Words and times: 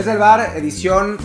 Desde 0.00 0.12
el 0.12 0.18
bar, 0.18 0.56
edición 0.56 1.18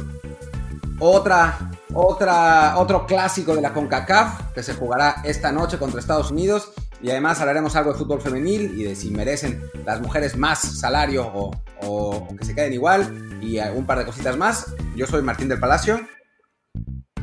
otra, 0.99 1.71
otra, 1.93 2.77
otro 2.77 3.05
clásico 3.05 3.55
de 3.55 3.61
la 3.61 3.71
CONCACAF 3.71 4.51
que 4.53 4.63
se 4.63 4.73
jugará 4.73 5.21
esta 5.23 5.53
noche 5.53 5.77
contra 5.77 5.97
Estados 5.97 6.29
Unidos. 6.29 6.73
Y 7.01 7.09
además 7.09 7.39
hablaremos 7.39 7.73
algo 7.77 7.93
de 7.93 7.99
fútbol 7.99 8.19
femenil 8.19 8.77
y 8.77 8.83
de 8.83 8.97
si 8.97 9.11
merecen 9.11 9.63
las 9.85 10.01
mujeres 10.01 10.35
más 10.35 10.59
salario 10.59 11.25
o, 11.25 11.51
o 11.83 12.27
que 12.37 12.43
se 12.43 12.53
queden 12.53 12.73
igual 12.73 13.39
y 13.41 13.59
un 13.59 13.85
par 13.85 13.99
de 13.99 14.05
cositas 14.05 14.35
más. 14.35 14.75
Yo 14.93 15.07
soy 15.07 15.21
Martín 15.21 15.47
del 15.47 15.61
Palacio. 15.61 16.01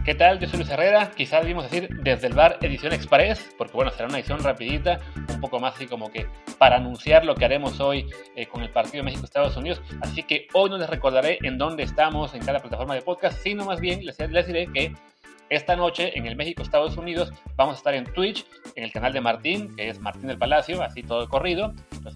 ¿Qué 0.05 0.16
tal? 0.16 0.41
Yo 0.41 0.48
soy 0.48 0.59
Luis 0.59 0.70
Herrera, 0.70 1.12
quizás 1.16 1.42
debimos 1.42 1.70
decir 1.70 1.88
desde 2.02 2.27
el 2.27 2.33
bar 2.34 2.59
edición 2.60 2.93
express, 2.93 3.55
porque 3.56 3.73
bueno, 3.74 3.93
será 3.93 4.09
una 4.09 4.19
edición 4.19 4.43
rapidita, 4.43 4.98
un 5.29 5.41
poco 5.41 5.60
más 5.60 5.77
así 5.77 5.87
como 5.87 6.10
que 6.10 6.27
para 6.59 6.74
anunciar 6.74 7.24
lo 7.24 7.37
que 7.37 7.45
haremos 7.45 7.79
hoy 7.79 8.10
eh, 8.34 8.46
con 8.46 8.65
el 8.65 8.70
partido 8.70 9.05
México-Estados 9.05 9.57
Unidos. 9.57 9.80
Así 10.01 10.24
que 10.24 10.48
hoy 10.55 10.70
no 10.70 10.77
les 10.77 10.91
recordaré 10.91 11.38
en 11.43 11.57
dónde 11.57 11.84
estamos 11.84 12.34
en 12.34 12.45
cada 12.45 12.59
plataforma 12.59 12.96
de 12.96 13.02
podcast, 13.02 13.41
sino 13.45 13.65
más 13.65 13.79
bien 13.79 14.05
les, 14.05 14.19
les 14.19 14.46
diré 14.48 14.66
que 14.73 14.93
esta 15.51 15.77
noche 15.77 16.19
en 16.19 16.27
el 16.27 16.34
México-Estados 16.34 16.96
Unidos 16.96 17.32
vamos 17.55 17.74
a 17.74 17.79
estar 17.79 17.95
en 17.95 18.05
Twitch, 18.05 18.45
en 18.74 18.82
el 18.82 18.91
canal 18.91 19.12
de 19.12 19.21
Martín, 19.21 19.77
que 19.77 19.88
es 19.88 20.01
Martín 20.01 20.27
del 20.27 20.38
Palacio, 20.38 20.82
así 20.82 21.05
todo 21.05 21.29
corrido. 21.29 21.74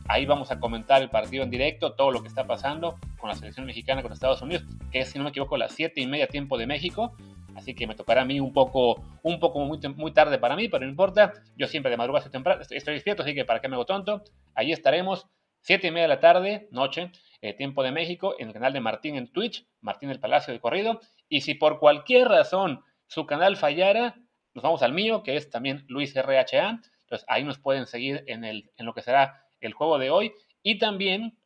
ahí 0.08 0.26
vamos 0.26 0.50
a 0.50 0.58
comentar 0.58 1.02
el 1.02 1.10
partido 1.10 1.44
en 1.44 1.50
directo, 1.50 1.92
todo 1.92 2.10
lo 2.10 2.20
que 2.20 2.28
está 2.28 2.44
pasando 2.44 2.96
con 3.16 3.28
la 3.28 3.36
selección 3.36 3.64
mexicana 3.64 4.02
con 4.02 4.12
Estados 4.12 4.42
Unidos, 4.42 4.64
que 4.90 5.00
es, 5.00 5.10
si 5.10 5.18
no 5.18 5.24
me 5.24 5.30
equivoco, 5.30 5.56
las 5.56 5.72
7 5.72 6.00
y 6.00 6.06
media 6.08 6.26
tiempo 6.26 6.58
de 6.58 6.66
México 6.66 7.14
así 7.56 7.74
que 7.74 7.86
me 7.86 7.94
tocará 7.94 8.22
a 8.22 8.24
mí 8.24 8.38
un 8.38 8.52
poco, 8.52 9.02
un 9.22 9.40
poco 9.40 9.60
muy, 9.60 9.78
muy 9.96 10.12
tarde 10.12 10.38
para 10.38 10.56
mí, 10.56 10.68
pero 10.68 10.84
no 10.84 10.90
importa. 10.90 11.32
Yo 11.56 11.66
siempre 11.66 11.90
de 11.90 11.96
madrugada 11.96 12.20
estoy, 12.20 12.32
temprano, 12.32 12.62
estoy, 12.62 12.94
despierto, 12.94 13.22
así 13.22 13.34
que 13.34 13.44
para 13.44 13.60
qué 13.60 13.68
me 13.68 13.74
hago 13.74 13.86
tonto. 13.86 14.22
Ahí 14.54 14.72
estaremos, 14.72 15.26
7 15.62 15.86
y 15.86 15.90
media 15.90 16.02
de 16.02 16.08
la 16.08 16.20
tarde, 16.20 16.68
noche, 16.70 17.10
eh, 17.40 17.54
tiempo 17.54 17.82
de 17.82 17.92
México, 17.92 18.34
en 18.38 18.48
el 18.48 18.54
canal 18.54 18.72
de 18.72 18.80
Martín 18.80 19.16
en 19.16 19.32
Twitch, 19.32 19.66
Martín 19.80 20.10
del 20.10 20.20
Palacio 20.20 20.52
de 20.52 20.60
Corrido. 20.60 21.00
Y 21.28 21.40
si 21.40 21.54
por 21.54 21.78
cualquier 21.80 22.28
razón 22.28 22.84
su 23.06 23.26
canal 23.26 23.56
fallara, 23.56 24.16
nos 24.54 24.62
vamos 24.62 24.82
al 24.82 24.92
mío, 24.92 25.22
que 25.22 25.36
es 25.36 25.50
también 25.50 25.84
Luis 25.88 26.14
RHA. 26.14 26.80
Entonces 27.02 27.24
ahí 27.28 27.44
nos 27.44 27.58
pueden 27.58 27.86
seguir 27.86 28.24
en, 28.26 28.44
el, 28.44 28.70
en 28.76 28.86
lo 28.86 28.94
que 28.94 29.02
será 29.02 29.44
el 29.60 29.72
juego 29.72 29.98
de 29.98 30.10
hoy. 30.10 30.32
Y 30.62 30.78
también 30.78 31.38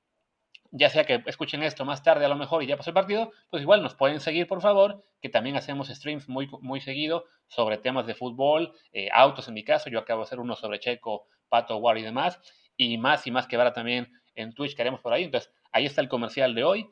ya 0.71 0.89
sea 0.89 1.05
que 1.05 1.23
escuchen 1.27 1.63
esto 1.63 1.85
más 1.85 2.03
tarde 2.03 2.25
a 2.25 2.29
lo 2.29 2.37
mejor 2.37 2.63
y 2.63 2.67
ya 2.67 2.77
pasó 2.77 2.91
el 2.91 2.95
partido, 2.95 3.33
pues 3.51 3.63
igual 3.63 3.83
nos 3.83 3.95
pueden 3.95 4.21
seguir 4.21 4.47
por 4.47 4.61
favor, 4.61 5.03
que 5.21 5.29
también 5.29 5.57
hacemos 5.57 5.89
streams 5.89 6.29
muy, 6.29 6.49
muy 6.61 6.81
seguido 6.81 7.25
sobre 7.49 7.79
temas 7.79 8.07
de 8.07 8.15
fútbol, 8.15 8.73
eh, 8.93 9.09
autos 9.13 9.49
en 9.49 9.55
mi 9.55 9.65
caso, 9.65 9.91
yo 9.91 9.99
acabo 9.99 10.21
de 10.21 10.27
hacer 10.27 10.41
uno 10.41 10.55
sobre 10.55 10.79
Checo, 10.79 11.27
Pato, 11.49 11.77
War 11.79 11.99
y 11.99 12.03
demás, 12.03 12.41
y 12.77 12.99
más 12.99 13.27
y 13.27 13.31
más 13.31 13.47
que 13.47 13.57
verá 13.57 13.73
también 13.73 14.13
en 14.35 14.55
Twitch 14.55 14.75
que 14.75 14.83
haremos 14.83 15.01
por 15.01 15.13
ahí, 15.13 15.25
entonces 15.25 15.53
ahí 15.73 15.87
está 15.87 16.01
el 16.01 16.09
comercial 16.09 16.55
de 16.55 16.65
hoy. 16.65 16.91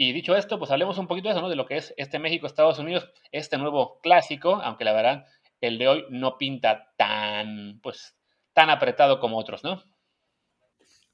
Y 0.00 0.12
dicho 0.12 0.36
esto, 0.36 0.60
pues 0.60 0.70
hablemos 0.70 0.96
un 0.98 1.08
poquito 1.08 1.28
de 1.28 1.32
eso, 1.32 1.42
¿no? 1.42 1.48
De 1.48 1.56
lo 1.56 1.66
que 1.66 1.76
es 1.76 1.92
este 1.96 2.20
México-Estados 2.20 2.78
Unidos, 2.78 3.10
este 3.32 3.58
nuevo 3.58 3.98
clásico, 4.00 4.60
aunque 4.62 4.84
la 4.84 4.92
verdad 4.92 5.26
el 5.60 5.76
de 5.78 5.88
hoy 5.88 6.06
no 6.10 6.38
pinta 6.38 6.92
tan, 6.96 7.80
pues, 7.82 8.16
tan 8.52 8.70
apretado 8.70 9.18
como 9.18 9.38
otros, 9.38 9.64
¿no? 9.64 9.82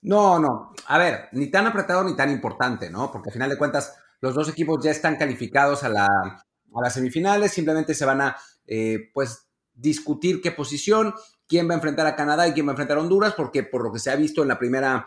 No, 0.04 0.38
no. 0.38 0.72
A 0.88 0.98
ver, 0.98 1.28
ni 1.32 1.50
tan 1.50 1.66
apretado 1.66 2.04
ni 2.04 2.14
tan 2.14 2.30
importante, 2.30 2.90
¿no? 2.90 3.10
Porque 3.10 3.30
al 3.30 3.32
final 3.32 3.48
de 3.48 3.56
cuentas, 3.56 3.96
los 4.20 4.34
dos 4.34 4.48
equipos 4.50 4.84
ya 4.84 4.90
están 4.90 5.16
calificados 5.16 5.82
a, 5.82 5.88
la, 5.88 6.06
a 6.06 6.82
las 6.82 6.92
semifinales, 6.92 7.52
simplemente 7.52 7.94
se 7.94 8.04
van 8.04 8.20
a, 8.20 8.36
eh, 8.66 9.10
pues, 9.14 9.48
discutir 9.72 10.42
qué 10.42 10.52
posición, 10.52 11.14
quién 11.48 11.68
va 11.68 11.72
a 11.72 11.76
enfrentar 11.76 12.06
a 12.06 12.14
Canadá 12.16 12.46
y 12.46 12.52
quién 12.52 12.66
va 12.66 12.70
a 12.70 12.74
enfrentar 12.74 12.98
a 12.98 13.00
Honduras, 13.00 13.32
porque 13.34 13.62
por 13.62 13.82
lo 13.82 13.90
que 13.92 13.98
se 13.98 14.10
ha 14.10 14.16
visto 14.16 14.42
en 14.42 14.48
la 14.48 14.58
primera 14.58 15.06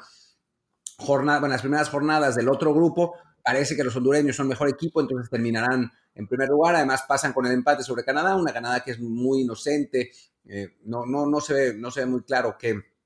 jornada, 0.98 1.46
en 1.46 1.52
las 1.52 1.62
primeras 1.62 1.90
jornadas 1.90 2.36
del 2.36 2.50
otro 2.50 2.74
grupo, 2.74 3.14
parece 3.44 3.76
que 3.76 3.84
los 3.84 3.96
hondureños 3.96 4.36
son 4.36 4.48
mejor 4.48 4.68
equipo, 4.68 5.00
entonces 5.00 5.30
terminarán 5.30 5.92
en 6.16 6.28
primer 6.28 6.50
lugar. 6.50 6.76
Además, 6.76 7.04
pasan 7.08 7.34
con 7.34 7.46
el 7.46 7.54
empate 7.54 7.84
sobre 7.84 8.04
Canadá, 8.04 8.36
una 8.36 8.52
Canadá 8.52 8.80
que 8.80 8.92
es 8.92 9.00
muy 9.00 9.42
inocente, 9.42 10.12
eh, 10.46 10.76
no, 10.86 11.06
no, 11.06 11.28
no, 11.28 11.40
se 11.40 11.54
ve, 11.54 11.74
no 11.76 11.92
se 11.92 12.00
ve 12.00 12.08
muy 12.08 12.24
claro 12.24 12.58
qué 12.58 12.97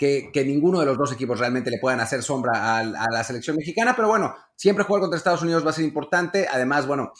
que, 0.00 0.44
ninguno 0.46 0.80
de 0.80 0.86
los 0.86 0.96
dos 0.96 1.12
equipos 1.12 1.38
realmente 1.38 1.70
le 1.70 1.78
puedan 1.78 2.00
hacer 2.00 2.22
sombra 2.22 2.78
a, 2.78 2.82
la 2.82 3.22
selección 3.22 3.56
mexicana, 3.56 3.94
pero 3.94 4.08
bueno, 4.08 4.34
siempre 4.56 4.84
jugar 4.84 5.02
contra 5.02 5.18
Estados 5.18 5.42
Unidos 5.42 5.64
va 5.64 5.70
a 5.70 5.74
ser 5.74 5.84
importante. 5.84 6.48
Además, 6.50 6.86
bueno, 6.86 7.12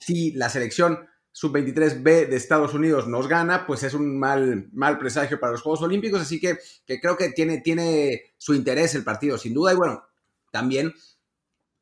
si 0.00 0.32
la 0.32 0.48
selección 0.48 1.06
sub-23B 1.32 2.28
de 2.28 2.36
Estados 2.36 2.72
Unidos 2.72 3.08
nos 3.08 3.28
gana, 3.28 3.66
pues 3.66 3.82
es 3.82 3.92
un 3.92 4.18
mal, 4.18 4.70
mal 4.72 4.96
presagio 4.98 5.38
para 5.38 5.52
los 5.52 5.60
Juegos 5.60 5.82
Olímpicos, 5.82 6.22
así 6.22 6.40
que, 6.40 6.56
creo 6.86 7.14
que 7.18 7.28
tiene, 7.32 7.60
tiene 7.60 8.22
su 8.38 8.54
interés 8.54 8.94
el 8.94 9.04
partido, 9.04 9.36
sin 9.36 9.52
duda, 9.52 9.74
y 9.74 9.76
bueno, 9.76 10.02
también 10.50 10.94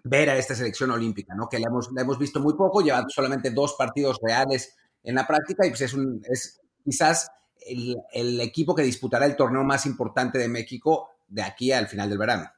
ver 0.03 0.29
a 0.29 0.37
esta 0.37 0.57
selección 0.57 0.91
olímpica, 0.91 1.37
¿no? 1.37 1.49
Que 1.49 1.61
la 1.61 1.69
hemos, 1.69 1.91
hemos 1.97 2.19
visto 2.19 2.41
muy 2.41 2.55
poco, 2.55 2.81
lleva 2.81 3.05
solamente 3.09 3.53
dos 3.53 3.77
partidos 3.79 4.19
reales 4.21 4.75
en 5.05 5.15
la 5.15 5.25
práctica 5.25 5.65
y 5.65 5.71
pues 5.71 5.83
es, 5.83 5.95
un, 5.95 6.21
es 6.29 6.61
quizás 6.85 7.31
el, 7.67 8.41
equipo 8.41 8.75
que 8.75 8.83
disputará 8.83 9.27
el 9.27 9.37
torneo 9.37 9.65
más 9.65 9.87
importante 9.87 10.39
de 10.39 10.49
México 10.49 11.11
de 11.29 11.43
aquí 11.43 11.73
al 11.73 11.89
final 11.89 12.09
del 12.09 12.19
verano. 12.19 12.51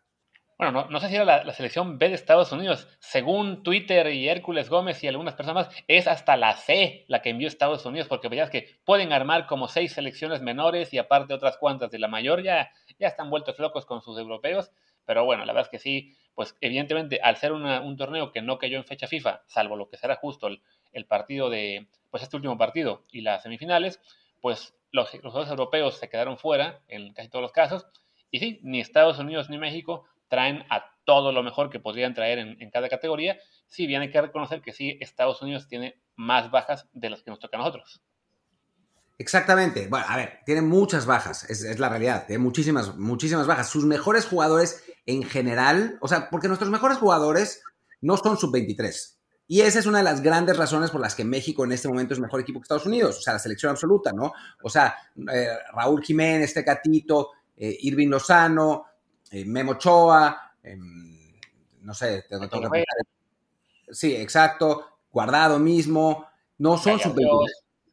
Bueno, 0.56 0.86
no, 0.88 1.00
sé 1.00 1.08
si 1.08 1.16
era 1.16 1.44
la, 1.44 1.52
selección 1.52 1.98
B 1.98 2.08
de 2.08 2.14
Estados 2.14 2.52
Unidos. 2.52 2.86
Según 3.00 3.62
Twitter 3.64 4.06
y 4.12 4.28
Hércules 4.28 4.68
Gómez 4.68 5.02
y 5.02 5.08
algunas 5.08 5.34
personas 5.34 5.68
es 5.88 6.06
hasta 6.06 6.36
la 6.36 6.56
C 6.56 7.04
la 7.08 7.22
que 7.22 7.30
envió 7.30 7.48
Estados 7.48 7.84
Unidos, 7.84 8.06
porque 8.06 8.28
veías 8.28 8.50
que 8.50 8.78
pueden 8.84 9.12
armar 9.12 9.46
como 9.46 9.66
seis 9.66 9.92
selecciones 9.92 10.42
menores 10.42 10.94
y 10.94 10.98
aparte 10.98 11.34
otras 11.34 11.56
cuantas 11.56 11.90
de 11.90 11.98
la 11.98 12.06
mayor, 12.06 12.42
ya, 12.42 12.70
ya 12.98 13.08
están 13.08 13.30
vueltos 13.30 13.58
locos 13.58 13.84
con 13.84 14.00
sus 14.00 14.16
europeos. 14.18 14.70
Pero 15.04 15.24
bueno, 15.24 15.44
la 15.44 15.52
verdad 15.52 15.68
es 15.68 15.70
que 15.70 15.82
sí, 15.82 16.16
pues 16.34 16.56
evidentemente 16.60 17.20
al 17.20 17.36
ser 17.36 17.52
un 17.52 17.96
torneo 17.96 18.32
que 18.32 18.40
no 18.40 18.58
cayó 18.58 18.78
en 18.78 18.84
fecha 18.84 19.08
FIFA, 19.08 19.42
salvo 19.46 19.76
lo 19.76 19.88
que 19.88 19.96
será 19.96 20.16
justo 20.16 20.46
el, 20.46 20.62
el 20.94 21.04
partido 21.04 21.50
de, 21.50 21.88
pues 22.10 22.22
este 22.22 22.36
último 22.36 22.56
partido 22.56 23.04
y 23.10 23.20
las 23.20 23.42
semifinales, 23.42 24.00
pues 24.40 24.74
los, 24.94 25.12
los 25.24 25.48
europeos 25.50 25.98
se 25.98 26.08
quedaron 26.08 26.38
fuera 26.38 26.80
en 26.86 27.12
casi 27.12 27.28
todos 27.28 27.42
los 27.42 27.52
casos. 27.52 27.86
Y 28.30 28.38
sí, 28.38 28.60
ni 28.62 28.80
Estados 28.80 29.18
Unidos 29.18 29.50
ni 29.50 29.58
México 29.58 30.06
traen 30.28 30.64
a 30.70 30.84
todo 31.04 31.32
lo 31.32 31.42
mejor 31.42 31.68
que 31.68 31.80
podrían 31.80 32.14
traer 32.14 32.38
en, 32.38 32.70
cada 32.70 32.88
categoría. 32.88 33.36
Si 33.66 33.88
bien 33.88 34.02
hay 34.02 34.10
que 34.10 34.20
reconocer 34.20 34.62
que 34.62 34.72
sí, 34.72 34.96
Estados 35.00 35.42
Unidos 35.42 35.66
tiene 35.66 36.00
más 36.14 36.50
bajas 36.52 36.88
de 36.92 37.10
las 37.10 37.22
que 37.22 37.30
nos 37.32 37.40
tocan 37.40 37.60
a 37.60 37.64
nosotros. 37.64 38.00
Exactamente. 39.18 39.88
Bueno, 39.88 40.06
a 40.08 40.16
ver, 40.16 40.40
tiene 40.46 40.62
muchas 40.62 41.06
bajas, 41.06 41.48
es, 41.50 41.64
es, 41.64 41.80
la 41.80 41.88
realidad. 41.88 42.26
Tiene 42.26 42.42
muchísimas, 42.42 42.96
muchísimas 42.96 43.48
bajas. 43.48 43.68
Sus 43.68 43.84
mejores 43.84 44.26
jugadores 44.26 44.84
en 45.06 45.24
general, 45.24 45.98
o 46.00 46.06
sea, 46.06 46.30
porque 46.30 46.46
nuestros 46.46 46.70
mejores 46.70 46.98
jugadores 46.98 47.62
no 48.00 48.16
son 48.16 48.36
sub-23. 48.36 49.13
Y 49.46 49.60
esa 49.60 49.78
es 49.78 49.86
una 49.86 49.98
de 49.98 50.04
las 50.04 50.22
grandes 50.22 50.56
razones 50.56 50.90
por 50.90 51.00
las 51.00 51.14
que 51.14 51.24
México 51.24 51.64
en 51.64 51.72
este 51.72 51.88
momento 51.88 52.14
es 52.14 52.20
mejor 52.20 52.40
equipo 52.40 52.60
que 52.60 52.64
Estados 52.64 52.86
Unidos, 52.86 53.18
o 53.18 53.20
sea, 53.20 53.34
la 53.34 53.38
selección 53.38 53.70
absoluta, 53.70 54.12
¿no? 54.12 54.32
O 54.62 54.70
sea, 54.70 54.96
eh, 55.30 55.48
Raúl 55.74 56.02
Jiménez, 56.02 56.54
Tecatito, 56.54 57.30
eh, 57.56 57.76
Irving 57.80 58.08
Lozano, 58.08 58.86
eh, 59.30 59.44
Memo 59.44 59.74
Choa, 59.74 60.54
em, 60.62 61.32
no 61.82 61.92
sé, 61.92 62.24
tengo, 62.28 62.48
que 62.48 62.84
Sí, 63.90 64.16
exacto, 64.16 64.98
Guardado 65.12 65.58
mismo, 65.58 66.26
no 66.58 66.78
son 66.78 66.98
sub-23. 66.98 67.46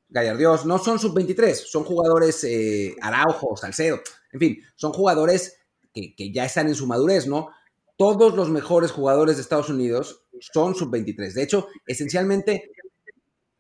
Gallardios, 0.10 0.66
no 0.66 0.78
son 0.78 1.00
sub-23, 1.00 1.54
son 1.54 1.84
jugadores 1.84 2.46
Araujo, 3.02 3.56
Salcedo, 3.56 4.00
en 4.32 4.40
fin, 4.40 4.64
son 4.76 4.94
jugadores 4.94 5.60
que, 5.94 6.16
que 6.16 6.32
ya 6.32 6.46
están 6.46 6.68
en 6.68 6.76
su 6.76 6.88
madurez, 6.88 7.28
¿no? 7.28 7.50
todos 8.02 8.34
los 8.34 8.50
mejores 8.50 8.92
jugadores 8.92 9.36
de 9.36 9.44
Estados 9.44 9.70
Unidos 9.70 10.21
son 10.42 10.76
sub-23. 10.76 11.34
De 11.34 11.44
hecho, 11.44 11.68
esencialmente 11.86 12.72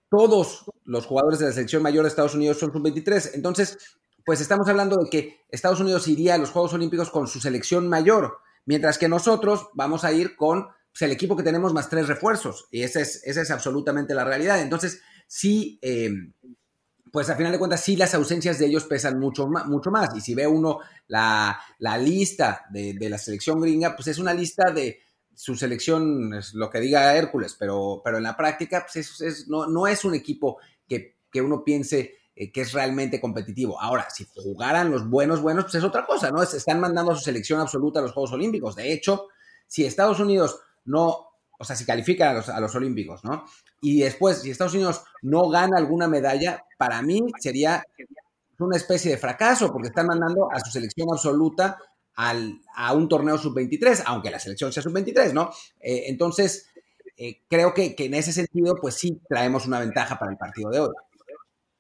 todos 0.09 0.65
los 0.83 1.05
jugadores 1.05 1.39
de 1.39 1.45
la 1.45 1.51
selección 1.53 1.83
mayor 1.83 2.03
de 2.03 2.09
Estados 2.09 2.35
Unidos 2.35 2.57
son 2.57 2.73
sub-23. 2.73 3.31
Entonces, 3.33 3.77
pues 4.25 4.41
estamos 4.41 4.67
hablando 4.67 4.97
de 4.97 5.09
que 5.09 5.41
Estados 5.49 5.79
Unidos 5.79 6.07
iría 6.07 6.35
a 6.35 6.37
los 6.37 6.51
Juegos 6.51 6.73
Olímpicos 6.73 7.09
con 7.09 7.27
su 7.27 7.39
selección 7.39 7.87
mayor, 7.87 8.37
mientras 8.65 8.97
que 8.97 9.07
nosotros 9.07 9.69
vamos 9.73 10.03
a 10.03 10.11
ir 10.11 10.35
con 10.35 10.67
pues, 10.91 11.01
el 11.03 11.11
equipo 11.11 11.35
que 11.35 11.43
tenemos 11.43 11.73
más 11.73 11.89
tres 11.89 12.07
refuerzos. 12.07 12.67
Y 12.71 12.83
esa 12.83 13.01
es, 13.01 13.21
esa 13.25 13.41
es 13.41 13.51
absolutamente 13.51 14.13
la 14.13 14.25
realidad. 14.25 14.61
Entonces, 14.61 15.01
sí, 15.27 15.79
eh, 15.81 16.11
pues 17.11 17.29
a 17.29 17.35
final 17.35 17.51
de 17.51 17.59
cuentas 17.59 17.81
sí 17.81 17.95
las 17.95 18.13
ausencias 18.15 18.57
de 18.57 18.67
ellos 18.67 18.85
pesan 18.85 19.19
mucho, 19.19 19.47
mucho 19.47 19.91
más. 19.91 20.15
Y 20.15 20.21
si 20.21 20.33
ve 20.33 20.47
uno 20.47 20.79
la, 21.07 21.59
lista 21.99 22.65
de, 22.71 22.95
la 23.09 23.17
selección 23.17 23.59
gringa, 23.59 23.95
pues 23.95 24.07
es 24.07 24.17
una 24.17 24.33
lista 24.33 24.71
de 24.71 24.99
su 25.35 25.55
selección, 25.55 26.33
es 26.33 26.53
lo 26.53 26.69
que 26.69 26.79
diga 26.79 27.15
Hércules, 27.15 27.55
pero, 27.57 28.01
pero 28.03 28.17
en 28.17 28.23
la 28.23 28.37
práctica 28.37 28.85
pues 28.85 29.21
es, 29.21 29.47
no, 29.47 29.67
no, 29.67 29.87
es 29.87 30.05
un 30.05 30.13
equipo 30.13 30.57
que, 30.87 31.15
uno 31.41 31.63
piense 31.63 32.15
eh, 32.35 32.51
que 32.51 32.61
es 32.61 32.73
realmente 32.73 33.21
competitivo. 33.21 33.79
Ahora, 33.79 34.09
si 34.09 34.27
jugaran 34.35 34.91
los 34.91 35.09
buenos, 35.09 35.41
buenos, 35.41 35.65
pues 35.65 35.75
es 35.75 35.83
otra 35.83 36.05
cosa, 36.05 36.29
¿no? 36.29 36.43
están 36.43 36.79
mandando 36.79 37.13
a 37.13 37.15
su 37.15 37.21
selección 37.21 37.59
absoluta 37.59 37.99
a 37.99 38.03
los 38.03 38.11
Juegos 38.11 38.33
Olímpicos. 38.33 38.75
De 38.75 38.91
hecho, 38.91 39.27
si 39.67 39.85
Estados 39.85 40.19
Unidos 40.19 40.59
no 40.85 41.31
o 41.61 41.63
sea, 41.63 41.75
si 41.75 41.85
califican 41.85 42.29
a 42.29 42.33
los, 42.33 42.49
a 42.49 42.59
los 42.59 42.73
Olímpicos, 42.73 43.23
¿no? 43.23 43.45
Y 43.81 43.99
después, 43.99 44.41
si 44.41 44.49
Estados 44.49 44.73
Unidos 44.73 45.03
no 45.21 45.47
gana 45.47 45.77
alguna 45.77 46.07
medalla, 46.07 46.65
para 46.75 47.03
mí 47.03 47.21
sería 47.39 47.83
una 48.57 48.77
especie 48.77 49.11
de 49.11 49.17
fracaso, 49.19 49.71
porque 49.71 49.89
están 49.89 50.07
mandando 50.07 50.51
a 50.51 50.59
su 50.59 50.71
selección 50.71 51.09
absoluta 51.11 51.77
a 52.15 52.93
un 52.93 53.07
torneo 53.09 53.37
sub-23, 53.37 54.03
aunque 54.05 54.31
la 54.31 54.39
selección 54.39 54.71
sea 54.71 54.83
sub-23, 54.83 55.33
¿no? 55.33 55.51
Eh, 55.79 56.03
entonces, 56.07 56.69
eh, 57.17 57.41
creo 57.47 57.73
que, 57.73 57.95
en 57.97 58.13
ese 58.13 58.33
sentido, 58.33 58.75
pues 58.81 58.95
sí, 58.95 59.19
traemos 59.27 59.65
una 59.65 59.79
ventaja 59.79 60.17
para 60.17 60.31
el 60.31 60.37
partido 60.37 60.69
de 60.69 60.79
hoy. 60.79 60.89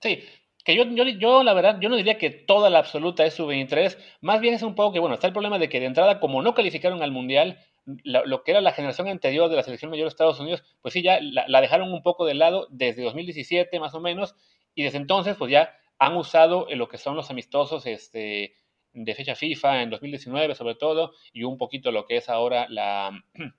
Sí, 0.01 0.23
que 0.63 0.75
yo, 0.75 0.83
yo, 0.83 1.03
yo, 1.03 1.43
la 1.43 1.53
verdad, 1.53 1.79
yo 1.79 1.89
no 1.89 1.95
diría 1.95 2.17
que 2.17 2.29
toda 2.29 2.69
la 2.69 2.79
absoluta 2.79 3.25
es 3.25 3.33
sub-23, 3.33 3.97
más 4.21 4.41
bien 4.41 4.53
es 4.53 4.63
un 4.63 4.75
poco 4.75 4.93
que, 4.93 4.99
bueno, 4.99 5.15
está 5.15 5.27
el 5.27 5.33
problema 5.33 5.59
de 5.59 5.69
que 5.69 5.79
de 5.79 5.87
entrada, 5.87 6.19
como 6.19 6.41
no 6.41 6.53
calificaron 6.53 7.01
al 7.01 7.11
Mundial, 7.11 7.59
lo, 7.85 8.43
que 8.43 8.51
era 8.51 8.61
la 8.61 8.73
generación 8.73 9.07
anterior 9.07 9.49
de 9.49 9.55
la 9.55 9.63
selección 9.63 9.89
mayor 9.89 10.05
de 10.05 10.09
Estados 10.09 10.39
Unidos, 10.39 10.63
pues 10.81 10.93
sí, 10.93 11.01
ya 11.01 11.19
la, 11.21 11.61
dejaron 11.61 11.91
un 11.91 12.03
poco 12.03 12.25
de 12.25 12.35
lado 12.35 12.67
desde 12.69 13.03
2017 13.03 13.79
más 13.79 13.93
o 13.93 13.99
menos, 13.99 14.35
y 14.75 14.83
desde 14.83 14.97
entonces, 14.97 15.35
pues 15.37 15.51
ya 15.51 15.75
han 15.97 16.15
usado 16.15 16.67
lo 16.69 16.87
que 16.87 16.97
son 16.97 17.15
los 17.15 17.29
amistosos 17.29 17.85
este, 17.85 18.55
de 18.93 19.15
fecha 19.15 19.35
FIFA 19.35 19.83
en 19.83 19.89
2019 19.89 20.55
sobre 20.55 20.75
todo, 20.75 21.13
y 21.33 21.43
un 21.43 21.57
poquito 21.57 21.91
lo 21.91 22.05
que 22.05 22.17
es 22.17 22.29
ahora 22.29 22.67
la 22.69 23.11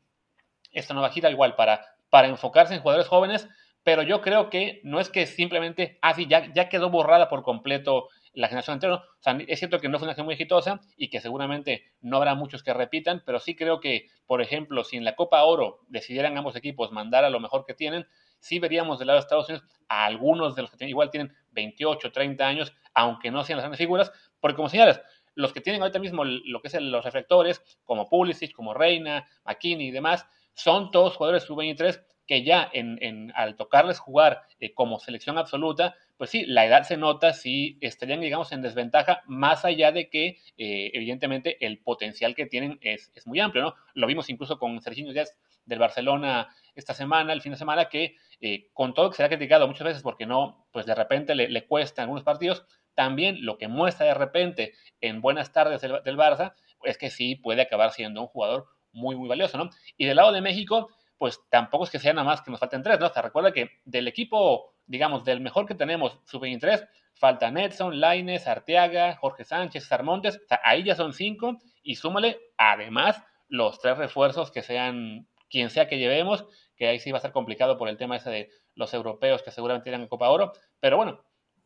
esta 0.73 0.95
nueva 0.95 1.11
gira, 1.11 1.31
igual 1.31 1.55
para, 1.55 1.85
para 2.11 2.29
enfocarse 2.29 2.75
en 2.75 2.81
jugadores 2.81 3.09
jóvenes, 3.09 3.49
pero 3.85 4.03
yo 4.03 4.21
creo 4.21 4.49
que 4.49 4.81
no 4.85 5.01
es 5.01 5.09
que 5.09 5.27
simplemente, 5.27 5.99
ah, 6.03 6.15
ya, 6.17 6.53
ya 6.53 6.69
quedó 6.69 6.91
borrada 6.91 7.29
por 7.29 7.43
completo 7.43 8.09
la 8.33 8.49
generación 8.49 8.75
anterior. 8.75 9.01
O 9.01 9.23
sea, 9.23 9.37
es 9.47 9.59
cierto 9.59 9.79
que 9.79 9.89
no 9.89 9.99
fue 9.99 10.07
una 10.07 10.15
generación 10.15 10.27
muy 10.27 10.35
exitosa 10.35 10.81
y 10.97 11.11
que 11.11 11.21
seguramente 11.21 11.85
no 12.01 12.17
habrá 12.17 12.35
muchos 12.35 12.63
que 12.63 12.73
repitan, 12.73 13.23
pero 13.27 13.41
sí 13.41 13.55
creo 13.55 13.81
que, 13.81 14.07
por 14.27 14.41
ejemplo, 14.41 14.85
si 14.85 14.97
en 14.97 15.05
la 15.05 15.17
Copa 15.17 15.43
Oro 15.45 15.81
decidieran 15.89 16.37
ambos 16.39 16.57
equipos 16.57 16.93
mandar 16.93 17.25
a 17.25 17.31
lo 17.31 17.41
mejor 17.41 17.67
que 17.67 17.75
tienen, 17.75 18.07
sí 18.39 18.59
veríamos 18.59 18.99
del 18.99 19.09
lado 19.09 19.19
de 19.19 19.23
Estados 19.23 19.49
Unidos 19.49 19.67
a 19.89 20.07
algunos 20.07 20.55
de 20.55 20.63
los 20.63 20.71
que 20.71 20.89
igual 20.89 21.11
tienen 21.11 21.35
28, 21.51 22.13
30 22.13 22.47
años, 22.47 22.73
aunque 22.95 23.31
no 23.31 23.45
sean 23.45 23.59
las 23.59 23.65
grandes 23.65 23.79
figuras, 23.79 24.13
porque 24.41 24.57
como 24.57 24.69
señalas, 24.69 25.03
los 25.35 25.53
que 25.53 25.61
tienen 25.61 25.83
ahorita 25.83 25.99
mismo 25.99 26.25
lo 26.25 26.61
que 26.61 26.69
es 26.69 26.75
los 26.75 27.05
reflectores, 27.05 27.63
como 27.85 28.09
Pulisic, 28.09 28.53
como 28.53 28.75
Reina, 28.75 29.29
McKinney 29.45 29.89
y 29.89 29.91
demás, 29.91 30.27
son 30.55 30.91
todos 30.91 31.17
jugadores 31.17 31.45
sub-23 31.45 32.03
que 32.27 32.45
ya 32.45 32.71
en, 32.73 33.33
al 33.35 33.57
tocarles 33.57 33.99
jugar 33.99 34.43
eh, 34.61 34.73
como 34.75 35.01
selección 35.01 35.39
absoluta, 35.39 35.97
pues 36.17 36.31
sí, 36.31 36.47
la 36.47 36.65
edad 36.65 36.85
se 36.85 36.97
nota, 36.97 37.33
sí 37.33 37.79
estarían, 37.81 38.21
digamos, 38.21 38.53
en 38.53 38.63
desventaja, 38.63 39.23
más 39.27 39.65
allá 39.65 39.93
de 39.93 40.09
que, 40.09 40.39
eh, 40.57 40.91
evidentemente, 40.95 41.65
el 41.67 41.81
potencial 41.81 42.35
que 42.35 42.47
tienen 42.47 42.79
es, 42.81 43.11
muy 43.27 43.41
amplio, 43.41 43.65
¿no? 43.65 43.75
Lo 43.95 44.07
vimos 44.07 44.31
incluso 44.31 44.59
con 44.59 44.81
Serginho 44.81 45.13
Díaz 45.13 45.37
del 45.67 45.79
Barcelona 45.79 46.49
esta 46.75 46.95
semana, 46.95 47.33
el 47.33 47.43
fin 47.43 47.53
de 47.53 47.59
semana, 47.59 47.89
que 47.89 48.17
eh, 48.41 48.69
con 48.73 48.95
todo 48.95 49.11
que 49.11 49.17
se 49.17 49.25
ha 49.25 49.29
criticado 49.29 49.67
muchas 49.67 49.87
veces 49.87 50.03
porque 50.03 50.27
no, 50.27 50.67
pues 50.73 50.87
de 50.87 50.95
repente 50.95 51.35
le, 51.35 51.49
le 51.49 51.67
cuesta 51.67 52.03
algunos 52.03 52.23
partidos, 52.23 52.65
también 52.95 53.45
lo 53.45 53.59
que 53.59 53.69
muestra 53.69 54.07
de 54.07 54.15
repente 54.15 54.73
en 55.01 55.21
buenas 55.21 55.53
tardes 55.53 55.81
del, 55.81 56.03
del 56.03 56.17
Barça 56.17 56.55
es 56.85 56.99
que 56.99 57.11
sí 57.11 57.37
puede 57.37 57.63
acabar 57.63 57.93
siendo 57.93 58.21
un 58.21 58.27
jugador 58.27 58.67
muy, 58.93 59.17
muy 59.17 59.29
valioso, 59.29 59.59
¿no? 59.59 59.71
Y 59.97 60.07
del 60.07 60.17
lado 60.17 60.33
de 60.33 60.41
México, 60.41 60.89
pues 61.19 61.41
tampoco 61.51 61.85
es 61.85 61.91
que 61.91 61.99
sea 61.99 62.13
nada 62.13 62.27
más 62.27 62.43
que 62.43 62.51
nos 62.51 62.61
falten 62.61 62.83
tres, 62.83 62.99
¿no? 62.99 63.07
O 63.07 63.13
sea, 63.13 63.23
recuerda 63.23 63.53
que 63.53 63.71
del 63.85 64.09
equipo, 64.09 64.75
digamos, 64.87 65.25
del 65.25 65.41
mejor 65.41 65.67
que 65.67 65.75
tenemos, 65.75 66.19
sub-23, 66.25 66.89
falta 67.15 67.51
Netson, 67.51 68.01
Laines, 68.01 68.47
Arteaga, 68.47 69.17
Jorge 69.17 69.45
Sánchez, 69.45 69.87
Sarmontes, 69.87 70.41
o 70.45 70.49
sea, 70.49 70.61
ahí 70.65 70.83
ya 70.83 70.95
son 70.95 71.13
cinco, 71.13 71.59
y 71.83 71.97
súmale, 71.97 72.41
además, 72.57 73.23
los 73.49 73.79
tres 73.79 73.99
refuerzos 73.99 74.51
que 74.51 74.63
sean, 74.63 75.29
quien 75.49 75.71
sea 75.71 75.87
que 75.87 75.99
llevemos, 75.99 76.45
que 76.77 76.89
ahí 76.89 76.99
sí 76.99 77.13
va 77.13 77.19
a 77.19 77.21
ser 77.23 77.33
complicado 77.33 77.79
por 77.79 77.89
el 77.89 77.97
tema 77.97 78.17
ese 78.17 78.31
de 78.31 78.51
los 78.75 78.93
europeos 78.95 79.43
que 79.43 79.51
seguramente 79.51 79.91
irán 79.91 80.03
a 80.03 80.09
Copa 80.09 80.31
Oro, 80.31 80.53
pero 80.81 80.97
bueno, 80.97 81.23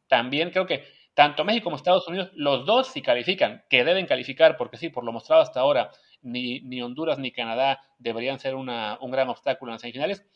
también 0.09 0.51
creo 0.51 0.67
que 0.67 0.85
tanto 1.17 1.47
México 1.47 1.65
como 1.65 1.77
Estados 1.77 2.07
Unidos, 2.09 2.31
los 2.35 2.67
dos 2.67 2.89
si 2.89 3.01
califican, 3.01 3.65
que 3.71 3.85
deben 3.85 4.07
calificar, 4.07 4.59
porque 4.59 4.77
sí, 4.77 4.91
por 4.91 5.03
lo 5.03 5.13
mostrado 5.13 5.41
hasta 5.41 5.61
ahora, 5.61 5.91
ni, 6.21 6.83
Honduras 6.83 7.19
ni 7.19 7.33
Canadá 7.33 7.81
deberían 7.99 8.39
ser 8.39 8.55
un 8.55 8.67
gran 8.67 9.31
obstáculo 9.31 9.71
en 9.71 9.75
las 9.75 9.81
semifinales, 9.81 10.27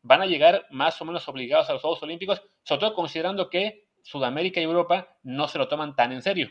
van 0.00 0.22
a 0.22 0.26
llegar 0.26 0.64
más 0.70 0.98
o 1.02 1.04
menos 1.04 1.28
obligados 1.28 1.68
a 1.68 1.74
los 1.74 1.82
Juegos 1.82 2.02
Olímpicos, 2.02 2.42
sobre 2.62 2.80
todo 2.80 2.94
considerando 2.94 3.50
que 3.50 3.86
Sudamérica 4.02 4.60
y 4.60 4.64
Europa 4.64 5.14
no 5.24 5.46
se 5.46 5.58
lo 5.58 5.68
toman 5.68 5.94
tan 5.94 6.12
en 6.12 6.22
serio. 6.22 6.48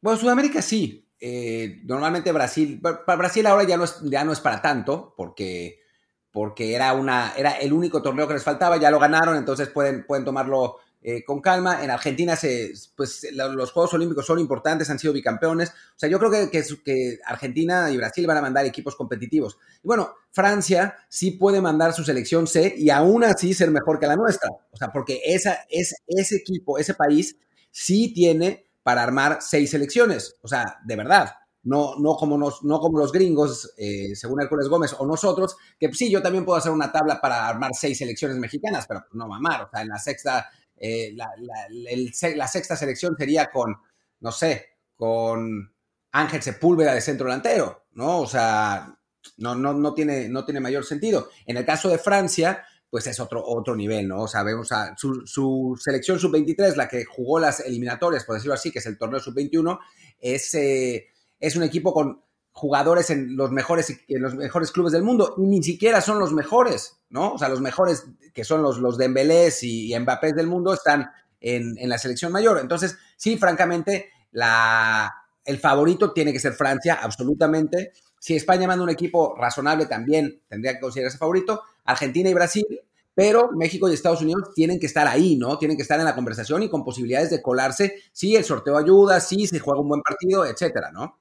Bueno, 0.00 0.18
Sudamérica 0.18 0.62
sí. 0.62 1.06
Eh, 1.20 1.82
normalmente 1.84 2.32
Brasil, 2.32 2.80
para 2.80 3.18
Brasil 3.18 3.46
ahora 3.46 3.64
ya 3.64 3.76
no 3.76 3.84
es, 3.84 4.00
ya 4.04 4.24
no 4.24 4.32
es 4.32 4.40
para 4.40 4.62
tanto, 4.62 5.12
porque, 5.14 5.80
porque 6.30 6.74
era, 6.74 6.94
una, 6.94 7.34
era 7.36 7.50
el 7.52 7.74
único 7.74 8.00
torneo 8.00 8.26
que 8.26 8.34
les 8.34 8.42
faltaba, 8.42 8.78
ya 8.78 8.90
lo 8.90 8.98
ganaron, 8.98 9.36
entonces 9.36 9.68
pueden, 9.68 10.06
pueden 10.06 10.24
tomarlo 10.24 10.78
eh, 11.04 11.24
con 11.24 11.40
calma. 11.40 11.82
En 11.82 11.90
Argentina 11.90 12.36
se, 12.36 12.72
pues, 12.96 13.26
los 13.32 13.72
Juegos 13.72 13.92
Olímpicos 13.94 14.24
son 14.24 14.38
importantes, 14.38 14.88
han 14.88 15.00
sido 15.00 15.12
bicampeones. 15.12 15.70
O 15.70 15.96
sea, 15.98 16.08
yo 16.08 16.18
creo 16.18 16.30
que, 16.30 16.50
que, 16.84 17.18
Argentina 17.26 17.90
y 17.90 17.96
Brasil 17.96 18.26
van 18.26 18.36
a 18.36 18.42
mandar 18.42 18.64
equipos 18.66 18.94
competitivos. 18.94 19.58
Y 19.82 19.86
bueno, 19.88 20.14
Francia 20.30 20.96
sí 21.08 21.32
puede 21.32 21.60
mandar 21.60 21.92
su 21.92 22.04
selección 22.04 22.46
C 22.46 22.74
y 22.76 22.90
aún 22.90 23.24
así 23.24 23.52
ser 23.52 23.70
mejor 23.72 23.98
que 23.98 24.06
la 24.06 24.16
nuestra. 24.16 24.48
O 24.70 24.76
sea, 24.76 24.92
porque 24.92 25.20
esa, 25.24 25.58
es, 25.68 25.94
ese 26.06 26.36
equipo, 26.36 26.78
ese 26.78 26.94
país, 26.94 27.36
sí 27.72 28.12
tiene 28.14 28.68
para 28.84 29.02
armar 29.02 29.38
seis 29.40 29.70
selecciones. 29.70 30.36
O 30.42 30.48
sea, 30.48 30.78
de 30.84 30.96
verdad. 30.96 31.32
No, 31.64 31.94
no, 31.96 32.16
como, 32.16 32.36
nos, 32.36 32.64
no 32.64 32.80
como 32.80 32.98
los 32.98 33.12
gringos, 33.12 33.72
eh, 33.76 34.16
según 34.16 34.42
Hércules 34.42 34.68
Gómez, 34.68 34.96
o 34.98 35.06
nosotros, 35.06 35.56
que 35.78 35.92
sí, 35.92 36.10
yo 36.10 36.20
también 36.20 36.44
puedo 36.44 36.58
hacer 36.58 36.72
una 36.72 36.90
tabla 36.90 37.20
para 37.20 37.46
armar 37.46 37.70
seis 37.72 37.98
selecciones 37.98 38.36
mexicanas, 38.36 38.84
pero 38.88 39.04
no 39.12 39.28
mamar, 39.28 39.62
o 39.62 39.70
sea, 39.70 39.82
en 39.82 39.88
la 39.88 39.98
sexta 40.00 40.50
eh, 40.84 41.14
la, 41.14 42.48
sexta 42.48 42.74
selección 42.74 43.14
sería 43.16 43.52
con, 43.52 43.76
no 44.18 44.32
sé, 44.32 44.70
con 44.96 45.72
Ángel 46.10 46.42
Sepúlveda 46.42 46.92
de 46.92 47.00
centro 47.00 47.26
delantero, 47.26 47.84
¿no? 47.92 48.18
O 48.18 48.26
sea, 48.26 48.92
no, 49.36 49.54
no, 49.54 49.74
no, 49.74 49.94
tiene, 49.94 50.28
no 50.28 50.44
tiene 50.44 50.58
mayor 50.58 50.84
sentido. 50.84 51.28
En 51.46 51.56
el 51.56 51.64
caso 51.64 51.88
de 51.88 51.98
Francia, 51.98 52.64
pues 52.90 53.06
es 53.06 53.20
otro, 53.20 53.44
otro 53.46 53.76
nivel, 53.76 54.08
¿no? 54.08 54.22
O 54.22 54.28
sea, 54.28 54.42
vemos 54.42 54.72
a 54.72 54.96
su, 54.96 55.80
selección 55.80 56.18
sub-23, 56.18 56.74
la 56.74 56.88
que 56.88 57.04
jugó 57.04 57.38
las 57.38 57.60
eliminatorias, 57.60 58.24
por 58.24 58.34
decirlo 58.34 58.54
así, 58.54 58.72
que 58.72 58.80
es 58.80 58.86
el 58.86 58.98
torneo 58.98 59.20
sub-21, 59.20 59.78
es, 60.18 60.52
eh, 60.54 61.06
es 61.38 61.54
un 61.54 61.62
equipo 61.62 61.94
con 61.94 62.24
jugadores 62.52 63.10
en 63.10 63.36
los 63.36 63.50
mejores, 63.50 63.90
en 64.08 64.22
los 64.22 64.34
mejores 64.34 64.70
clubes 64.70 64.92
del 64.92 65.02
mundo 65.02 65.34
y 65.38 65.42
ni 65.42 65.62
siquiera 65.62 66.00
son 66.00 66.18
los 66.18 66.32
mejores, 66.32 66.98
¿no? 67.08 67.32
O 67.32 67.38
sea, 67.38 67.48
los 67.48 67.60
mejores 67.60 68.04
que 68.34 68.44
son 68.44 68.62
los, 68.62 68.78
los 68.78 68.98
Dembélés 68.98 69.62
y, 69.62 69.92
y 69.92 69.98
Mbappé 69.98 70.32
del 70.32 70.46
mundo 70.46 70.72
están 70.74 71.10
en, 71.42 71.88
la 71.88 71.98
selección 71.98 72.32
mayor. 72.32 72.58
Entonces, 72.58 72.96
sí, 73.16 73.36
francamente, 73.36 74.10
la, 74.30 75.12
el 75.44 75.58
favorito 75.58 76.12
tiene 76.12 76.32
que 76.32 76.40
ser 76.40 76.52
Francia, 76.52 76.98
absolutamente. 77.02 77.92
Si 78.18 78.36
España 78.36 78.66
manda 78.66 78.84
un 78.84 78.90
equipo 78.90 79.34
razonable, 79.36 79.86
también 79.86 80.42
tendría 80.48 80.74
que 80.74 80.80
considerarse 80.80 81.18
favorito. 81.18 81.62
Argentina 81.84 82.30
y 82.30 82.34
Brasil, 82.34 82.66
pero 83.14 83.50
México 83.52 83.88
y 83.88 83.94
Estados 83.94 84.22
Unidos 84.22 84.50
tienen 84.54 84.78
que 84.78 84.86
estar 84.86 85.08
ahí, 85.08 85.36
¿no? 85.36 85.58
Tienen 85.58 85.76
que 85.76 85.82
estar 85.82 85.98
en 85.98 86.06
la 86.06 86.14
conversación 86.14 86.62
y 86.62 86.70
con 86.70 86.84
posibilidades 86.84 87.30
de 87.30 87.42
colarse 87.42 87.96
si 88.12 88.36
el 88.36 88.44
sorteo 88.44 88.78
ayuda, 88.78 89.20
si 89.20 89.46
se 89.46 89.58
juega 89.58 89.80
un 89.80 89.88
buen 89.88 90.02
partido, 90.02 90.46
etcétera, 90.46 90.92
¿no? 90.92 91.18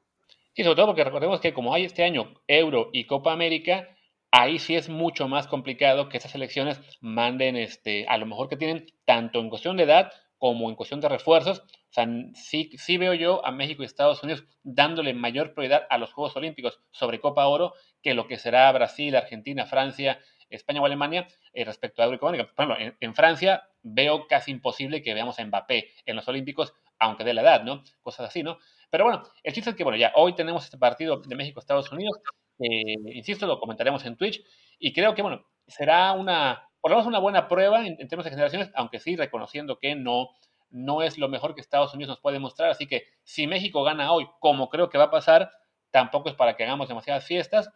Y 0.54 0.64
sobre 0.64 0.76
todo 0.76 0.88
porque 0.88 1.04
recordemos 1.04 1.40
que 1.40 1.54
como 1.54 1.74
hay 1.74 1.86
este 1.86 2.04
año 2.04 2.34
Euro 2.48 2.90
y 2.92 3.06
Copa 3.06 3.32
América, 3.32 3.88
ahí 4.32 4.60
sí 4.60 4.76
es 4.76 4.90
mucho 4.90 5.28
más 5.28 5.48
complicado 5.48 6.10
que 6.10 6.18
esas 6.18 6.32
selecciones 6.32 6.82
manden 7.00 7.56
este, 7.56 8.06
a 8.08 8.18
lo 8.18 8.26
mejor 8.26 8.50
que 8.50 8.58
tienen 8.58 8.86
tanto 9.06 9.40
en 9.40 9.50
cuestión 9.50 9.78
de 9.78 9.84
edad 9.84 10.12
como 10.38 10.70
en 10.70 10.76
cuestión 10.76 11.00
de 11.02 11.08
refuerzos. 11.08 11.60
O 11.60 11.94
sea, 11.94 12.08
sí, 12.34 12.98
veo 12.98 13.14
yo 13.14 13.46
a 13.46 13.52
México 13.52 13.84
y 13.84 13.86
Estados 13.86 14.24
Unidos 14.24 14.44
dándole 14.64 15.14
mayor 15.14 15.54
prioridad 15.54 15.86
a 15.90 15.98
los 15.98 16.14
Juegos 16.14 16.36
Olímpicos 16.36 16.80
sobre 16.90 17.20
Copa 17.20 17.46
Oro 17.46 17.74
que 18.02 18.14
lo 18.14 18.28
que 18.28 18.38
será 18.38 18.72
Brasil, 18.72 19.16
Argentina, 19.16 19.66
Francia, 19.66 20.20
España 20.50 20.82
o 20.82 20.86
Alemania 20.86 21.28
eh, 21.54 21.64
respecto 21.64 22.02
a 22.02 22.06
Euro 22.06 22.16
y 22.16 22.20
Copa 22.20 22.30
América. 22.30 22.52
Por 22.56 22.78
en, 23.00 23.14
Francia 23.14 23.68
veo 23.84 24.28
casi 24.28 24.52
imposible 24.52 25.04
que 25.04 25.14
veamos 25.14 25.38
a 25.38 25.46
Mbappé 25.46 25.92
en 26.06 26.16
los 26.16 26.28
Olímpicos, 26.28 26.74
aunque 26.98 27.24
de 27.24 27.34
la 27.34 27.42
edad, 27.42 27.64
¿no? 27.64 27.84
Cosas 28.02 28.30
así, 28.30 28.42
¿no? 28.42 28.58
Pero 28.92 29.06
bueno, 29.06 29.24
el 29.42 29.54
chiste 29.54 29.70
es 29.70 29.76
que, 29.76 29.84
bueno, 29.84 29.98
ya 29.98 30.12
hoy 30.16 30.36
tenemos 30.36 30.66
este 30.66 30.78
partido 30.78 31.22
de 31.22 31.36
México-Estados 31.36 31.92
Unidos. 31.92 32.20
insisto, 32.60 33.48
lo 33.48 33.60
comentaremos 33.60 34.06
en 34.06 34.18
Twitch. 34.18 34.44
Y 34.78 34.94
creo 34.94 35.16
que, 35.16 35.22
bueno, 35.22 35.46
será 35.66 36.12
una, 36.12 36.70
por 36.82 36.92
lo 36.92 36.98
menos 36.98 37.08
una 37.08 37.20
buena 37.20 37.48
prueba 37.48 37.88
en, 37.88 37.96
términos 37.98 38.26
de 38.26 38.32
generaciones, 38.32 38.70
aunque 38.76 39.00
sí 39.00 39.16
reconociendo 39.16 39.80
que 39.80 39.96
no, 39.96 40.30
no 40.70 41.02
es 41.02 41.18
lo 41.18 41.30
mejor 41.30 41.56
que 41.56 41.62
Estados 41.62 41.94
Unidos 41.94 42.10
nos 42.10 42.20
puede 42.20 42.40
mostrar. 42.40 42.70
Así 42.70 42.86
que 42.86 43.06
si 43.24 43.48
México 43.48 43.82
gana 43.84 44.12
hoy, 44.12 44.28
como 44.40 44.70
creo 44.70 44.90
que 44.90 44.98
va 44.98 45.06
a 45.06 45.12
pasar, 45.12 45.52
tampoco 45.90 46.30
es 46.30 46.36
para 46.36 46.58
que 46.58 46.66
hagamos 46.66 46.90
demasiadas 46.90 47.26
fiestas. 47.26 47.70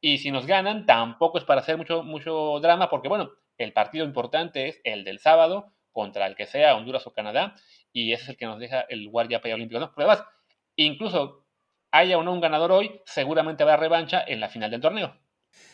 Y 0.00 0.18
si 0.18 0.30
nos 0.30 0.46
ganan, 0.46 0.86
tampoco 0.86 1.38
es 1.38 1.44
para 1.44 1.60
hacer 1.60 1.76
mucho, 1.76 2.04
mucho 2.04 2.60
drama, 2.60 2.88
porque 2.88 3.08
bueno, 3.08 3.32
el 3.58 3.72
partido 3.72 4.04
importante 4.04 4.68
es 4.68 4.80
el 4.84 5.02
del 5.02 5.18
sábado 5.18 5.72
contra 5.90 6.26
el 6.26 6.36
que 6.36 6.46
sea 6.46 6.76
Honduras 6.76 7.06
o 7.06 7.12
Canadá, 7.12 7.54
y 7.92 8.12
ese 8.12 8.24
es 8.24 8.28
el 8.30 8.36
que 8.36 8.46
nos 8.46 8.58
deja 8.58 8.80
el 8.82 9.08
Guardia 9.08 9.40
Olímpico. 9.44 9.80
¿no? 9.80 9.92
Pruebas 9.92 10.24
incluso 10.76 11.46
haya 11.90 12.18
o 12.18 12.22
no 12.22 12.32
un 12.32 12.40
ganador 12.40 12.72
hoy, 12.72 13.00
seguramente 13.04 13.62
habrá 13.62 13.76
revancha 13.76 14.22
en 14.26 14.40
la 14.40 14.48
final 14.48 14.70
del 14.70 14.80
torneo. 14.80 15.14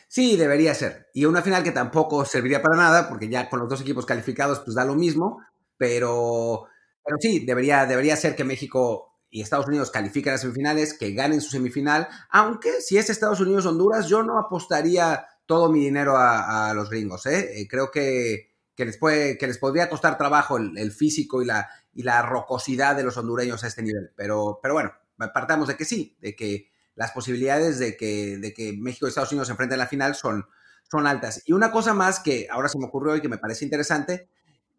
Sí, 0.08 0.36
debería 0.36 0.74
ser. 0.74 1.08
Y 1.14 1.26
una 1.26 1.42
final 1.42 1.62
que 1.62 1.70
tampoco 1.70 2.24
serviría 2.24 2.62
para 2.62 2.76
nada, 2.76 3.08
porque 3.08 3.28
ya 3.28 3.48
con 3.48 3.60
los 3.60 3.68
dos 3.68 3.80
equipos 3.82 4.06
calificados, 4.06 4.60
pues 4.60 4.74
da 4.74 4.84
lo 4.84 4.94
mismo. 4.94 5.40
Pero, 5.76 6.66
pero 7.04 7.16
sí, 7.20 7.44
debería, 7.44 7.86
debería 7.86 8.16
ser 8.16 8.34
que 8.34 8.42
México 8.42 9.08
y 9.30 9.42
Estados 9.42 9.66
Unidos 9.66 9.90
califica 9.90 10.30
a 10.30 10.34
las 10.34 10.40
semifinales, 10.40 10.96
que 10.98 11.12
ganen 11.12 11.40
su 11.40 11.50
semifinal, 11.50 12.08
aunque 12.30 12.80
si 12.80 12.96
es 12.96 13.10
Estados 13.10 13.40
Unidos-Honduras, 13.40 14.08
yo 14.08 14.22
no 14.22 14.38
apostaría 14.38 15.26
todo 15.46 15.70
mi 15.70 15.80
dinero 15.80 16.14
a, 16.16 16.72
los 16.74 16.90
gringos. 16.90 17.26
¿eh? 17.26 17.60
Eh, 17.60 17.68
creo 17.68 17.90
que, 17.90 18.54
les 18.76 18.98
puede, 18.98 19.38
que 19.38 19.46
les 19.46 19.58
podría 19.58 19.88
costar 19.88 20.18
trabajo 20.18 20.56
el, 20.56 20.92
físico 20.92 21.42
y 21.42 21.46
la, 21.46 21.68
y 21.98 22.04
la 22.04 22.22
rocosidad 22.22 22.94
de 22.94 23.02
los 23.02 23.16
hondureños 23.16 23.64
a 23.64 23.66
este 23.66 23.82
nivel. 23.82 24.12
Pero, 24.14 24.60
pero 24.62 24.74
bueno, 24.74 24.92
partamos 25.34 25.66
de 25.66 25.76
que 25.76 25.84
sí, 25.84 26.16
de 26.20 26.36
que 26.36 26.70
las 26.94 27.10
posibilidades 27.10 27.80
de 27.80 27.96
que, 27.96 28.38
de 28.38 28.54
que 28.54 28.72
México 28.72 29.06
y 29.06 29.08
Estados 29.08 29.32
Unidos 29.32 29.48
se 29.48 29.52
enfrenten 29.52 29.74
en 29.74 29.80
la 29.80 29.88
final 29.88 30.14
son, 30.14 30.46
son 30.88 31.08
altas. 31.08 31.42
Y 31.44 31.54
una 31.54 31.72
cosa 31.72 31.94
más 31.94 32.20
que 32.20 32.46
ahora 32.52 32.68
se 32.68 32.78
me 32.78 32.84
ocurrió 32.86 33.16
y 33.16 33.20
que 33.20 33.28
me 33.28 33.38
parece 33.38 33.64
interesante, 33.64 34.30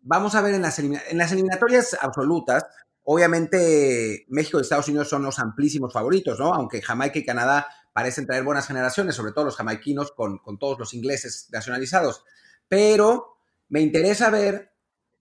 vamos 0.02 0.34
a 0.34 0.42
ver 0.42 0.54
en 0.54 0.62
las, 0.62 0.80
en 0.80 1.18
las 1.18 1.34
eliminatorias 1.34 1.98
absolutas, 2.00 2.66
Obviamente, 3.12 4.28
México 4.28 4.60
y 4.60 4.62
Estados 4.62 4.88
Unidos 4.88 5.10
son 5.10 5.24
los 5.24 5.40
amplísimos 5.40 5.92
favoritos, 5.92 6.38
¿no? 6.38 6.54
Aunque 6.54 6.84
Jamaica 6.84 7.18
y 7.18 7.26
Canadá 7.26 7.66
parecen 7.92 8.28
traer 8.28 8.44
buenas 8.44 8.68
generaciones, 8.68 9.16
sobre 9.16 9.32
todo 9.32 9.46
los 9.46 9.56
jamaiquinos 9.56 10.12
con, 10.12 10.38
con 10.38 10.60
todos 10.60 10.78
los 10.78 10.94
ingleses 10.94 11.48
nacionalizados. 11.52 12.24
Pero 12.68 13.40
me 13.68 13.82
interesa 13.82 14.30
ver 14.30 14.76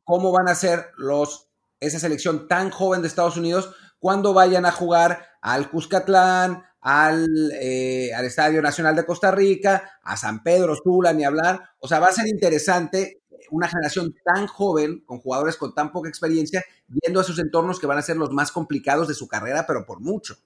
cómo 0.04 0.32
van 0.32 0.48
a 0.48 0.54
ser 0.54 0.90
los, 0.98 1.47
esa 1.80 1.98
selección 1.98 2.48
tan 2.48 2.70
joven 2.70 3.02
de 3.02 3.08
Estados 3.08 3.36
Unidos 3.36 3.74
cuando 3.98 4.32
vayan 4.32 4.66
a 4.66 4.72
jugar 4.72 5.26
al 5.40 5.70
Cuscatlán, 5.70 6.64
al, 6.80 7.26
eh, 7.60 8.12
al 8.14 8.24
Estadio 8.24 8.62
Nacional 8.62 8.94
de 8.96 9.04
Costa 9.04 9.30
Rica, 9.30 9.98
a 10.02 10.16
San 10.16 10.42
Pedro 10.42 10.76
Sula, 10.76 11.12
ni 11.12 11.24
hablar. 11.24 11.60
O 11.80 11.88
sea, 11.88 11.98
va 11.98 12.08
a 12.08 12.12
ser 12.12 12.28
interesante 12.28 13.22
una 13.50 13.68
generación 13.68 14.14
tan 14.24 14.46
joven, 14.46 15.02
con 15.04 15.18
jugadores 15.18 15.56
con 15.56 15.74
tan 15.74 15.90
poca 15.92 16.08
experiencia, 16.08 16.64
viendo 16.86 17.20
a 17.20 17.24
sus 17.24 17.38
entornos 17.38 17.80
que 17.80 17.86
van 17.86 17.98
a 17.98 18.02
ser 18.02 18.16
los 18.16 18.30
más 18.30 18.52
complicados 18.52 19.08
de 19.08 19.14
su 19.14 19.26
carrera, 19.26 19.64
pero 19.66 19.86
por 19.86 20.00
mucho. 20.00 20.36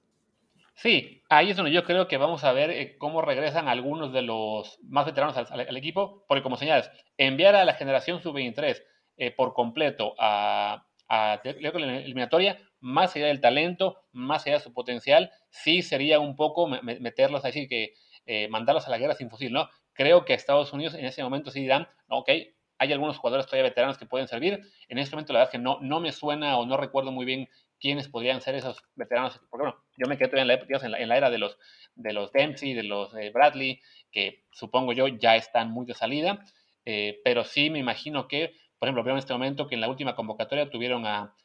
Sí, 0.74 1.22
ahí 1.28 1.50
es 1.50 1.56
donde 1.56 1.72
yo 1.72 1.84
creo 1.84 2.08
que 2.08 2.16
vamos 2.16 2.44
a 2.44 2.52
ver 2.52 2.70
eh, 2.70 2.96
cómo 2.98 3.22
regresan 3.22 3.68
algunos 3.68 4.12
de 4.12 4.22
los 4.22 4.78
más 4.82 5.06
veteranos 5.06 5.36
al, 5.36 5.76
equipo, 5.76 6.24
porque 6.26 6.42
como 6.42 6.56
señales, 6.56 6.90
enviar 7.18 7.54
a 7.54 7.64
la 7.64 7.74
generación 7.74 8.22
sub-23 8.22 8.82
eh, 9.18 9.30
por 9.30 9.52
completo 9.52 10.14
a, 10.18 10.86
a 11.12 11.42
la 11.44 11.98
eliminatoria, 11.98 12.58
más 12.80 13.14
allá 13.14 13.26
del 13.26 13.42
talento, 13.42 13.98
más 14.12 14.46
allá 14.46 14.56
de 14.56 14.62
su 14.62 14.72
potencial, 14.72 15.30
sí 15.50 15.82
sería 15.82 16.18
un 16.18 16.36
poco 16.36 16.66
meterlos 16.66 17.44
así 17.44 17.68
que 17.68 17.92
eh, 18.24 18.48
mandarlos 18.48 18.86
a 18.86 18.90
la 18.90 18.96
guerra 18.96 19.14
sin 19.14 19.28
fusil, 19.28 19.52
¿no? 19.52 19.68
Creo 19.92 20.24
que 20.24 20.32
Estados 20.32 20.72
Unidos 20.72 20.94
en 20.94 21.04
ese 21.04 21.22
momento 21.22 21.50
sí 21.50 21.60
dirán, 21.60 21.86
ok, 22.08 22.30
hay 22.78 22.92
algunos 22.92 23.18
jugadores 23.18 23.44
todavía 23.44 23.68
veteranos 23.68 23.98
que 23.98 24.06
pueden 24.06 24.26
servir. 24.26 24.62
En 24.88 24.98
este 24.98 25.14
momento, 25.14 25.34
la 25.34 25.40
verdad 25.40 25.54
es 25.54 25.58
que 25.58 25.62
no, 25.62 25.78
no 25.82 26.00
me 26.00 26.12
suena 26.12 26.56
o 26.56 26.64
no 26.64 26.78
recuerdo 26.78 27.12
muy 27.12 27.26
bien 27.26 27.46
quiénes 27.78 28.08
podrían 28.08 28.40
ser 28.40 28.54
esos 28.54 28.82
veteranos. 28.94 29.38
Porque, 29.50 29.64
bueno, 29.64 29.84
yo 29.98 30.08
me 30.08 30.16
quedé 30.16 30.28
todavía 30.28 30.54
en 30.82 30.90
la, 30.90 30.98
en 30.98 31.08
la, 31.08 31.16
era 31.18 31.30
de 31.30 31.38
los, 31.38 31.58
de 31.94 32.12
los 32.14 32.32
Dempsey, 32.32 32.72
de 32.72 32.84
los 32.84 33.14
eh, 33.14 33.30
Bradley, 33.30 33.80
que 34.10 34.44
supongo 34.50 34.94
yo 34.94 35.08
ya 35.08 35.36
están 35.36 35.70
muy 35.70 35.84
de 35.84 35.94
salida. 35.94 36.42
Eh, 36.84 37.20
pero 37.22 37.44
sí 37.44 37.70
me 37.70 37.78
imagino 37.78 38.26
que, 38.26 38.54
por 38.82 38.88
ejemplo, 38.88 39.04
veo 39.04 39.14
en 39.14 39.20
este 39.20 39.32
momento 39.32 39.68
que 39.68 39.76
en 39.76 39.80
la 39.80 39.88
última 39.88 40.16
convocatoria 40.16 40.68
tuvieron 40.68 41.06
a, 41.06 41.36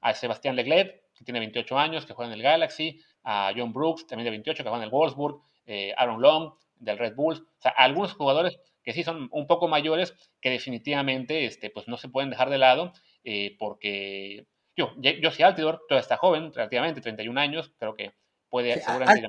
a 0.00 0.14
Sebastián 0.14 0.56
Leglet, 0.56 1.02
que 1.14 1.24
tiene 1.24 1.40
28 1.40 1.78
años, 1.78 2.06
que 2.06 2.14
juega 2.14 2.32
en 2.32 2.38
el 2.38 2.42
Galaxy, 2.42 3.02
a 3.22 3.52
John 3.54 3.74
Brooks, 3.74 4.06
también 4.06 4.24
de 4.24 4.30
28, 4.30 4.62
que 4.62 4.70
juega 4.70 4.78
en 4.78 4.84
el 4.84 4.90
Wolfsburg, 4.90 5.42
eh, 5.66 5.92
Aaron 5.98 6.22
Long, 6.22 6.54
del 6.76 6.96
Red 6.96 7.14
Bulls. 7.14 7.40
O 7.40 7.60
sea, 7.60 7.72
algunos 7.72 8.14
jugadores 8.14 8.58
que 8.82 8.94
sí 8.94 9.04
son 9.04 9.28
un 9.30 9.46
poco 9.46 9.68
mayores, 9.68 10.14
que 10.40 10.48
definitivamente 10.48 11.44
este, 11.44 11.68
pues 11.68 11.86
no 11.86 11.98
se 11.98 12.08
pueden 12.08 12.30
dejar 12.30 12.48
de 12.48 12.56
lado, 12.56 12.94
eh, 13.24 13.56
porque 13.58 14.46
yo, 14.74 14.94
yo 14.96 15.30
soy 15.30 15.44
Altidor, 15.44 15.84
todavía 15.86 16.00
está 16.00 16.16
joven, 16.16 16.50
relativamente, 16.54 17.02
31 17.02 17.38
años, 17.38 17.72
creo 17.78 17.94
que 17.94 18.14
puede 18.56 18.82
seguramente... 18.82 19.28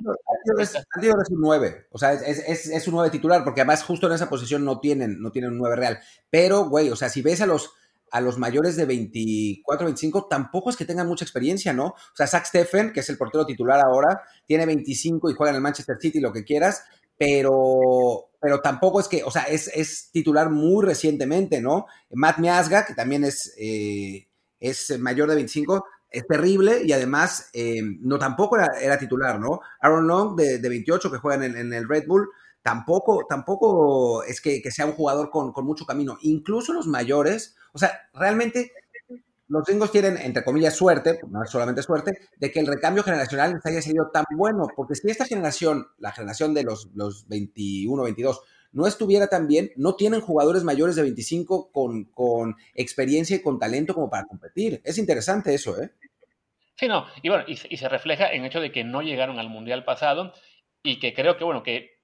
Es, 0.58 1.30
un 1.30 1.40
9, 1.40 1.86
o 1.90 1.98
sea, 1.98 2.14
es, 2.14 2.22
es, 2.22 2.66
es, 2.68 2.88
un 2.88 2.94
9 2.94 3.10
titular, 3.10 3.44
porque 3.44 3.60
además 3.60 3.82
justo 3.82 4.06
en 4.06 4.14
esa 4.14 4.30
posición 4.30 4.64
no 4.64 4.80
tienen, 4.80 5.20
no 5.20 5.30
tienen 5.30 5.50
un 5.52 5.58
9 5.58 5.76
real. 5.76 5.98
Pero, 6.30 6.68
güey, 6.68 6.88
o 6.90 6.96
sea, 6.96 7.10
si 7.10 7.20
ves 7.20 7.42
a 7.42 7.46
los 7.46 7.72
a 8.10 8.22
los 8.22 8.38
mayores 8.38 8.74
de 8.76 8.86
24, 8.86 9.84
25, 9.84 10.28
tampoco 10.30 10.70
es 10.70 10.76
que 10.76 10.86
tengan 10.86 11.06
mucha 11.06 11.26
experiencia, 11.26 11.74
¿no? 11.74 11.88
O 11.88 12.16
sea, 12.16 12.26
Zach 12.26 12.46
Steffen, 12.46 12.90
que 12.90 13.00
es 13.00 13.08
el 13.10 13.18
portero 13.18 13.44
titular 13.44 13.78
ahora, 13.84 14.22
tiene 14.46 14.64
25 14.64 15.28
y 15.28 15.34
juega 15.34 15.50
en 15.50 15.56
el 15.56 15.62
Manchester 15.62 15.98
City, 16.00 16.18
lo 16.18 16.32
que 16.32 16.42
quieras, 16.42 16.84
pero, 17.18 18.30
pero 18.40 18.62
tampoco 18.62 18.98
es 18.98 19.08
que, 19.08 19.22
o 19.24 19.30
sea, 19.30 19.42
es, 19.42 20.08
titular 20.10 20.48
muy 20.48 20.86
recientemente, 20.86 21.60
¿no? 21.60 21.84
Matt 22.10 22.38
Miasga, 22.38 22.86
que 22.86 22.94
también 22.94 23.24
es, 23.24 23.54
eh, 23.58 24.26
es 24.58 24.98
mayor 24.98 25.28
de 25.28 25.34
25, 25.34 25.84
es 26.10 26.26
terrible 26.26 26.82
y 26.84 26.92
además 26.92 27.50
eh, 27.52 27.82
no 28.00 28.18
tampoco 28.18 28.56
era, 28.56 28.98
titular, 28.98 29.38
¿no? 29.38 29.60
Aaron 29.80 30.06
Long, 30.06 30.36
de, 30.36 30.66
28, 30.66 31.10
que 31.10 31.18
juega 31.18 31.44
en, 31.44 31.72
el 31.72 31.88
Red 31.88 32.06
Bull, 32.06 32.28
tampoco, 32.62 33.26
tampoco 33.28 34.22
es 34.24 34.40
que, 34.40 34.62
sea 34.70 34.86
un 34.86 34.92
jugador 34.92 35.30
con, 35.30 35.52
con, 35.52 35.64
mucho 35.64 35.84
camino. 35.84 36.18
Incluso 36.22 36.72
los 36.72 36.86
mayores, 36.86 37.56
o 37.72 37.78
sea, 37.78 38.08
realmente 38.14 38.72
los 39.48 39.64
gringos 39.64 39.90
tienen, 39.90 40.18
entre 40.18 40.44
comillas, 40.44 40.74
suerte, 40.74 41.20
no 41.28 41.42
es 41.42 41.50
solamente 41.50 41.82
suerte, 41.82 42.18
de 42.36 42.52
que 42.52 42.60
el 42.60 42.66
recambio 42.66 43.02
generacional 43.02 43.54
les 43.54 43.66
haya 43.66 43.82
sido 43.82 44.10
tan 44.12 44.24
bueno, 44.36 44.66
porque 44.76 44.94
si 44.94 45.10
esta 45.10 45.24
generación, 45.24 45.88
la 45.98 46.12
generación 46.12 46.54
de 46.54 46.64
los, 46.64 46.90
los 46.94 47.26
21, 47.28 48.02
22, 48.02 48.42
no 48.72 48.86
estuviera 48.86 49.28
tan 49.28 49.46
bien, 49.46 49.70
no 49.76 49.94
tienen 49.96 50.20
jugadores 50.20 50.64
mayores 50.64 50.96
de 50.96 51.02
25 51.02 51.72
con, 51.72 52.04
con 52.06 52.56
experiencia 52.74 53.36
y 53.36 53.42
con 53.42 53.58
talento 53.58 53.94
como 53.94 54.10
para 54.10 54.26
competir. 54.26 54.80
Es 54.84 54.98
interesante 54.98 55.54
eso, 55.54 55.80
¿eh? 55.80 55.90
Sí, 56.76 56.86
no, 56.86 57.06
y 57.22 57.28
bueno, 57.28 57.44
y, 57.48 57.56
se 57.56 57.88
refleja 57.88 58.30
en 58.32 58.42
el 58.42 58.46
hecho 58.46 58.60
de 58.60 58.70
que 58.70 58.84
no 58.84 59.02
llegaron 59.02 59.38
al 59.38 59.48
Mundial 59.48 59.84
pasado 59.84 60.32
y 60.82 61.00
que 61.00 61.12
creo 61.12 61.36
que, 61.36 61.44
bueno, 61.44 61.64
que 61.64 61.98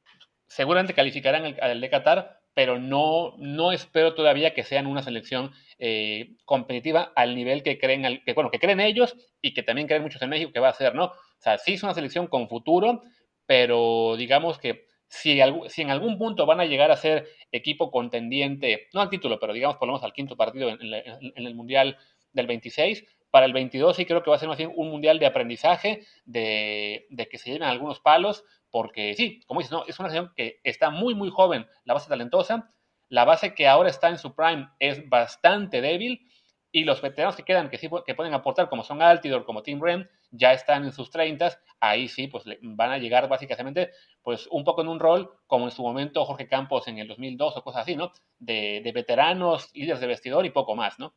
seguramente 0.48 0.94
calificarán 0.94 1.44
al, 1.44 1.58
al 1.60 1.80
de 1.80 1.90
Qatar, 1.90 2.40
pero 2.54 2.78
no, 2.78 3.34
no 3.38 3.72
espero 3.72 4.14
todavía 4.14 4.54
que 4.54 4.62
sean 4.62 4.86
una 4.86 5.02
selección 5.02 5.52
eh, 5.78 6.36
competitiva 6.44 7.12
al 7.16 7.34
nivel 7.34 7.62
que 7.62 7.78
creen, 7.78 8.22
que, 8.24 8.32
bueno, 8.32 8.50
que 8.50 8.60
creen 8.60 8.80
ellos 8.80 9.16
y 9.42 9.54
que 9.54 9.62
también 9.62 9.88
creen 9.88 10.02
muchos 10.02 10.22
en 10.22 10.30
México 10.30 10.52
que 10.52 10.60
va 10.60 10.68
a 10.68 10.74
ser, 10.74 10.94
¿no? 10.94 11.06
O 11.06 11.40
sea, 11.40 11.58
sí 11.58 11.74
es 11.74 11.82
una 11.82 11.94
selección 11.94 12.28
con 12.28 12.48
futuro, 12.48 13.02
pero 13.46 14.16
digamos 14.16 14.58
que 14.58 14.86
si, 15.08 15.40
en 15.40 15.90
algún 15.90 16.18
punto 16.18 16.46
van 16.46 16.60
a 16.60 16.64
llegar 16.64 16.90
a 16.90 16.96
ser 16.96 17.28
equipo 17.52 17.90
contendiente, 17.90 18.88
no 18.92 19.00
al 19.00 19.10
título, 19.10 19.38
pero 19.38 19.52
digamos 19.52 19.76
por 19.76 19.86
lo 19.86 19.94
menos 19.94 20.04
al 20.04 20.12
quinto 20.12 20.36
partido 20.36 20.68
en, 20.68 20.78
el 20.82 21.54
Mundial 21.54 21.96
del 22.32 22.46
26, 22.46 23.04
para 23.30 23.46
el 23.46 23.52
22 23.52 23.96
sí 23.96 24.06
creo 24.06 24.22
que 24.22 24.30
va 24.30 24.36
a 24.36 24.38
ser 24.38 24.48
más 24.48 24.58
bien 24.58 24.72
un 24.74 24.90
mundial 24.90 25.18
de 25.18 25.26
aprendizaje, 25.26 26.04
de, 26.24 27.06
que 27.30 27.38
se 27.38 27.50
lleven 27.50 27.68
algunos 27.68 28.00
palos, 28.00 28.44
porque 28.70 29.14
sí, 29.14 29.40
como 29.46 29.60
dices, 29.60 29.72
¿no? 29.72 29.84
es 29.86 29.98
una 29.98 30.08
selección 30.08 30.32
que 30.36 30.60
está 30.64 30.90
muy, 30.90 31.14
muy 31.14 31.30
joven, 31.30 31.66
la 31.84 31.94
base 31.94 32.08
talentosa, 32.08 32.70
la 33.08 33.24
base 33.24 33.54
que 33.54 33.68
ahora 33.68 33.90
está 33.90 34.08
en 34.08 34.18
su 34.18 34.34
prime 34.34 34.68
es 34.78 35.08
bastante 35.08 35.80
débil 35.80 36.28
y 36.72 36.82
los 36.82 37.00
veteranos 37.00 37.36
que 37.36 37.44
quedan, 37.44 37.70
que 37.70 37.78
sí 37.78 37.88
que 38.04 38.14
pueden 38.16 38.34
aportar, 38.34 38.68
como 38.68 38.82
son 38.82 39.00
Altidor, 39.00 39.44
como 39.44 39.62
Tim 39.62 39.80
Ren, 39.80 40.10
ya 40.36 40.52
están 40.52 40.84
en 40.84 40.92
sus 40.92 41.10
30, 41.10 41.56
ahí 41.80 42.08
sí, 42.08 42.26
pues 42.26 42.44
van 42.62 42.90
a 42.90 42.98
llegar 42.98 43.28
básicamente, 43.28 43.90
pues 44.22 44.46
un 44.50 44.64
poco 44.64 44.82
en 44.82 44.88
un 44.88 44.98
rol, 44.98 45.30
como 45.46 45.66
en 45.66 45.70
su 45.70 45.82
momento 45.82 46.24
Jorge 46.24 46.48
Campos 46.48 46.88
en 46.88 46.98
el 46.98 47.08
2002 47.08 47.56
o 47.56 47.62
cosas 47.62 47.82
así, 47.82 47.96
¿no? 47.96 48.12
De, 48.38 48.90
veteranos, 48.94 49.70
líderes 49.74 50.00
de 50.00 50.06
vestidor 50.06 50.44
y 50.44 50.50
poco 50.50 50.74
más, 50.74 50.98
¿no? 50.98 51.14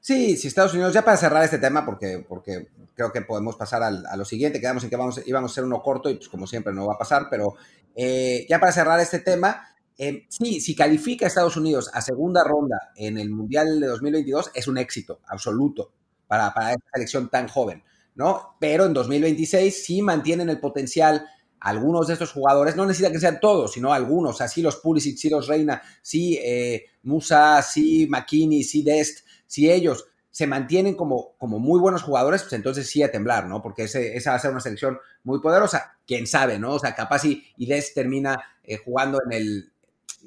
Sí, 0.00 0.36
sí, 0.36 0.48
Estados 0.48 0.74
Unidos, 0.74 0.92
ya 0.92 1.02
para 1.02 1.16
cerrar 1.16 1.42
este 1.44 1.58
tema, 1.58 1.84
porque, 1.84 2.24
porque 2.28 2.68
creo 2.94 3.10
que 3.10 3.22
podemos 3.22 3.56
pasar 3.56 3.82
a 3.82 4.16
lo 4.16 4.24
siguiente, 4.24 4.60
quedamos 4.60 4.84
en 4.84 4.90
que 4.90 4.96
vamos, 4.96 5.26
íbamos 5.26 5.50
a 5.50 5.54
ser 5.54 5.64
uno 5.64 5.82
corto 5.82 6.10
y 6.10 6.16
pues 6.16 6.28
como 6.28 6.46
siempre 6.46 6.74
no 6.74 6.86
va 6.86 6.94
a 6.94 6.98
pasar, 6.98 7.28
pero 7.30 7.54
eh, 7.96 8.46
ya 8.48 8.60
para 8.60 8.72
cerrar 8.72 9.00
este 9.00 9.20
tema, 9.20 9.74
eh, 9.96 10.26
sí, 10.28 10.60
si 10.60 10.74
califica 10.76 11.24
a 11.24 11.28
Estados 11.28 11.56
Unidos 11.56 11.90
a 11.94 12.02
segunda 12.02 12.44
ronda 12.44 12.92
en 12.96 13.16
el 13.16 13.30
Mundial 13.30 13.80
de 13.80 13.86
2022, 13.86 14.50
es 14.54 14.68
un 14.68 14.76
éxito 14.76 15.20
absoluto 15.26 15.92
para, 16.26 16.52
para 16.52 16.72
esta 16.72 16.84
selección 16.92 17.30
tan 17.30 17.48
joven, 17.48 17.82
¿no? 18.14 18.56
Pero 18.60 18.84
en 18.86 18.94
2026 18.94 19.84
sí 19.84 20.02
mantienen 20.02 20.48
el 20.48 20.60
potencial 20.60 21.26
algunos 21.60 22.06
de 22.06 22.12
estos 22.12 22.32
jugadores, 22.32 22.76
no 22.76 22.84
necesita 22.84 23.10
que 23.10 23.18
sean 23.18 23.40
todos, 23.40 23.72
sino 23.72 23.94
algunos, 23.94 24.42
así 24.42 24.60
los 24.60 24.76
Pulisic, 24.76 25.16
sí 25.16 25.30
los 25.30 25.46
Reina, 25.46 25.80
sí 26.02 26.38
eh, 26.42 26.84
Musa, 27.04 27.62
sí 27.62 28.06
McKinney, 28.10 28.62
sí 28.62 28.82
Dest, 28.82 29.26
si 29.46 29.70
ellos 29.70 30.06
se 30.30 30.46
mantienen 30.46 30.94
como, 30.94 31.36
como 31.38 31.58
muy 31.60 31.80
buenos 31.80 32.02
jugadores, 32.02 32.42
pues 32.42 32.54
entonces 32.54 32.90
sí 32.90 33.02
a 33.02 33.10
temblar, 33.10 33.46
¿no? 33.46 33.62
Porque 33.62 33.84
esa 33.84 34.30
va 34.30 34.36
a 34.36 34.40
ser 34.40 34.50
una 34.50 34.58
selección 34.60 34.98
muy 35.22 35.40
poderosa. 35.40 35.96
Quién 36.04 36.26
sabe, 36.26 36.58
¿no? 36.58 36.74
O 36.74 36.78
sea, 36.80 36.92
capaz 36.92 37.24
y, 37.24 37.44
y 37.56 37.66
Des 37.66 37.94
termina 37.94 38.36
eh, 38.64 38.76
jugando 38.76 39.20
en 39.24 39.32
el, 39.32 39.72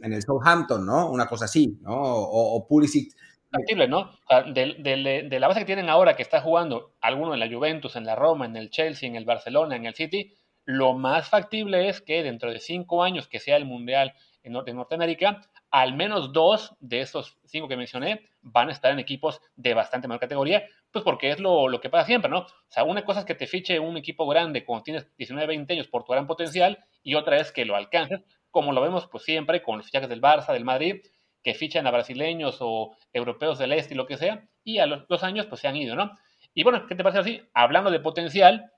en 0.02 0.14
el 0.14 0.24
Southampton, 0.24 0.86
¿no? 0.86 1.12
Una 1.12 1.28
cosa 1.28 1.44
así, 1.44 1.78
¿no? 1.82 1.94
O, 1.94 2.56
o 2.56 2.66
Pulisic. 2.66 3.14
Factible, 3.58 3.88
¿no? 3.88 4.12
Sea, 4.28 4.44
de, 4.44 5.38
la 5.40 5.48
base 5.48 5.62
que 5.62 5.66
tienen 5.66 5.90
ahora, 5.90 6.16
que 6.16 6.24
está 6.24 6.42
jugando 6.42 6.94
alguno 7.02 7.34
en 7.34 7.40
la 7.40 7.50
Juventus, 7.50 7.96
en 7.96 8.06
la 8.06 8.16
Roma, 8.16 8.46
en 8.46 8.56
el 8.56 8.70
Chelsea, 8.70 9.08
en 9.08 9.16
el 9.16 9.26
Barcelona, 9.26 9.76
en 9.76 9.86
el 9.86 9.96
City, 9.96 10.34
lo 10.66 10.94
más 10.94 11.30
factible 11.30 11.88
es 11.88 12.02
que 12.02 12.24
dentro 12.24 12.52
de 12.52 12.60
cinco 12.60 13.04
años 13.04 13.28
que 13.28 13.40
sea 13.40 13.56
el 13.56 13.66
Mundial 13.66 14.14
en, 14.44 14.54
Norteamérica, 14.54 15.42
al 15.72 15.94
menos 15.94 16.34
dos 16.34 16.76
de 16.80 17.02
esos 17.02 17.38
cinco 17.46 17.68
que 17.68 17.78
mencioné 17.78 18.28
van 18.42 18.70
a 18.70 18.72
estar 18.72 18.92
en 18.92 19.00
equipos 19.00 19.42
de 19.56 19.74
bastante 19.74 20.08
menor 20.08 20.20
categoría, 20.20 20.66
pues 20.92 21.04
porque 21.04 21.32
es 21.32 21.40
lo, 21.40 21.68
lo, 21.68 21.82
que 21.82 21.90
pasa 21.90 22.06
siempre, 22.06 22.30
¿no? 22.30 22.40
O 22.40 22.48
sea, 22.70 22.84
una 22.84 23.04
cosa 23.04 23.22
es 23.22 23.26
que 23.26 23.36
te 23.36 23.48
fiche 23.48 23.80
un 23.80 23.98
equipo 23.98 24.28
grande 24.28 24.66
cuando 24.66 24.84
tienes 24.84 25.08
19, 25.18 25.48
20 25.48 25.74
años 25.74 25.88
por 25.88 26.04
tu 26.04 26.14
gran 26.14 26.28
potencial 26.28 26.84
y 27.04 27.16
otra 27.16 27.38
es 27.38 27.52
que 27.52 27.66
lo 27.66 27.76
alcances, 27.76 28.22
como 28.52 28.72
lo 28.72 28.82
vemos 28.82 29.08
pues 29.08 29.24
siempre 29.24 29.62
con 29.62 29.78
los 29.78 29.86
fichajes 29.86 30.10
del 30.10 30.22
Barça, 30.22 30.54
del 30.54 30.66
Madrid, 30.66 31.02
que 31.48 31.54
fichan 31.54 31.88
a 31.88 31.92
brasileños 31.92 32.58
o 32.60 32.94
europeos 33.14 33.58
del 33.58 33.72
este 33.72 33.94
y 33.94 33.98
lo 33.98 34.06
que 34.06 34.18
sea, 34.18 34.46
y 34.66 34.80
a 34.80 34.86
los 34.86 35.08
dos 35.08 35.24
años 35.24 35.46
pues 35.46 35.62
se 35.62 35.70
han 35.70 35.78
ido, 35.78 35.96
¿no? 35.96 36.12
Y 36.54 36.64
bueno, 36.64 36.86
¿qué 36.88 36.94
te 36.94 37.04
parece 37.04 37.20
así? 37.20 37.42
Hablando 37.54 37.90
de 37.90 38.02
potencial, 38.02 38.74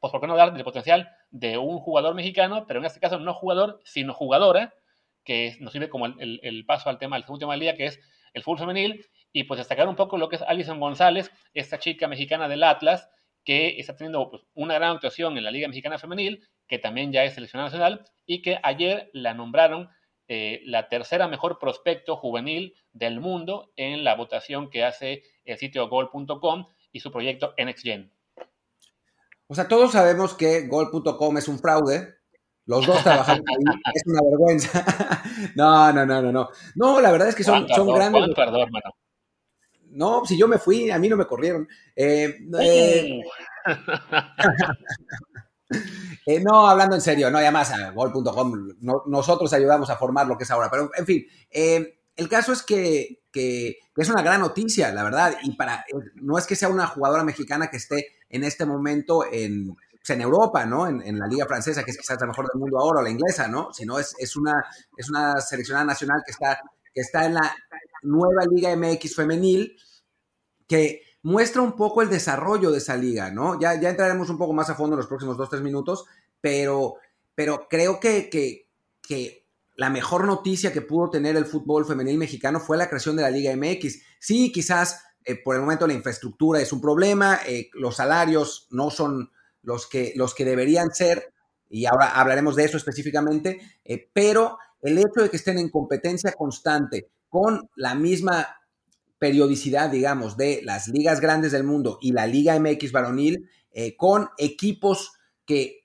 pues 0.00 0.10
¿por 0.10 0.20
qué 0.20 0.26
no 0.26 0.32
hablar 0.32 0.52
del 0.52 0.64
potencial 0.64 1.10
de 1.30 1.58
un 1.58 1.78
jugador 1.78 2.16
mexicano, 2.16 2.66
pero 2.66 2.80
en 2.80 2.86
este 2.86 2.98
caso 2.98 3.20
no 3.20 3.34
jugador, 3.34 3.78
sino 3.84 4.14
jugadora, 4.14 4.74
que 5.22 5.56
nos 5.60 5.72
sirve 5.72 5.88
como 5.88 6.06
el, 6.06 6.64
paso 6.66 6.90
al 6.90 6.98
tema, 6.98 7.14
al 7.14 7.22
segundo 7.22 7.44
tema 7.44 7.52
del 7.52 7.60
día, 7.60 7.76
que 7.76 7.86
es 7.86 8.00
el 8.34 8.42
fútbol 8.42 8.58
femenil, 8.58 9.06
y 9.32 9.44
pues 9.44 9.58
destacar 9.58 9.86
un 9.86 9.94
poco 9.94 10.18
lo 10.18 10.28
que 10.28 10.34
es 10.34 10.42
Alison 10.42 10.80
González, 10.80 11.30
esta 11.54 11.78
chica 11.78 12.08
mexicana 12.08 12.48
del 12.48 12.64
Atlas, 12.64 13.08
que 13.44 13.78
está 13.78 13.94
teniendo 13.94 14.28
pues, 14.28 14.42
una 14.54 14.74
gran 14.74 14.96
actuación 14.96 15.38
en 15.38 15.44
la 15.44 15.52
Liga 15.52 15.68
Mexicana 15.68 15.98
Femenil, 15.98 16.48
que 16.66 16.80
también 16.80 17.12
ya 17.12 17.22
es 17.22 17.34
seleccionada 17.34 17.68
nacional, 17.68 18.04
y 18.26 18.42
que 18.42 18.58
ayer 18.64 19.08
la 19.12 19.34
nombraron 19.34 19.88
eh, 20.28 20.60
la 20.64 20.88
tercera 20.88 21.28
mejor 21.28 21.58
prospecto 21.58 22.16
juvenil 22.16 22.74
del 22.92 23.20
mundo 23.20 23.72
en 23.76 24.04
la 24.04 24.14
votación 24.14 24.70
que 24.70 24.84
hace 24.84 25.22
el 25.44 25.58
sitio 25.58 25.88
gol.com 25.88 26.66
y 26.92 27.00
su 27.00 27.10
proyecto 27.10 27.54
NXGen. 27.62 28.12
O 29.48 29.54
sea, 29.54 29.68
todos 29.68 29.92
sabemos 29.92 30.34
que 30.34 30.66
gol.com 30.66 31.38
es 31.38 31.48
un 31.48 31.58
fraude. 31.58 32.14
Los 32.64 32.86
dos 32.86 33.02
trabajando 33.02 33.42
ahí 33.48 33.56
es 33.94 34.02
una 34.06 34.20
vergüenza. 34.22 34.84
no, 35.56 35.92
no, 35.92 36.06
no, 36.06 36.22
no, 36.22 36.32
no. 36.32 36.48
No, 36.74 37.00
la 37.00 37.10
verdad 37.10 37.28
es 37.28 37.34
que 37.34 37.44
son, 37.44 37.68
son 37.68 37.92
grandes. 37.92 38.34
Perdón, 38.34 38.62
hermano. 38.62 38.94
No, 39.90 40.24
si 40.24 40.38
yo 40.38 40.48
me 40.48 40.58
fui, 40.58 40.90
a 40.90 40.98
mí 40.98 41.08
no 41.08 41.16
me 41.16 41.26
corrieron. 41.26 41.68
Eh, 41.94 42.38
eh, 42.60 43.20
eh, 46.26 46.40
no, 46.40 46.68
hablando 46.68 46.94
en 46.94 47.00
serio, 47.00 47.30
no, 47.30 47.38
y 47.38 47.42
además, 47.42 47.72
gol.com, 47.94 48.68
nosotros 49.06 49.52
ayudamos 49.52 49.90
a 49.90 49.96
formar 49.96 50.26
lo 50.26 50.36
que 50.36 50.44
es 50.44 50.50
ahora. 50.50 50.70
Pero, 50.70 50.90
en 50.96 51.06
fin, 51.06 51.26
el 51.50 52.28
caso 52.28 52.52
es 52.52 52.62
que, 52.62 53.22
es 53.34 54.08
una 54.08 54.22
gran 54.22 54.40
noticia, 54.40 54.92
la 54.92 55.04
verdad, 55.04 55.36
y 55.42 55.56
para 55.56 55.84
no 56.14 56.38
es 56.38 56.46
que 56.46 56.56
sea 56.56 56.68
una 56.68 56.86
jugadora 56.86 57.24
mexicana 57.24 57.68
que 57.68 57.76
esté 57.76 58.06
en 58.28 58.44
este 58.44 58.66
momento 58.66 59.24
en, 59.30 59.74
pues, 59.74 60.20
Europa, 60.20 60.66
¿no? 60.66 60.86
En, 60.86 61.18
la 61.18 61.26
liga 61.26 61.46
francesa, 61.46 61.84
que 61.84 61.90
es 61.90 61.98
quizás 61.98 62.20
la 62.20 62.26
mejor 62.26 62.48
del 62.52 62.60
mundo 62.60 62.78
ahora, 62.78 63.00
o 63.00 63.02
la 63.02 63.10
inglesa, 63.10 63.48
¿no? 63.48 63.72
Sino 63.72 63.98
es, 63.98 64.36
una, 64.36 64.64
es 64.96 65.08
seleccionada 65.48 65.84
nacional 65.84 66.22
que 66.24 67.00
está 67.00 67.26
en 67.26 67.34
la 67.34 67.54
nueva 68.02 68.44
Liga 68.50 68.74
MX 68.76 69.14
femenil, 69.14 69.76
que 70.66 71.02
muestra 71.22 71.62
un 71.62 71.72
poco 71.76 72.02
el 72.02 72.10
desarrollo 72.10 72.70
de 72.70 72.78
esa 72.78 72.96
liga, 72.96 73.30
¿no? 73.30 73.60
Ya, 73.60 73.80
ya 73.80 73.90
entraremos 73.90 74.28
un 74.30 74.38
poco 74.38 74.52
más 74.52 74.70
a 74.70 74.74
fondo 74.74 74.94
en 74.94 74.98
los 74.98 75.06
próximos 75.06 75.36
dos, 75.36 75.48
tres 75.48 75.62
minutos, 75.62 76.04
pero, 76.40 76.96
pero 77.34 77.68
creo 77.68 78.00
que, 78.00 78.28
que, 78.28 78.68
que 79.00 79.46
la 79.76 79.90
mejor 79.90 80.26
noticia 80.26 80.72
que 80.72 80.82
pudo 80.82 81.10
tener 81.10 81.36
el 81.36 81.46
fútbol 81.46 81.86
femenil 81.86 82.18
mexicano 82.18 82.60
fue 82.60 82.76
la 82.76 82.88
creación 82.88 83.16
de 83.16 83.22
la 83.22 83.30
Liga 83.30 83.54
MX. 83.56 84.02
Sí, 84.18 84.52
quizás 84.52 85.02
eh, 85.24 85.36
por 85.42 85.54
el 85.54 85.62
momento 85.62 85.86
la 85.86 85.94
infraestructura 85.94 86.60
es 86.60 86.72
un 86.72 86.80
problema, 86.80 87.40
eh, 87.46 87.70
los 87.74 87.96
salarios 87.96 88.66
no 88.70 88.90
son 88.90 89.30
los 89.62 89.86
que, 89.86 90.12
los 90.16 90.34
que 90.34 90.44
deberían 90.44 90.92
ser, 90.92 91.32
y 91.68 91.86
ahora 91.86 92.10
hablaremos 92.20 92.56
de 92.56 92.64
eso 92.64 92.76
específicamente, 92.76 93.60
eh, 93.84 94.10
pero 94.12 94.58
el 94.82 94.98
hecho 94.98 95.22
de 95.22 95.30
que 95.30 95.36
estén 95.36 95.58
en 95.58 95.70
competencia 95.70 96.32
constante 96.32 97.08
con 97.28 97.70
la 97.76 97.94
misma 97.94 98.46
periodicidad, 99.22 99.88
digamos, 99.88 100.36
de 100.36 100.62
las 100.64 100.88
ligas 100.88 101.20
grandes 101.20 101.52
del 101.52 101.62
mundo 101.62 101.98
y 102.02 102.10
la 102.10 102.26
Liga 102.26 102.58
MX 102.58 102.90
varonil, 102.90 103.48
con 103.96 104.30
equipos 104.36 105.12
que 105.46 105.82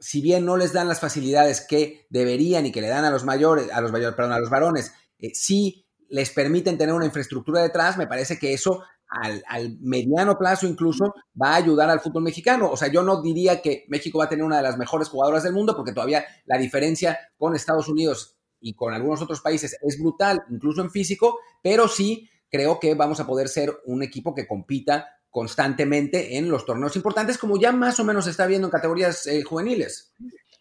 si 0.00 0.20
bien 0.20 0.44
no 0.44 0.56
les 0.56 0.72
dan 0.72 0.88
las 0.88 1.00
facilidades 1.00 1.60
que 1.60 2.06
deberían 2.08 2.66
y 2.66 2.72
que 2.72 2.80
le 2.80 2.88
dan 2.88 3.04
a 3.04 3.10
los 3.10 3.24
mayores, 3.24 3.70
a 3.72 3.80
los 3.80 3.92
mayores, 3.92 4.14
perdón, 4.14 4.32
a 4.32 4.38
los 4.38 4.50
varones, 4.50 4.92
eh, 5.18 5.34
sí 5.34 5.86
les 6.08 6.30
permiten 6.30 6.78
tener 6.78 6.94
una 6.94 7.04
infraestructura 7.04 7.60
detrás, 7.60 7.98
me 7.98 8.06
parece 8.06 8.38
que 8.38 8.54
eso 8.54 8.82
al, 9.08 9.42
mediano 9.80 10.38
plazo 10.38 10.66
incluso 10.66 11.14
va 11.40 11.52
a 11.52 11.56
ayudar 11.56 11.90
al 11.90 12.00
fútbol 12.00 12.22
mexicano. 12.22 12.70
O 12.70 12.76
sea, 12.76 12.88
yo 12.88 13.02
no 13.02 13.20
diría 13.20 13.60
que 13.60 13.84
México 13.88 14.18
va 14.18 14.24
a 14.24 14.28
tener 14.28 14.44
una 14.44 14.58
de 14.58 14.62
las 14.62 14.78
mejores 14.78 15.08
jugadoras 15.08 15.42
del 15.42 15.52
mundo, 15.52 15.76
porque 15.76 15.92
todavía 15.92 16.24
la 16.46 16.58
diferencia 16.58 17.18
con 17.36 17.54
Estados 17.54 17.88
Unidos 17.88 18.38
y 18.60 18.74
con 18.74 18.94
algunos 18.94 19.20
otros 19.22 19.40
países 19.40 19.76
es 19.82 19.98
brutal, 19.98 20.42
incluso 20.50 20.80
en 20.80 20.90
físico, 20.90 21.38
pero 21.62 21.88
sí 21.88 22.28
creo 22.50 22.80
que 22.80 22.94
vamos 22.94 23.20
a 23.20 23.26
poder 23.26 23.48
ser 23.48 23.70
un 23.84 24.02
equipo 24.02 24.34
que 24.34 24.46
compita 24.46 25.18
constantemente 25.30 26.36
en 26.38 26.48
los 26.48 26.64
torneos 26.64 26.96
importantes, 26.96 27.38
como 27.38 27.60
ya 27.60 27.72
más 27.72 28.00
o 28.00 28.04
menos 28.04 28.24
se 28.24 28.30
está 28.30 28.46
viendo 28.46 28.66
en 28.66 28.72
categorías 28.72 29.26
eh, 29.26 29.42
juveniles. 29.42 30.14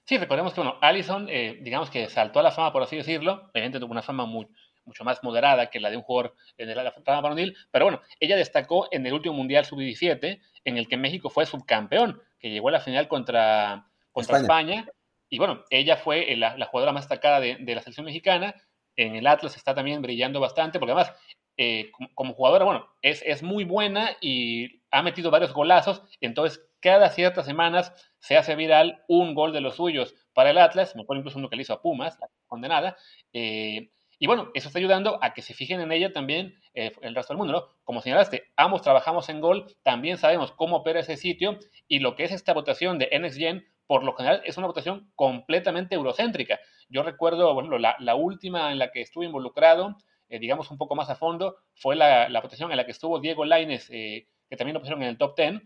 Sí, 0.05 0.17
recordemos 0.17 0.53
que, 0.53 0.61
bueno, 0.61 0.77
Allison, 0.81 1.27
eh, 1.29 1.57
digamos 1.61 1.89
que 1.89 2.09
saltó 2.09 2.39
a 2.39 2.43
la 2.43 2.51
fama, 2.51 2.71
por 2.71 2.83
así 2.83 2.95
decirlo, 2.95 3.49
obviamente 3.53 3.79
tuvo 3.79 3.91
una 3.91 4.01
fama 4.01 4.25
muy, 4.25 4.47
mucho 4.85 5.03
más 5.03 5.21
moderada 5.23 5.69
que 5.69 5.79
la 5.79 5.89
de 5.89 5.97
un 5.97 6.03
jugador 6.03 6.35
en 6.57 6.75
la 6.75 6.91
fama 6.91 7.21
varonil, 7.21 7.55
pero 7.71 7.85
bueno, 7.85 8.01
ella 8.19 8.35
destacó 8.37 8.87
en 8.91 9.05
el 9.05 9.13
último 9.13 9.35
Mundial 9.35 9.65
Sub-17, 9.65 10.39
en 10.63 10.77
el 10.77 10.87
que 10.87 10.97
México 10.97 11.29
fue 11.29 11.45
subcampeón, 11.45 12.21
que 12.39 12.49
llegó 12.49 12.69
a 12.69 12.73
la 12.73 12.79
final 12.79 13.07
contra, 13.07 13.87
contra 14.11 14.37
España. 14.37 14.87
y 15.29 15.39
bueno, 15.39 15.63
ella 15.69 15.97
fue 15.97 16.35
la, 16.35 16.65
jugadora 16.67 16.93
más 16.93 17.03
destacada 17.03 17.39
de, 17.39 17.57
de, 17.59 17.75
la 17.75 17.81
selección 17.81 18.05
mexicana, 18.05 18.55
en 18.95 19.15
el 19.15 19.27
Atlas 19.27 19.55
está 19.55 19.75
también 19.75 20.01
brillando 20.01 20.39
bastante, 20.39 20.79
porque 20.79 20.93
además 20.93 21.13
eh, 21.57 21.91
como, 22.13 22.33
jugadora, 22.33 22.65
bueno, 22.65 22.87
es, 23.01 23.23
es 23.25 23.41
muy 23.41 23.63
buena 23.63 24.15
y 24.21 24.81
ha 24.91 25.01
metido 25.01 25.31
varios 25.31 25.53
golazos, 25.53 26.03
entonces 26.21 26.63
cada 26.79 27.09
ciertas 27.09 27.45
semanas 27.45 27.93
se 28.19 28.37
hace 28.37 28.55
viral 28.55 29.03
un 29.07 29.33
gol 29.33 29.51
de 29.51 29.61
los 29.61 29.75
suyos 29.75 30.15
para 30.33 30.51
el 30.51 30.59
Atlas, 30.59 30.95
me 30.95 31.01
acuerdo 31.01 31.21
incluso 31.21 31.39
uno 31.39 31.49
que 31.49 31.55
le 31.55 31.63
hizo 31.63 31.73
a 31.73 31.81
Pumas, 31.81 32.17
la 32.19 32.29
condenada, 32.47 32.95
eh, 33.33 33.89
y 34.19 34.27
bueno, 34.27 34.49
eso 34.53 34.67
está 34.67 34.79
ayudando 34.79 35.19
a 35.21 35.33
que 35.33 35.41
se 35.41 35.53
fijen 35.53 35.79
en 35.79 35.91
ella 35.91 36.11
también 36.11 36.55
eh, 36.73 36.91
el 37.01 37.13
resto 37.13 37.33
del 37.33 37.37
mundo, 37.37 37.53
¿no? 37.53 37.67
Como 37.83 38.01
señalaste, 38.01 38.51
ambos 38.55 38.81
trabajamos 38.81 39.29
en 39.29 39.41
gol, 39.41 39.65
también 39.83 40.17
sabemos 40.17 40.51
cómo 40.51 40.77
opera 40.77 40.99
ese 40.99 41.17
sitio 41.17 41.59
y 41.87 41.99
lo 41.99 42.15
que 42.15 42.23
es 42.23 42.31
esta 42.31 42.53
votación 42.53 42.97
de 42.97 43.09
NXGen, 43.17 43.65
por 43.85 44.03
lo 44.03 44.13
general 44.13 44.41
es 44.43 44.57
una 44.57 44.67
votación 44.67 45.11
completamente 45.15 45.95
eurocéntrica. 45.95 46.59
Yo 46.89 47.03
recuerdo, 47.03 47.53
bueno, 47.53 47.77
la, 47.77 47.95
la 47.99 48.15
última 48.15 48.71
en 48.71 48.79
la 48.79 48.91
que 48.91 49.01
estuve 49.01 49.25
involucrado 49.25 49.97
eh, 50.29 50.39
digamos, 50.39 50.71
un 50.71 50.77
poco 50.77 50.95
más 50.95 51.09
a 51.09 51.15
fondo, 51.15 51.57
fue 51.75 51.95
la, 51.95 52.29
la 52.29 52.41
posición 52.41 52.71
en 52.71 52.77
la 52.77 52.85
que 52.85 52.91
estuvo 52.91 53.19
Diego 53.19 53.45
Laines, 53.45 53.89
eh, 53.89 54.27
que 54.49 54.57
también 54.57 54.73
lo 54.73 54.79
pusieron 54.79 55.03
en 55.03 55.09
el 55.09 55.17
top 55.17 55.35
10, 55.37 55.61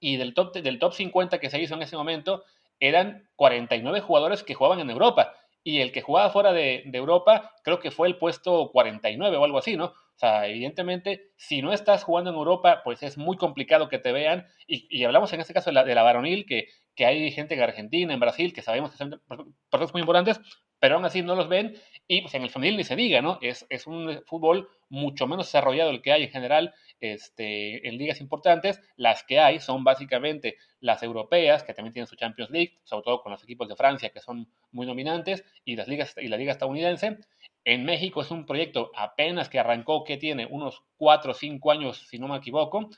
y 0.00 0.16
del 0.16 0.34
top, 0.34 0.54
del 0.54 0.78
top 0.78 0.92
50 0.92 1.38
que 1.38 1.50
se 1.50 1.60
hizo 1.60 1.74
en 1.74 1.82
ese 1.82 1.96
momento, 1.96 2.44
eran 2.80 3.28
49 3.36 4.00
jugadores 4.00 4.42
que 4.42 4.54
jugaban 4.54 4.80
en 4.80 4.90
Europa, 4.90 5.34
y 5.64 5.80
el 5.80 5.92
que 5.92 6.02
jugaba 6.02 6.30
fuera 6.30 6.52
de, 6.52 6.82
de, 6.86 6.98
Europa 6.98 7.52
creo 7.62 7.78
que 7.78 7.92
fue 7.92 8.08
el 8.08 8.16
puesto 8.16 8.70
49 8.72 9.36
o 9.36 9.44
algo 9.44 9.58
así, 9.58 9.76
¿no? 9.76 9.86
O 9.86 10.18
sea, 10.22 10.46
evidentemente, 10.46 11.30
si 11.36 11.62
no 11.62 11.72
estás 11.72 12.04
jugando 12.04 12.30
en 12.30 12.36
Europa, 12.36 12.82
pues 12.84 13.02
es 13.02 13.16
muy 13.16 13.36
complicado 13.36 13.88
que 13.88 13.98
te 13.98 14.12
vean, 14.12 14.46
y, 14.66 14.86
y 14.90 15.04
hablamos 15.04 15.32
en 15.32 15.40
este 15.40 15.54
caso 15.54 15.70
de 15.70 15.74
la, 15.74 15.84
de 15.84 15.94
la 15.94 16.02
varonil, 16.02 16.46
que, 16.46 16.68
que 16.94 17.06
hay 17.06 17.30
gente 17.30 17.54
en 17.54 17.62
Argentina, 17.62 18.12
en 18.12 18.20
Brasil, 18.20 18.52
que 18.52 18.62
sabemos 18.62 18.90
que 18.90 18.98
son 18.98 19.22
personas 19.70 19.92
muy 19.92 20.00
importantes, 20.00 20.40
pero 20.82 20.96
aún 20.96 21.04
así 21.04 21.22
no 21.22 21.36
los 21.36 21.48
ven. 21.48 21.76
Y 22.08 22.22
pues, 22.22 22.34
en 22.34 22.42
el 22.42 22.50
femenil 22.50 22.76
ni 22.76 22.82
se 22.82 22.96
diga, 22.96 23.22
¿no? 23.22 23.38
Es, 23.40 23.64
es 23.70 23.86
un 23.86 24.20
fútbol 24.26 24.68
mucho 24.88 25.28
menos 25.28 25.46
desarrollado 25.46 25.90
el 25.90 26.02
que 26.02 26.10
hay 26.10 26.24
en 26.24 26.30
general 26.30 26.74
este, 27.00 27.86
en 27.86 27.98
ligas 27.98 28.20
importantes. 28.20 28.80
Las 28.96 29.22
que 29.22 29.38
hay 29.38 29.60
son 29.60 29.84
básicamente 29.84 30.56
las 30.80 31.04
europeas, 31.04 31.62
que 31.62 31.72
también 31.72 31.92
tienen 31.92 32.08
su 32.08 32.16
Champions 32.16 32.50
League, 32.50 32.80
sobre 32.82 33.04
todo 33.04 33.22
con 33.22 33.30
los 33.30 33.44
equipos 33.44 33.68
de 33.68 33.76
Francia, 33.76 34.10
que 34.10 34.18
son 34.18 34.48
muy 34.72 34.84
dominantes, 34.84 35.44
y, 35.64 35.76
las 35.76 35.86
ligas, 35.86 36.16
y 36.16 36.26
la 36.26 36.36
liga 36.36 36.50
estadounidense. 36.50 37.18
En 37.64 37.84
México 37.84 38.20
es 38.20 38.32
un 38.32 38.44
proyecto 38.44 38.90
apenas 38.96 39.48
que 39.48 39.60
arrancó, 39.60 40.02
que 40.02 40.16
tiene 40.16 40.48
unos 40.50 40.82
4 40.96 41.30
o 41.30 41.34
5 41.34 41.70
años, 41.70 42.08
si 42.08 42.18
no 42.18 42.26
me 42.26 42.38
equivoco, 42.38 42.90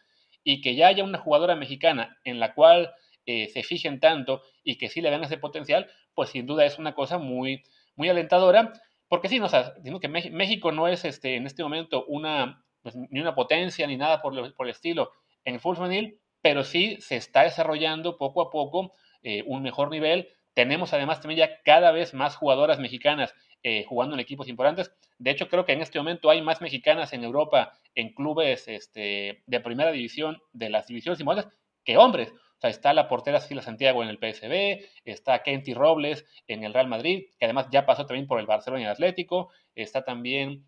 y 0.43 0.63
que 0.63 0.75
ya 0.75 0.87
haya 0.87 1.05
una 1.05 1.19
jugadora 1.19 1.55
mexicana 1.55 2.17
en 2.25 2.41
la 2.41 2.55
cual 2.55 2.95
eh, 3.27 3.49
se 3.49 3.63
fijen 3.63 4.01
tanto 4.01 4.43
y 4.63 4.77
que 4.77 4.91
sí 4.91 5.01
le 5.01 5.09
vean 5.09 5.25
ese 5.25 5.39
potencial, 5.39 5.91
pues 6.15 6.31
sin 6.31 6.47
duda 6.47 6.65
es 6.65 6.79
una 6.79 6.95
cosa 6.95 7.19
muy, 7.19 7.63
muy 7.97 8.09
alentadora, 8.09 8.73
porque 9.09 9.29
sí, 9.29 9.39
no, 9.39 9.47
o 9.47 10.01
que 10.01 10.09
México 10.09 10.73
no 10.73 10.89
es 10.89 11.05
este, 11.05 11.37
en 11.37 11.47
este 11.47 11.63
momento 11.63 12.05
una, 12.07 12.65
pues, 12.83 12.97
ni 12.97 13.21
una 13.21 13.35
potencia 13.35 13.87
ni 13.87 13.97
nada 13.97 14.23
por, 14.23 14.55
por 14.55 14.67
el 14.67 14.71
estilo 14.71 15.13
en 15.45 15.55
el 15.55 15.61
fútbol 15.61 15.77
femenil, 15.89 16.19
pero 16.41 16.65
sí 16.65 16.97
se 17.01 17.17
está 17.17 17.43
desarrollando 17.43 18.19
poco 18.19 18.43
a 18.43 18.51
poco 18.51 18.93
eh, 19.23 19.43
un 19.47 19.63
mejor 19.63 19.91
nivel. 19.91 20.29
Tenemos 20.55 20.93
además 20.93 21.21
también 21.21 21.39
ya 21.39 21.63
cada 21.63 21.91
vez 21.91 22.15
más 22.15 22.37
jugadoras 22.37 22.79
mexicanas 22.79 23.35
eh, 23.63 23.85
jugando 23.89 24.15
en 24.15 24.21
equipos 24.21 24.49
importantes. 24.49 24.95
De 25.19 25.31
hecho, 25.31 25.49
creo 25.49 25.65
que 25.65 25.73
en 25.73 25.81
este 25.81 25.99
momento 25.99 26.29
hay 26.29 26.43
más 26.43 26.61
mexicanas 26.61 27.13
en 27.13 27.25
Europa 27.25 27.73
en 27.95 28.13
clubes 28.13 28.69
este, 28.69 29.43
de 29.47 29.61
primera 29.61 29.91
división 29.91 30.39
de 30.53 30.69
las 30.69 30.87
divisiones 30.87 31.21
importantes 31.21 31.59
que 31.85 31.97
hombres. 31.97 32.33
O 32.57 32.61
sea, 32.61 32.71
está 32.71 32.95
la 32.95 33.09
portera 33.09 33.41
Cecilia 33.41 33.63
Santiago 33.63 34.03
en 34.03 34.09
el 34.09 34.19
PSB, 34.19 34.87
está 35.05 35.43
Kenty 35.43 35.75
Robles 35.75 36.25
en 36.47 36.65
el 36.65 36.73
Real 36.73 36.89
Madrid, 36.89 37.25
que 37.39 37.45
además 37.45 37.69
ya 37.71 37.85
pasó 37.85 38.07
también 38.07 38.27
por 38.27 38.41
el 38.41 38.47
Barcelona 38.47 38.83
y 38.83 38.85
el 38.85 38.91
Atlético, 38.91 39.51
está 39.75 40.05
también 40.05 40.65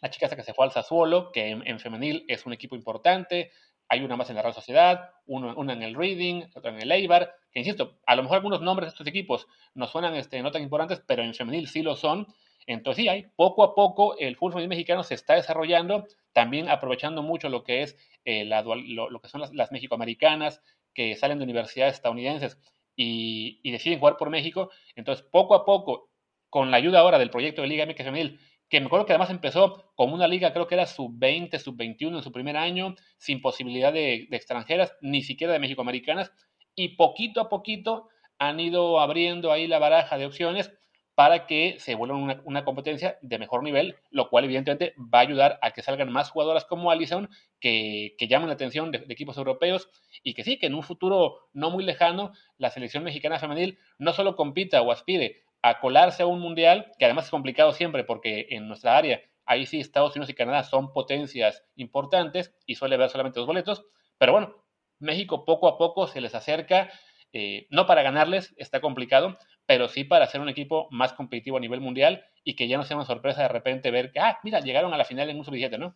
la 0.00 0.10
chica 0.10 0.28
que 0.28 0.42
se 0.42 0.54
fue 0.54 0.64
al 0.64 0.72
Sassuolo, 0.72 1.32
que 1.32 1.50
en, 1.50 1.80
femenil 1.80 2.24
es 2.28 2.46
un 2.46 2.52
equipo 2.52 2.76
importante, 2.76 3.50
hay 3.88 4.04
una 4.04 4.16
más 4.16 4.28
en 4.30 4.36
la 4.36 4.42
Real 4.42 4.54
Sociedad, 4.54 5.10
una 5.26 5.72
en 5.72 5.82
el 5.82 5.94
Reading, 5.94 6.44
otra 6.54 6.70
en 6.70 6.80
el 6.80 6.92
Eibar, 6.92 7.34
que 7.50 7.60
insisto, 7.60 7.98
a 8.06 8.16
lo 8.16 8.22
mejor 8.22 8.36
algunos 8.36 8.60
nombres 8.60 8.86
de 8.86 8.90
estos 8.90 9.06
equipos 9.06 9.46
no 9.74 9.86
suenan 9.86 10.14
este, 10.14 10.42
no 10.42 10.52
tan 10.52 10.62
importantes, 10.62 11.02
pero 11.06 11.22
en 11.22 11.34
femenil 11.34 11.68
sí 11.68 11.82
lo 11.82 11.96
son. 11.96 12.26
Entonces 12.66 13.02
sí, 13.02 13.08
hay, 13.08 13.28
poco 13.34 13.64
a 13.64 13.74
poco 13.74 14.18
el 14.18 14.36
fútbol 14.36 14.68
mexicano 14.68 15.02
se 15.02 15.14
está 15.14 15.34
desarrollando, 15.34 16.06
también 16.34 16.68
aprovechando 16.68 17.22
mucho 17.22 17.48
lo 17.48 17.64
que 17.64 17.82
es 17.82 17.96
eh, 18.26 18.44
la, 18.44 18.62
lo, 18.62 19.20
que 19.20 19.28
son 19.28 19.40
las, 19.40 19.54
las 19.54 19.72
mexicoamericanas 19.72 20.60
que 20.98 21.14
salen 21.14 21.38
de 21.38 21.44
universidades 21.44 21.94
estadounidenses 21.94 22.58
y, 22.96 23.60
deciden 23.70 24.00
jugar 24.00 24.16
por 24.16 24.30
México. 24.30 24.72
Entonces, 24.96 25.24
poco 25.30 25.54
a 25.54 25.64
poco, 25.64 26.10
con 26.50 26.72
la 26.72 26.76
ayuda 26.76 26.98
ahora 26.98 27.20
del 27.20 27.30
proyecto 27.30 27.62
de 27.62 27.68
Liga 27.68 27.86
MX 27.86 28.02
Femenil, 28.02 28.40
que 28.68 28.80
me 28.80 28.86
acuerdo 28.86 29.06
que 29.06 29.12
además 29.12 29.30
empezó 29.30 29.92
como 29.94 30.16
una 30.16 30.26
liga, 30.26 30.52
creo 30.52 30.66
que 30.66 30.74
era 30.74 30.86
sub-20, 30.86 31.56
sub-21 31.60 32.16
en 32.16 32.22
su 32.24 32.32
primer 32.32 32.56
año, 32.56 32.96
sin 33.16 33.40
posibilidad 33.40 33.92
de, 33.92 34.26
de 34.28 34.36
extranjeras, 34.36 34.92
ni 35.00 35.22
siquiera 35.22 35.52
de 35.52 35.60
mexicoamericanas, 35.60 36.32
y 36.74 36.96
poquito 36.96 37.40
a 37.42 37.48
poquito 37.48 38.08
han 38.40 38.58
ido 38.58 38.98
abriendo 38.98 39.52
ahí 39.52 39.68
la 39.68 39.78
baraja 39.78 40.18
de 40.18 40.26
opciones 40.26 40.72
para 41.18 41.48
que 41.48 41.80
se 41.80 41.96
vuelva 41.96 42.40
una, 42.44 42.64
competencia 42.64 43.18
de 43.22 43.40
mejor 43.40 43.64
nivel, 43.64 43.96
lo 44.12 44.30
cual 44.30 44.44
evidentemente 44.44 44.94
va 45.00 45.18
a 45.18 45.22
ayudar 45.22 45.58
a 45.62 45.72
que 45.72 45.82
salgan 45.82 46.12
más 46.12 46.30
jugadoras 46.30 46.64
como 46.64 46.92
Allison 46.92 47.28
que, 47.58 48.14
que 48.16 48.28
llamen 48.28 48.46
la 48.46 48.54
atención 48.54 48.92
de, 48.92 49.04
equipos 49.08 49.36
europeos 49.36 49.90
y 50.22 50.34
que 50.34 50.44
sí, 50.44 50.60
que 50.60 50.66
en 50.66 50.76
un 50.76 50.84
futuro 50.84 51.48
no 51.52 51.70
muy 51.70 51.82
lejano 51.82 52.30
la 52.56 52.70
selección 52.70 53.02
mexicana 53.02 53.40
femenil 53.40 53.80
no 53.98 54.12
solo 54.12 54.36
compita 54.36 54.80
o 54.80 54.92
aspire 54.92 55.42
a 55.60 55.80
colarse 55.80 56.22
a 56.22 56.26
un 56.26 56.38
mundial, 56.38 56.92
que 57.00 57.06
además 57.06 57.24
es 57.24 57.30
complicado 57.32 57.72
siempre 57.72 58.04
porque 58.04 58.46
en 58.50 58.68
nuestra 58.68 58.96
área, 58.96 59.20
ahí 59.44 59.66
sí 59.66 59.80
Estados 59.80 60.14
Unidos 60.14 60.30
y 60.30 60.34
Canadá 60.34 60.62
son 60.62 60.92
potencias 60.92 61.64
importantes 61.74 62.54
y 62.64 62.76
suele 62.76 62.94
haber 62.94 63.10
solamente 63.10 63.40
dos 63.40 63.48
boletos, 63.48 63.84
pero 64.18 64.30
bueno, 64.30 64.54
México 65.00 65.44
poco 65.44 65.66
a 65.66 65.78
poco 65.78 66.06
se 66.06 66.20
les 66.20 66.36
acerca, 66.36 66.92
eh, 67.32 67.66
no 67.70 67.86
para 67.86 68.04
ganarles, 68.04 68.54
está 68.56 68.80
complicado, 68.80 69.36
pero 69.68 69.86
sí 69.86 70.02
para 70.02 70.26
ser 70.26 70.40
un 70.40 70.48
equipo 70.48 70.88
más 70.90 71.12
competitivo 71.12 71.58
a 71.58 71.60
nivel 71.60 71.82
mundial 71.82 72.24
y 72.42 72.56
que 72.56 72.66
ya 72.66 72.78
no 72.78 72.84
sea 72.84 72.96
una 72.96 73.04
sorpresa 73.04 73.42
de 73.42 73.48
repente 73.48 73.90
ver 73.90 74.10
que, 74.10 74.18
ah, 74.18 74.38
mira, 74.42 74.60
llegaron 74.60 74.94
a 74.94 74.96
la 74.96 75.04
final 75.04 75.28
en 75.28 75.36
un 75.36 75.44
sub-17, 75.44 75.78
¿no? 75.78 75.94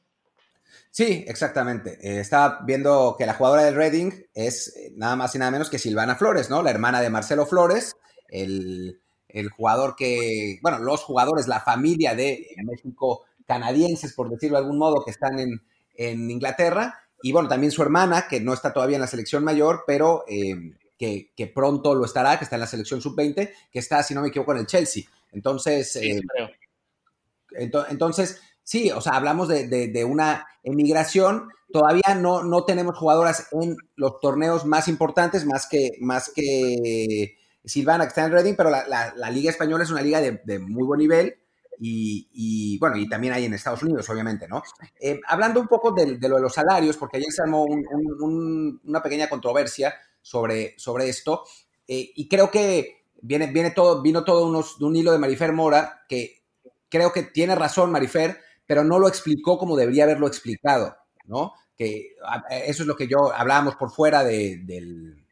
Sí, 0.90 1.24
exactamente. 1.26 1.98
Eh, 2.02 2.20
estaba 2.20 2.60
viendo 2.66 3.16
que 3.16 3.24
la 3.24 3.32
jugadora 3.32 3.62
del 3.62 3.74
Reading 3.74 4.12
es 4.34 4.76
eh, 4.76 4.92
nada 4.94 5.16
más 5.16 5.34
y 5.34 5.38
nada 5.38 5.50
menos 5.50 5.70
que 5.70 5.78
Silvana 5.78 6.16
Flores, 6.16 6.50
¿no? 6.50 6.62
La 6.62 6.70
hermana 6.70 7.00
de 7.00 7.08
Marcelo 7.08 7.46
Flores, 7.46 7.96
el, 8.28 9.00
jugador 9.56 9.96
que, 9.96 10.58
bueno, 10.60 10.78
los 10.78 11.02
jugadores, 11.02 11.48
la 11.48 11.60
familia 11.60 12.14
de 12.14 12.48
México 12.64 13.24
canadienses, 13.46 14.12
por 14.12 14.28
decirlo 14.28 14.58
de 14.58 14.64
algún 14.64 14.78
modo, 14.78 15.02
que 15.02 15.12
están 15.12 15.38
en, 15.38 16.30
Inglaterra. 16.30 17.00
Y 17.22 17.32
bueno, 17.32 17.48
también 17.48 17.70
su 17.72 17.80
hermana, 17.80 18.26
que 18.28 18.40
no 18.40 18.52
está 18.52 18.74
todavía 18.74 18.96
en 18.96 19.02
la 19.02 19.06
selección 19.06 19.44
mayor, 19.44 19.84
pero 19.86 20.24
eh, 20.28 20.74
que, 21.34 21.46
pronto 21.48 21.94
lo 21.94 22.04
estará, 22.04 22.38
que 22.38 22.44
está 22.44 22.56
en 22.56 22.60
la 22.60 22.66
selección 22.66 23.00
sub-20, 23.00 23.50
que 23.72 23.78
está, 23.78 24.02
si 24.02 24.14
no 24.14 24.22
me 24.22 24.28
equivoco, 24.28 24.52
en 24.52 24.58
el 24.58 24.66
Chelsea. 24.66 25.04
Entonces, 25.32 25.96
eh, 25.96 26.20
entonces, 27.56 28.40
sí, 28.62 28.90
o 28.90 29.00
sea, 29.00 29.14
hablamos 29.14 29.48
de, 29.48 30.04
una 30.08 30.46
emigración. 30.62 31.48
Todavía 31.72 32.14
no, 32.16 32.44
no 32.44 32.64
tenemos 32.64 32.96
jugadoras 32.96 33.48
en 33.52 33.76
los 33.96 34.20
torneos 34.20 34.64
más 34.64 34.88
importantes, 34.88 35.44
más 35.44 35.66
que, 35.66 35.92
más 36.00 36.30
que 36.34 37.36
Silvana, 37.64 38.04
que 38.04 38.08
está 38.08 38.24
en 38.24 38.32
Reading, 38.32 38.54
pero 38.54 38.70
la, 38.70 39.30
Liga 39.30 39.50
Española 39.50 39.84
es 39.84 39.90
una 39.90 40.02
liga 40.02 40.20
de, 40.20 40.58
muy 40.58 40.84
buen 40.84 40.98
nivel. 40.98 41.36
Y, 41.84 42.78
bueno, 42.78 42.96
y 42.96 43.08
también 43.08 43.32
hay 43.32 43.46
en 43.46 43.54
Estados 43.54 43.82
Unidos, 43.82 44.08
obviamente, 44.08 44.46
¿no? 44.46 44.62
Eh, 45.00 45.20
hablando 45.26 45.60
un 45.60 45.66
poco 45.66 45.90
de, 45.90 46.16
lo 46.28 46.36
de 46.36 46.42
los 46.42 46.54
salarios, 46.54 46.96
porque 46.96 47.16
ayer 47.16 47.32
se 47.32 47.42
armó 47.42 47.64
una 47.64 49.02
pequeña 49.02 49.28
controversia 49.28 49.92
sobre, 50.22 50.78
sobre 50.78 51.08
esto. 51.08 51.44
Eh, 51.86 52.12
y 52.14 52.28
creo 52.28 52.50
que 52.50 53.04
viene, 53.20 53.52
viene 53.52 53.72
todo, 53.72 54.00
vino 54.00 54.24
todo 54.24 54.46
unos, 54.46 54.78
de 54.78 54.84
un 54.84 54.96
hilo 54.96 55.12
de 55.12 55.18
Marifer 55.18 55.52
Mora, 55.52 56.04
que 56.08 56.44
creo 56.88 57.12
que 57.12 57.24
tiene 57.24 57.54
razón 57.54 57.90
Marifer, 57.90 58.40
pero 58.66 58.84
no 58.84 58.98
lo 58.98 59.08
explicó 59.08 59.58
como 59.58 59.76
debería 59.76 60.04
haberlo 60.04 60.26
explicado, 60.26 60.96
¿no? 61.24 61.52
Que 61.76 62.14
eso 62.50 62.82
es 62.82 62.86
lo 62.86 62.96
que 62.96 63.08
yo 63.08 63.32
hablábamos 63.34 63.76
por 63.76 63.90
fuera 63.90 64.22
de, 64.24 64.58
del 64.64 65.26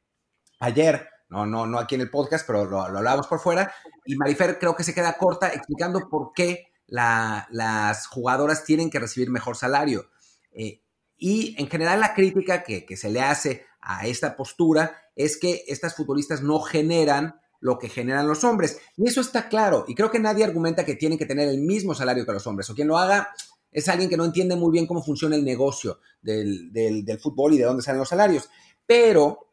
ayer, 0.58 1.08
no, 1.28 1.46
no, 1.46 1.66
no 1.66 1.78
aquí 1.78 1.94
en 1.94 2.00
el 2.02 2.10
podcast, 2.10 2.46
pero 2.46 2.64
lo, 2.64 2.80
hablábamos 2.80 3.26
por 3.26 3.40
fuera, 3.40 3.72
y 4.04 4.16
Marifer 4.16 4.58
creo 4.58 4.74
que 4.74 4.84
se 4.84 4.94
queda 4.94 5.16
corta 5.16 5.48
explicando 5.48 6.08
por 6.08 6.32
qué 6.34 6.66
las 6.86 8.06
jugadoras 8.08 8.64
tienen 8.64 8.90
que 8.90 8.98
recibir 8.98 9.30
mejor 9.30 9.56
salario. 9.56 10.10
Eh, 10.52 10.82
y 11.16 11.54
en 11.60 11.68
general 11.68 12.00
la 12.00 12.14
crítica 12.14 12.64
que, 12.64 12.84
que, 12.84 12.96
se 12.96 13.10
le 13.10 13.20
hace 13.20 13.64
a 13.82 14.06
esta 14.06 14.36
postura 14.36 14.96
es 15.16 15.36
que 15.36 15.64
estas 15.66 15.94
futbolistas 15.94 16.42
no 16.42 16.60
generan 16.60 17.40
lo 17.60 17.78
que 17.78 17.88
generan 17.88 18.26
los 18.26 18.42
hombres. 18.44 18.78
Y 18.96 19.08
eso 19.08 19.20
está 19.20 19.48
claro. 19.48 19.84
Y 19.86 19.94
creo 19.94 20.10
que 20.10 20.18
nadie 20.18 20.44
argumenta 20.44 20.84
que 20.84 20.96
tienen 20.96 21.18
que 21.18 21.26
tener 21.26 21.48
el 21.48 21.60
mismo 21.60 21.94
salario 21.94 22.24
que 22.24 22.32
los 22.32 22.46
hombres. 22.46 22.68
O 22.70 22.74
quien 22.74 22.88
lo 22.88 22.98
haga 22.98 23.30
es 23.70 23.88
alguien 23.88 24.10
que 24.10 24.16
no 24.16 24.24
entiende 24.24 24.56
muy 24.56 24.72
bien 24.72 24.86
cómo 24.86 25.02
funciona 25.02 25.36
el 25.36 25.44
negocio 25.44 26.00
del, 26.20 26.72
del, 26.72 27.20
fútbol 27.20 27.54
y 27.54 27.58
de 27.58 27.64
dónde 27.64 27.82
salen 27.82 28.00
los 28.00 28.08
salarios. 28.08 28.48
Pero 28.86 29.52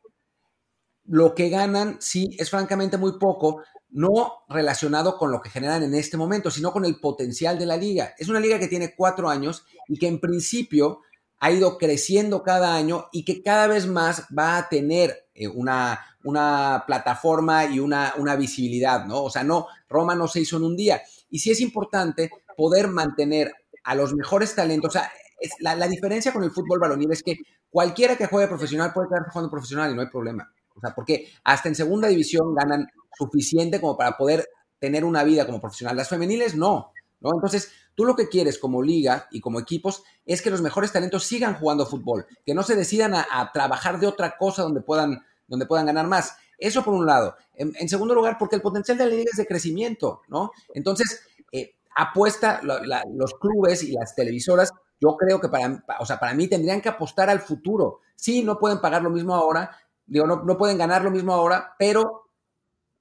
lo 1.06 1.36
que 1.36 1.50
ganan 1.50 1.98
sí 2.00 2.36
es 2.40 2.50
francamente 2.50 2.98
muy 2.98 3.20
poco, 3.20 3.62
no 3.90 4.46
relacionado 4.50 5.18
con 5.18 5.32
lo 5.32 5.42
que 5.42 5.50
generan 5.50 5.84
en 5.84 5.94
este 5.94 6.18
momento, 6.18 6.50
sino 6.50 6.72
con 6.72 6.86
el 6.86 7.00
potencial 7.00 7.60
de 7.60 7.66
la 7.66 7.78
liga. 7.78 8.16
Es 8.18 8.28
una 8.28 8.40
liga 8.40 8.60
que 8.60 8.68
tiene 8.68 8.96
cuatro 8.96 9.30
años 9.30 9.66
y 9.88 9.98
que 10.00 10.08
en 10.08 10.20
principio 10.20 11.02
ha 11.40 11.52
ido 11.52 11.78
creciendo 11.78 12.44
cada 12.44 12.76
año 12.76 13.08
y 13.12 13.24
que 13.24 13.44
cada 13.44 13.68
vez 13.68 13.88
más 13.88 14.26
va 14.38 14.58
a 14.58 14.70
tener 14.70 15.28
eh, 15.34 15.48
una, 15.48 16.00
una, 16.24 16.84
plataforma 16.88 17.66
y 17.66 17.80
una, 17.80 18.14
una, 18.18 18.36
visibilidad, 18.36 19.06
¿no? 19.06 19.24
O 19.24 19.30
sea, 19.30 19.44
no, 19.44 19.68
Roma 19.88 20.16
no 20.16 20.28
se 20.28 20.42
hizo 20.42 20.58
en 20.58 20.64
un 20.64 20.76
día. 20.76 21.02
Y 21.30 21.40
sí 21.40 21.52
es 21.52 21.62
importante 21.62 22.32
poder 22.56 22.88
mantener 22.88 23.54
a 23.84 23.94
los 23.96 24.14
mejores 24.14 24.56
talentos. 24.56 24.90
O 24.90 25.00
sea, 25.00 25.12
la, 25.60 25.76
la, 25.76 25.88
diferencia 25.88 26.34
con 26.34 26.44
el 26.44 26.52
fútbol 26.52 26.80
varonil 26.80 27.12
es 27.12 27.22
que 27.22 27.38
cualquiera 27.70 28.16
que 28.16 28.26
juegue 28.26 28.48
profesional 28.48 28.94
puede 28.94 29.10
quedar 29.10 29.30
jugando 29.30 29.52
profesional 29.52 29.92
y 29.92 29.96
no 29.96 30.02
hay 30.02 30.10
problema. 30.10 30.52
O 30.76 30.80
sea, 30.80 30.94
porque 30.94 31.28
hasta 31.44 31.70
en 31.70 31.76
segunda 31.76 32.08
división 32.08 32.54
ganan 32.56 32.88
suficiente 33.18 33.80
como 33.80 33.98
para 33.98 34.18
poder 34.18 34.48
tener 34.80 35.04
una 35.04 35.24
vida 35.24 35.46
como 35.46 35.60
profesional. 35.60 35.96
Las 35.98 36.10
femeniles 36.10 36.56
no. 36.56 36.92
¿no? 37.20 37.32
Entonces, 37.34 37.72
tú 37.98 38.06
lo 38.06 38.16
que 38.16 38.30
quieres 38.30 38.60
como 38.60 38.84
liga 38.84 39.28
y 39.32 39.42
como 39.42 39.60
equipos 39.60 40.04
es 40.24 40.44
que 40.44 40.52
los 40.52 40.62
mejores 40.62 40.92
talentos 40.92 41.26
sigan 41.26 41.56
jugando 41.56 41.88
fútbol, 41.88 42.28
que 42.46 42.54
no 42.54 42.62
se 42.62 42.76
decidan 42.76 43.16
a, 43.16 43.52
trabajar 43.52 44.00
de 44.00 44.06
otra 44.06 44.38
cosa 44.38 44.62
donde 44.62 44.82
puedan, 44.82 45.26
donde 45.48 45.66
puedan 45.66 45.88
ganar 45.88 46.06
más. 46.06 46.38
Eso 46.60 46.84
por 46.84 46.94
un 46.94 47.08
lado. 47.08 47.36
En, 47.56 47.90
segundo 47.90 48.14
lugar, 48.14 48.38
porque 48.38 48.56
el 48.56 48.62
potencial 48.62 49.00
de 49.00 49.06
la 49.06 49.16
liga 49.16 49.32
es 49.32 49.38
de 49.38 49.48
crecimiento, 49.48 50.22
¿no? 50.28 50.52
Entonces, 50.76 51.24
eh, 51.52 51.74
apuesta 51.96 52.62
los 52.62 53.34
clubes 53.34 53.82
y 53.82 53.94
las 53.94 54.14
televisoras, 54.14 54.72
yo 55.02 55.18
creo 55.18 55.42
que 55.42 55.50
para, 55.50 55.84
o 56.00 56.06
sea, 56.06 56.20
para 56.20 56.36
mí 56.36 56.48
tendrían 56.48 56.82
que 56.82 56.90
apostar 56.90 57.32
al 57.32 57.40
futuro. 57.40 58.02
Sí, 58.16 58.44
no 58.44 58.60
pueden 58.60 58.80
pagar 58.80 59.02
lo 59.02 59.10
mismo 59.10 59.34
ahora, 59.34 59.76
digo, 60.06 60.28
no, 60.28 60.44
no 60.44 60.56
pueden 60.56 60.78
ganar 60.78 61.04
lo 61.04 61.10
mismo 61.10 61.34
ahora, 61.34 61.74
pero 61.80 62.27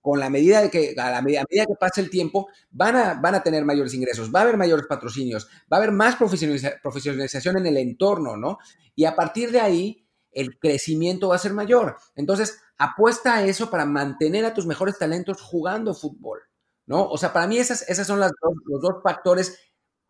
con 0.07 0.21
la 0.21 0.31
medida 0.31 0.63
de 0.63 0.71
que, 0.71 0.95
a 0.97 1.11
la 1.11 1.21
medida, 1.21 1.43
que 1.49 1.75
pase 1.81 2.01
el 2.01 2.11
tiempo, 2.11 2.47
van 2.71 2.95
a, 2.95 3.15
van 3.15 3.35
a 3.35 3.43
tener 3.43 3.65
mayores 3.65 3.93
ingresos, 3.93 4.33
va 4.33 4.39
a 4.39 4.43
haber 4.43 4.57
mayores 4.57 4.87
patrocinios, 4.87 5.49
va 5.65 5.79
a 5.79 5.81
haber 5.81 5.91
más 5.91 6.15
profesionalización 6.15 7.59
en 7.59 7.67
el 7.67 7.77
entorno, 7.77 8.37
¿no? 8.37 8.59
Y 8.95 9.05
a 9.05 9.17
partir 9.17 9.51
de 9.51 9.59
ahí, 9.59 10.07
el 10.31 10.61
crecimiento 10.61 11.31
va 11.31 11.35
a 11.35 11.41
ser 11.41 11.55
mayor. 11.55 11.97
Entonces, 12.15 12.61
apuesta 12.79 13.35
a 13.35 13.47
eso 13.47 13.69
para 13.69 13.85
mantener 13.85 14.45
a 14.45 14.55
tus 14.55 14.65
mejores 14.65 14.97
talentos 14.97 15.43
jugando 15.43 15.93
fútbol, 15.93 16.39
¿no? 16.87 17.09
O 17.09 17.19
sea, 17.19 17.33
para 17.33 17.49
mí 17.49 17.59
esas, 17.59 17.83
esas 17.89 18.07
son 18.07 18.21
las 18.21 18.31
los 18.67 18.81
dos 18.81 19.03
factores 19.03 19.59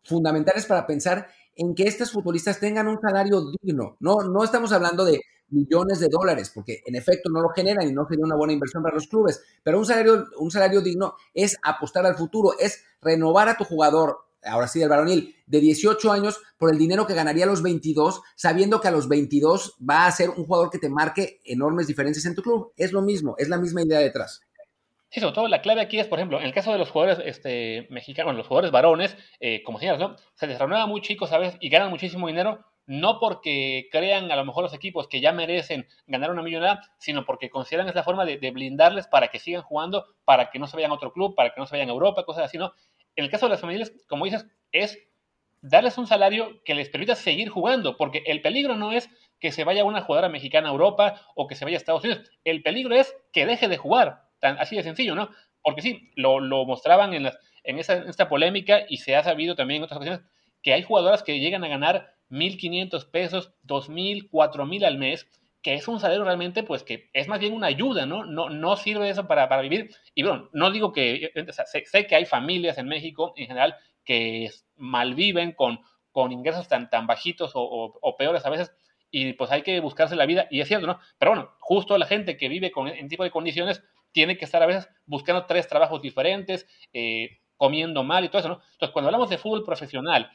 fundamentales 0.03 0.67
para 0.67 0.85
pensar 0.85 1.27
en 1.55 1.73
que 1.73 1.85
estos 1.85 2.11
futbolistas 2.11 2.59
tengan 2.59 2.87
un 2.87 3.01
salario 3.01 3.51
digno. 3.63 3.97
No, 3.99 4.17
no 4.17 4.43
estamos 4.43 4.71
hablando 4.71 5.05
de 5.05 5.21
millones 5.49 5.99
de 5.99 6.09
dólares, 6.09 6.51
porque 6.53 6.81
en 6.85 6.95
efecto 6.95 7.29
no 7.29 7.41
lo 7.41 7.49
generan 7.49 7.87
y 7.87 7.93
no 7.93 8.07
sería 8.07 8.25
una 8.25 8.35
buena 8.35 8.53
inversión 8.53 8.83
para 8.83 8.95
los 8.95 9.07
clubes. 9.07 9.43
Pero 9.63 9.79
un 9.79 9.85
salario, 9.85 10.25
un 10.37 10.51
salario 10.51 10.81
digno 10.81 11.15
es 11.33 11.57
apostar 11.63 12.05
al 12.05 12.15
futuro, 12.15 12.51
es 12.59 12.83
renovar 13.01 13.49
a 13.49 13.57
tu 13.57 13.63
jugador, 13.63 14.17
ahora 14.43 14.67
sí 14.67 14.79
del 14.79 14.89
varonil, 14.89 15.35
de 15.45 15.59
18 15.59 16.11
años 16.11 16.39
por 16.57 16.71
el 16.71 16.77
dinero 16.77 17.07
que 17.07 17.13
ganaría 17.13 17.45
a 17.45 17.47
los 17.47 17.61
22, 17.61 18.21
sabiendo 18.35 18.81
que 18.81 18.87
a 18.87 18.91
los 18.91 19.07
22 19.07 19.77
va 19.87 20.05
a 20.05 20.11
ser 20.11 20.29
un 20.29 20.45
jugador 20.45 20.69
que 20.69 20.79
te 20.79 20.89
marque 20.89 21.39
enormes 21.45 21.87
diferencias 21.87 22.25
en 22.25 22.35
tu 22.35 22.41
club. 22.41 22.73
Es 22.77 22.91
lo 22.91 23.01
mismo, 23.01 23.35
es 23.37 23.49
la 23.49 23.57
misma 23.57 23.81
idea 23.81 23.99
detrás. 23.99 24.41
Sí, 25.09 25.21
sobre 25.21 25.33
todo 25.33 25.47
la 25.47 25.61
clave 25.61 25.79
aquí 25.79 25.99
es, 25.99 26.07
por 26.07 26.19
ejemplo, 26.19 26.39
en 26.39 26.45
el 26.45 26.53
caso 26.53 26.71
de 26.73 26.77
los 26.77 26.91
jugadores 26.91 27.23
este, 27.25 27.87
mexicanos, 27.89 28.35
los 28.35 28.47
jugadores 28.47 28.71
varones, 28.71 29.15
eh, 29.39 29.63
como 29.63 29.79
señalas, 29.79 30.01
¿no? 30.01 30.17
Se 30.35 30.47
les 30.47 30.59
renueva 30.59 30.85
muy 30.85 30.99
chicos, 31.01 31.29
¿sabes? 31.29 31.55
Y 31.61 31.69
ganan 31.69 31.89
muchísimo 31.89 32.27
dinero, 32.27 32.65
no 32.87 33.19
porque 33.19 33.89
crean 33.91 34.31
a 34.31 34.35
lo 34.37 34.45
mejor 34.45 34.63
los 34.63 34.73
equipos 34.73 35.07
que 35.07 35.19
ya 35.19 35.33
merecen 35.33 35.87
ganar 36.07 36.31
una 36.31 36.41
millonada, 36.41 36.81
sino 36.97 37.25
porque 37.25 37.49
consideran 37.49 37.89
esa 37.89 38.01
forma 38.01 38.25
de, 38.25 38.37
blindarles 38.51 39.07
para 39.07 39.27
que 39.27 39.39
sigan 39.39 39.61
jugando, 39.61 40.05
para 40.23 40.49
que 40.49 40.57
no 40.57 40.67
se 40.67 40.77
vayan 40.77 40.91
a 40.91 40.95
otro 40.95 41.11
club, 41.11 41.35
para 41.35 41.53
que 41.53 41.59
no 41.59 41.67
se 41.67 41.75
vayan 41.75 41.89
a 41.89 41.93
Europa, 41.93 42.23
cosas 42.23 42.45
así, 42.45 42.57
¿no? 42.57 42.71
En 43.15 43.25
el 43.25 43.29
caso 43.29 43.45
de 43.45 43.51
las 43.51 43.61
familias, 43.61 43.91
como 44.07 44.25
dices, 44.25 44.47
es 44.71 44.97
darles 45.61 45.97
un 45.97 46.07
salario 46.07 46.63
que 46.63 46.75
les 46.75 46.89
permita 46.89 47.15
seguir 47.15 47.49
jugando, 47.49 47.97
porque 47.97 48.23
el 48.25 48.41
peligro 48.41 48.75
no 48.75 48.93
es 48.93 49.09
que 49.39 49.51
se 49.51 49.65
vaya 49.65 49.83
una 49.83 50.01
jugadora 50.01 50.29
mexicana 50.29 50.69
a 50.69 50.71
Europa 50.71 51.21
o 51.35 51.47
que 51.47 51.55
se 51.55 51.65
vaya 51.65 51.75
a 51.75 51.79
Estados 51.79 52.03
Unidos, 52.05 52.31
el 52.45 52.63
peligro 52.63 52.95
es 52.95 53.15
que 53.33 53.45
deje 53.45 53.67
de 53.67 53.77
jugar, 53.77 54.21
tan, 54.39 54.57
así 54.59 54.77
de 54.77 54.83
sencillo, 54.83 55.13
¿no? 55.13 55.29
Porque 55.61 55.81
sí, 55.81 56.11
lo, 56.15 56.39
mostraban 56.65 57.13
en, 57.13 57.25
esa, 57.25 57.93
en 57.97 58.07
esta 58.07 58.29
polémica 58.29 58.85
y 58.87 58.97
se 58.97 59.17
ha 59.17 59.23
sabido 59.23 59.55
también 59.55 59.79
en 59.79 59.83
otras 59.83 59.97
ocasiones 59.97 60.21
que 60.61 60.73
hay 60.73 60.83
jugadoras 60.83 61.23
que 61.23 61.39
llegan 61.39 61.63
a 61.63 61.67
ganar 61.67 62.16
1.500 62.29 63.05
pesos, 63.09 63.53
2.000, 63.65 64.29
4.000 64.29 64.85
al 64.85 64.97
mes, 64.97 65.27
que 65.61 65.73
es 65.73 65.87
un 65.87 65.99
salario 65.99 66.23
realmente, 66.23 66.63
pues 66.63 66.83
que 66.83 67.09
es 67.13 67.27
más 67.27 67.39
bien 67.39 67.53
una 67.53 67.67
ayuda, 67.67 68.05
¿no? 68.05 68.25
No, 68.25 68.49
no 68.49 68.77
sirve 68.77 69.09
eso 69.09 69.27
para, 69.27 69.49
para 69.49 69.61
vivir. 69.61 69.89
Y 70.15 70.23
bueno, 70.23 70.49
no 70.53 70.71
digo 70.71 70.93
que, 70.93 71.31
sé, 71.85 72.07
que 72.07 72.15
hay 72.15 72.25
familias 72.25 72.77
en 72.77 72.87
México 72.87 73.33
en 73.35 73.47
general 73.47 73.75
que 74.05 74.49
malviven 74.77 75.51
con, 75.51 75.81
con 76.11 76.31
ingresos 76.31 76.67
tan, 76.67 76.89
tan 76.89 77.05
bajitos 77.05 77.51
o, 77.53 78.15
peores 78.17 78.45
a 78.45 78.49
veces, 78.49 78.71
y 79.11 79.33
pues 79.33 79.51
hay 79.51 79.61
que 79.61 79.79
buscarse 79.79 80.15
la 80.15 80.25
vida, 80.25 80.47
y 80.49 80.61
es 80.61 80.67
cierto, 80.67 80.87
¿no? 80.87 80.99
Pero 81.19 81.31
bueno, 81.31 81.51
justo 81.59 81.97
la 81.97 82.05
gente 82.05 82.37
que 82.37 82.49
vive 82.49 82.71
con, 82.71 82.87
en 82.87 83.07
tipo 83.07 83.23
de 83.23 83.31
condiciones 83.31 83.83
tiene 84.11 84.37
que 84.37 84.45
estar 84.45 84.63
a 84.63 84.65
veces 84.65 84.89
buscando 85.05 85.45
tres 85.45 85.67
trabajos 85.67 86.01
diferentes, 86.01 86.67
eh, 86.93 87.39
comiendo 87.57 88.03
mal 88.03 88.23
y 88.23 88.29
todo 88.29 88.39
eso, 88.39 88.49
¿no? 88.49 88.61
Entonces, 88.71 88.91
cuando 88.93 89.09
hablamos 89.09 89.29
de 89.29 89.37
fútbol 89.37 89.63
profesional, 89.63 90.31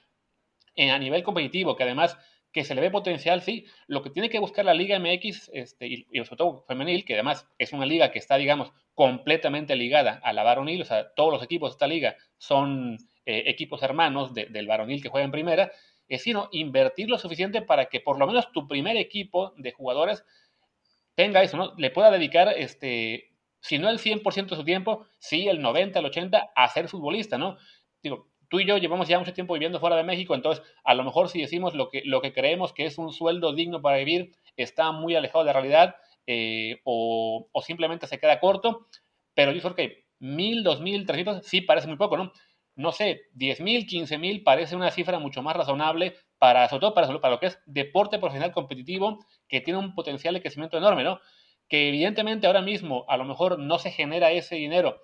a 0.77 0.99
nivel 0.99 1.23
competitivo, 1.23 1.77
que 1.77 1.83
además 1.83 2.17
que 2.53 2.65
se 2.65 2.75
le 2.75 2.83
ve 2.83 2.91
potencial, 2.91 3.41
sí, 3.41 3.65
lo 3.87 4.03
que 4.03 4.11
tiene 4.11 4.29
que 4.29 4.39
buscar 4.39 4.65
la 4.65 4.75
Liga 4.75 4.99
MX, 4.99 5.51
este, 5.55 5.87
y, 5.87 6.07
sobre 6.25 6.37
todo 6.37 6.65
femenil, 6.69 7.05
que 7.05 7.15
además 7.15 7.49
es 7.59 7.73
una 7.73 7.87
liga 7.87 8.11
que 8.11 8.19
está, 8.19 8.37
digamos, 8.37 8.73
completamente 8.95 9.75
ligada 9.75 10.21
a 10.23 10.33
la 10.35 10.43
varonil, 10.43 10.83
o 10.83 10.85
sea, 10.85 11.15
todos 11.15 11.33
los 11.33 11.43
equipos 11.43 11.71
de 11.71 11.75
esta 11.75 11.87
liga 11.87 12.17
son 12.37 12.99
eh, 13.25 13.45
equipos 13.47 13.83
hermanos 13.83 14.35
del 14.35 14.67
varonil 14.67 15.03
que 15.03 15.09
juega 15.09 15.25
en 15.25 15.31
primera, 15.31 15.73
es 16.09 16.23
sino 16.23 16.51
invertir 16.53 17.09
lo 17.09 17.19
suficiente 17.19 17.63
para 17.63 17.87
que 17.87 18.01
por 18.01 18.19
lo 18.19 18.27
menos 18.27 18.53
tu 18.53 18.69
primer 18.69 18.99
equipo 18.99 19.55
de 19.57 19.73
jugadores 19.73 20.25
tenga 21.15 21.43
eso, 21.43 21.57
¿no? 21.57 21.75
Le 21.79 21.91
pueda 21.91 22.11
dedicar, 22.11 22.53
este, 22.57 23.31
si 23.61 23.79
no 23.79 23.89
el 23.89 23.99
100% 23.99 24.51
de 24.51 24.57
su 24.57 24.65
tiempo, 24.65 25.07
sí 25.19 25.49
el 25.49 25.63
90, 25.63 26.01
el 26.01 26.07
80 26.07 26.51
a 26.55 26.69
ser 26.69 26.89
futbolista, 26.89 27.39
¿no? 27.39 27.57
Digo, 28.03 28.32
tú 28.53 28.61
y 28.61 28.67
yo 28.67 28.77
llevamos 28.77 29.09
ya 29.09 29.19
mucho 29.19 29.33
tiempo 29.33 29.55
viviendo 29.55 29.81
fuera 29.81 29.97
de 29.97 30.05
México, 30.05 30.35
entonces 30.35 30.63
a 30.85 30.93
lo 30.93 31.05
mejor 31.05 31.31
si 31.31 31.41
decimos 31.41 31.75
lo 31.75 31.89
que, 31.89 32.03
lo 32.05 32.21
que 32.21 32.35
creemos 32.35 32.75
que 32.75 32.85
es 32.85 32.99
un 32.99 33.11
sueldo 33.11 33.55
digno 33.55 33.81
para 33.81 33.97
vivir, 33.97 34.33
está 34.59 34.93
muy 34.93 35.17
alejado 35.17 35.43
de 35.43 35.47
la 35.47 35.53
realidad 35.55 35.97
eh, 36.27 36.83
o, 36.85 37.49
simplemente 37.65 38.07
se 38.07 38.19
queda 38.19 38.41
corto, 38.41 38.89
pero 39.33 39.53
yo 39.53 39.63
creo 39.63 39.75
que 39.75 40.05
mil, 40.19 40.65
dos 40.65 40.83
mil, 40.83 41.07
trescientos, 41.07 41.47
sí 41.47 41.63
parece 41.63 41.89
muy 41.89 41.97
poco, 41.97 42.19
¿no? 42.19 42.31
No 42.77 42.93
sé, 42.93 43.23
diez 43.33 43.59
mil, 43.63 43.87
quince 43.87 44.19
mil 44.19 44.43
parece 44.43 44.77
una 44.77 44.91
cifra 44.91 45.19
mucho 45.19 45.43
más 45.43 45.57
razonable 45.57 46.13
para, 46.37 46.69
sobre 46.69 46.81
todo 46.81 46.93
para 46.95 47.31
lo 47.31 47.41
que 47.41 47.47
es 47.47 47.59
deporte 47.65 48.19
profesional 48.19 48.53
competitivo, 48.53 49.25
que 49.49 49.63
tiene 49.63 49.81
un 49.81 49.95
potencial 49.95 50.35
de 50.35 50.43
crecimiento 50.43 50.77
enorme, 50.77 51.05
¿no? 51.05 51.21
Que 51.71 51.89
evidentemente 51.89 52.47
ahora 52.47 52.61
mismo 52.61 53.07
a 53.09 53.17
lo 53.17 53.25
mejor 53.25 53.59
no 53.59 53.79
se 53.79 53.93
genera 53.93 54.31
ese 54.31 54.57
dinero 54.57 55.01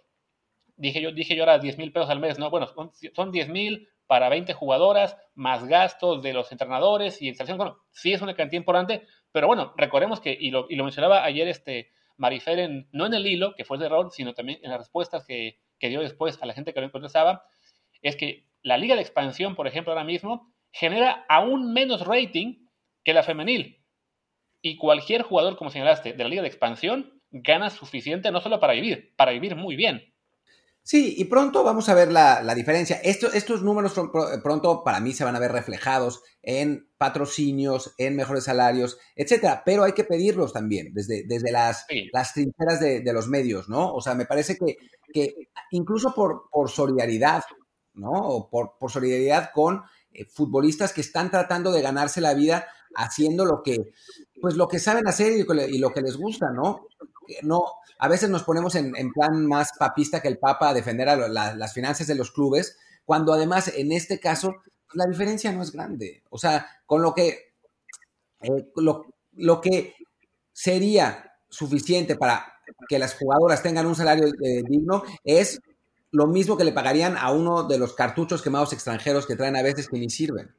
dije 0.79 1.03
yo, 1.03 1.13
dije 1.13 1.37
yo 1.37 1.43
ahora 1.43 1.59
10 1.59 1.77
mil 1.79 1.93
pesos 1.93 2.09
al 2.09 2.21
mes, 2.21 2.39
¿no? 2.39 2.51
Bueno, 2.51 2.69
son 3.15 3.33
10 3.33 3.49
mil 3.49 3.89
para 4.07 4.31
20 4.31 4.55
jugadoras, 4.55 5.17
más 5.35 5.67
gastos 5.67 6.23
de 6.23 6.33
los 6.33 6.51
entrenadores 6.51 7.21
y 7.21 7.29
instalación. 7.29 7.59
Bueno, 7.59 7.79
sí 7.91 8.13
es 8.13 8.23
una 8.23 8.35
cantidad 8.35 8.61
importante, 8.61 9.07
pero 9.33 9.47
bueno, 9.47 9.75
recordemos 9.77 10.21
que, 10.21 10.37
y 10.39 10.51
lo, 10.51 10.67
y 10.71 10.77
lo 10.77 10.85
mencionaba 10.85 11.25
ayer 11.25 11.47
este 11.47 11.91
Marifer, 12.17 12.87
no 12.93 13.07
en 13.07 13.15
el 13.15 13.27
hilo, 13.27 13.55
que 13.55 13.65
fue 13.65 13.77
el 13.77 13.83
error, 13.83 14.11
sino 14.11 14.35
también 14.35 14.61
en 14.63 14.71
las 14.71 14.79
respuestas 14.81 15.25
que, 15.27 15.59
que 15.79 15.89
dio 15.89 16.01
después 16.01 16.39
a 16.43 16.47
la 16.47 16.55
gente 16.55 16.73
que 16.73 16.81
lo 16.81 16.91
contestaba, 16.91 17.45
es 18.03 18.17
que 18.17 18.47
la 18.63 18.79
liga 18.79 18.95
de 18.95 19.03
expansión, 19.03 19.55
por 19.55 19.67
ejemplo, 19.67 19.93
ahora 19.93 20.05
mismo, 20.05 20.53
genera 20.73 21.25
aún 21.29 21.73
menos 21.73 22.07
rating 22.07 22.67
que 23.05 23.13
la 23.13 23.23
femenil. 23.23 23.85
Y 24.63 24.77
cualquier 24.77 25.23
jugador, 25.23 25.57
como 25.57 25.71
señalaste, 25.71 26.13
de 26.13 26.25
la 26.25 26.31
liga 26.31 26.43
de 26.43 26.49
expansión, 26.49 27.21
gana 27.31 27.71
suficiente 27.71 28.31
no 28.33 28.41
solo 28.41 28.59
para 28.59 28.73
vivir, 28.73 29.15
para 29.17 29.33
vivir 29.33 29.55
muy 29.55 29.77
bien. 29.77 30.08
Sí, 30.89 31.17
y 31.19 31.25
pronto 31.27 31.65
vamos 31.65 31.91
a 31.91 31.95
ver 31.95 32.11
la, 32.11 32.55
diferencia. 32.55 32.99
estos 33.03 33.63
números 33.63 33.93
pronto 34.43 34.83
para 34.83 35.01
mí 35.01 35.13
se 35.13 35.23
van 35.23 35.37
a 35.37 35.39
ver 35.39 35.53
reflejados 35.53 36.23
en 36.41 36.89
patrocinios, 36.97 37.93
en 37.99 38.17
mejores 38.17 38.45
salarios, 38.45 38.97
etcétera. 39.15 39.65
Pero 39.67 39.85
hay 39.85 39.93
que 39.93 40.05
pedirlos 40.05 40.55
también 40.55 40.95
desde, 40.95 41.25
desde 41.27 41.53
las, 41.53 41.85
las 42.11 42.33
trincheras 42.33 42.81
de, 42.81 43.13
los 43.13 43.29
medios, 43.29 43.69
¿no? 43.69 43.93
O 43.93 44.01
sea, 44.01 44.15
me 44.15 44.25
parece 44.25 44.57
que, 44.57 44.79
que 45.13 45.35
incluso 45.73 46.15
por, 46.15 46.49
por 46.51 46.71
solidaridad, 46.71 47.45
¿no? 47.93 48.13
O 48.13 48.49
por, 48.49 48.79
por 48.79 48.91
solidaridad 48.91 49.51
con 49.53 49.83
eh, 50.11 50.25
futbolistas 50.25 50.95
que 50.95 51.03
están 51.03 51.31
tratando 51.31 51.71
de 51.71 51.83
ganarse 51.83 52.23
la 52.23 52.33
vida 52.33 52.67
haciendo 52.95 53.45
lo 53.45 53.63
que, 53.63 53.93
pues 54.41 54.57
lo 54.57 54.69
que 54.69 54.79
saben 54.79 55.07
hacer 55.07 55.33
y, 55.33 55.79
lo 55.79 55.91
que 55.91 56.01
les 56.01 56.17
gusta, 56.17 56.51
¿no? 56.51 56.87
No, 57.43 57.63
a 57.99 58.09
veces 58.09 58.31
nos 58.31 58.45
ponemos 58.45 58.75
en, 58.75 59.13
plan 59.13 59.47
más 59.47 59.73
papista 59.79 60.21
que 60.21 60.29
el 60.29 60.39
Papa 60.39 60.71
a 60.71 60.75
defender 60.75 61.09
a 61.09 61.17
las 61.29 61.73
finanzas 61.73 62.07
de 62.07 62.15
los 62.15 62.31
clubes, 62.31 62.77
cuando 63.05 63.33
además 63.33 63.73
en 63.75 63.93
este 63.93 64.21
caso 64.21 64.55
pues, 64.89 64.97
la 64.97 65.07
diferencia 65.07 65.53
no 65.53 65.63
es 65.63 65.73
grande. 65.73 66.23
O 66.31 66.39
sea, 66.39 66.67
con 66.87 67.03
lo 67.03 67.15
que, 67.15 67.53
eh, 68.41 68.73
lo, 68.77 69.61
que 69.61 69.95
sería 70.53 71.33
suficiente 71.49 72.17
para 72.17 72.55
que 72.89 72.99
las 72.99 73.15
jugadoras 73.15 73.63
tengan 73.63 73.87
un 73.87 73.95
salario 73.95 74.27
eh, 74.27 74.63
digno 74.69 75.03
es 75.25 75.61
lo 76.11 76.27
mismo 76.27 76.57
que 76.57 76.65
le 76.65 76.73
pagarían 76.73 77.17
a 77.17 77.33
uno 77.33 77.65
de 77.65 77.79
los 77.79 77.95
cartuchos 77.95 78.43
quemados 78.43 78.73
extranjeros 78.73 79.27
que 79.27 79.37
traen 79.37 79.57
a 79.57 79.63
veces 79.63 79.89
que 79.89 79.99
ni 79.99 80.09
sirven. 80.09 80.55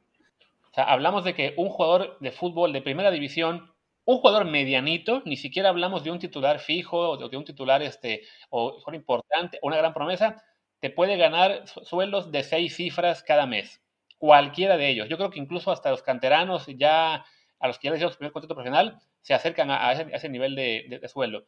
Hablamos 0.82 1.24
de 1.24 1.34
que 1.34 1.54
un 1.56 1.68
jugador 1.68 2.18
de 2.20 2.32
fútbol 2.32 2.72
de 2.72 2.82
primera 2.82 3.10
división 3.10 3.70
un 4.04 4.18
jugador 4.18 4.44
medianito, 4.44 5.22
ni 5.24 5.36
siquiera 5.36 5.68
hablamos 5.68 6.02
de 6.02 6.10
un 6.10 6.18
titular 6.18 6.58
fijo 6.58 7.10
o 7.10 7.28
de 7.28 7.36
un 7.36 7.44
titular 7.44 7.82
este, 7.82 8.22
o 8.48 8.82
importante, 8.92 9.58
una 9.62 9.76
gran 9.76 9.94
promesa, 9.94 10.42
te 10.80 10.90
puede 10.90 11.16
ganar 11.16 11.66
sueldos 11.66 12.32
de 12.32 12.42
seis 12.42 12.74
cifras 12.74 13.22
cada 13.22 13.46
mes. 13.46 13.82
Cualquiera 14.18 14.76
de 14.76 14.88
ellos. 14.88 15.08
Yo 15.08 15.16
creo 15.16 15.30
que 15.30 15.38
incluso 15.38 15.70
hasta 15.70 15.90
los 15.90 16.02
canteranos, 16.02 16.66
ya 16.76 17.24
a 17.60 17.68
los 17.68 17.78
que 17.78 17.86
ya 17.86 17.90
les 17.92 18.00
dieron 18.00 18.12
su 18.12 18.18
primer 18.18 18.32
contrato 18.32 18.54
profesional, 18.54 18.98
se 19.20 19.34
acercan 19.34 19.70
a, 19.70 19.92
ese, 19.92 20.28
nivel 20.28 20.56
de, 20.56 21.00
sueldo. 21.08 21.46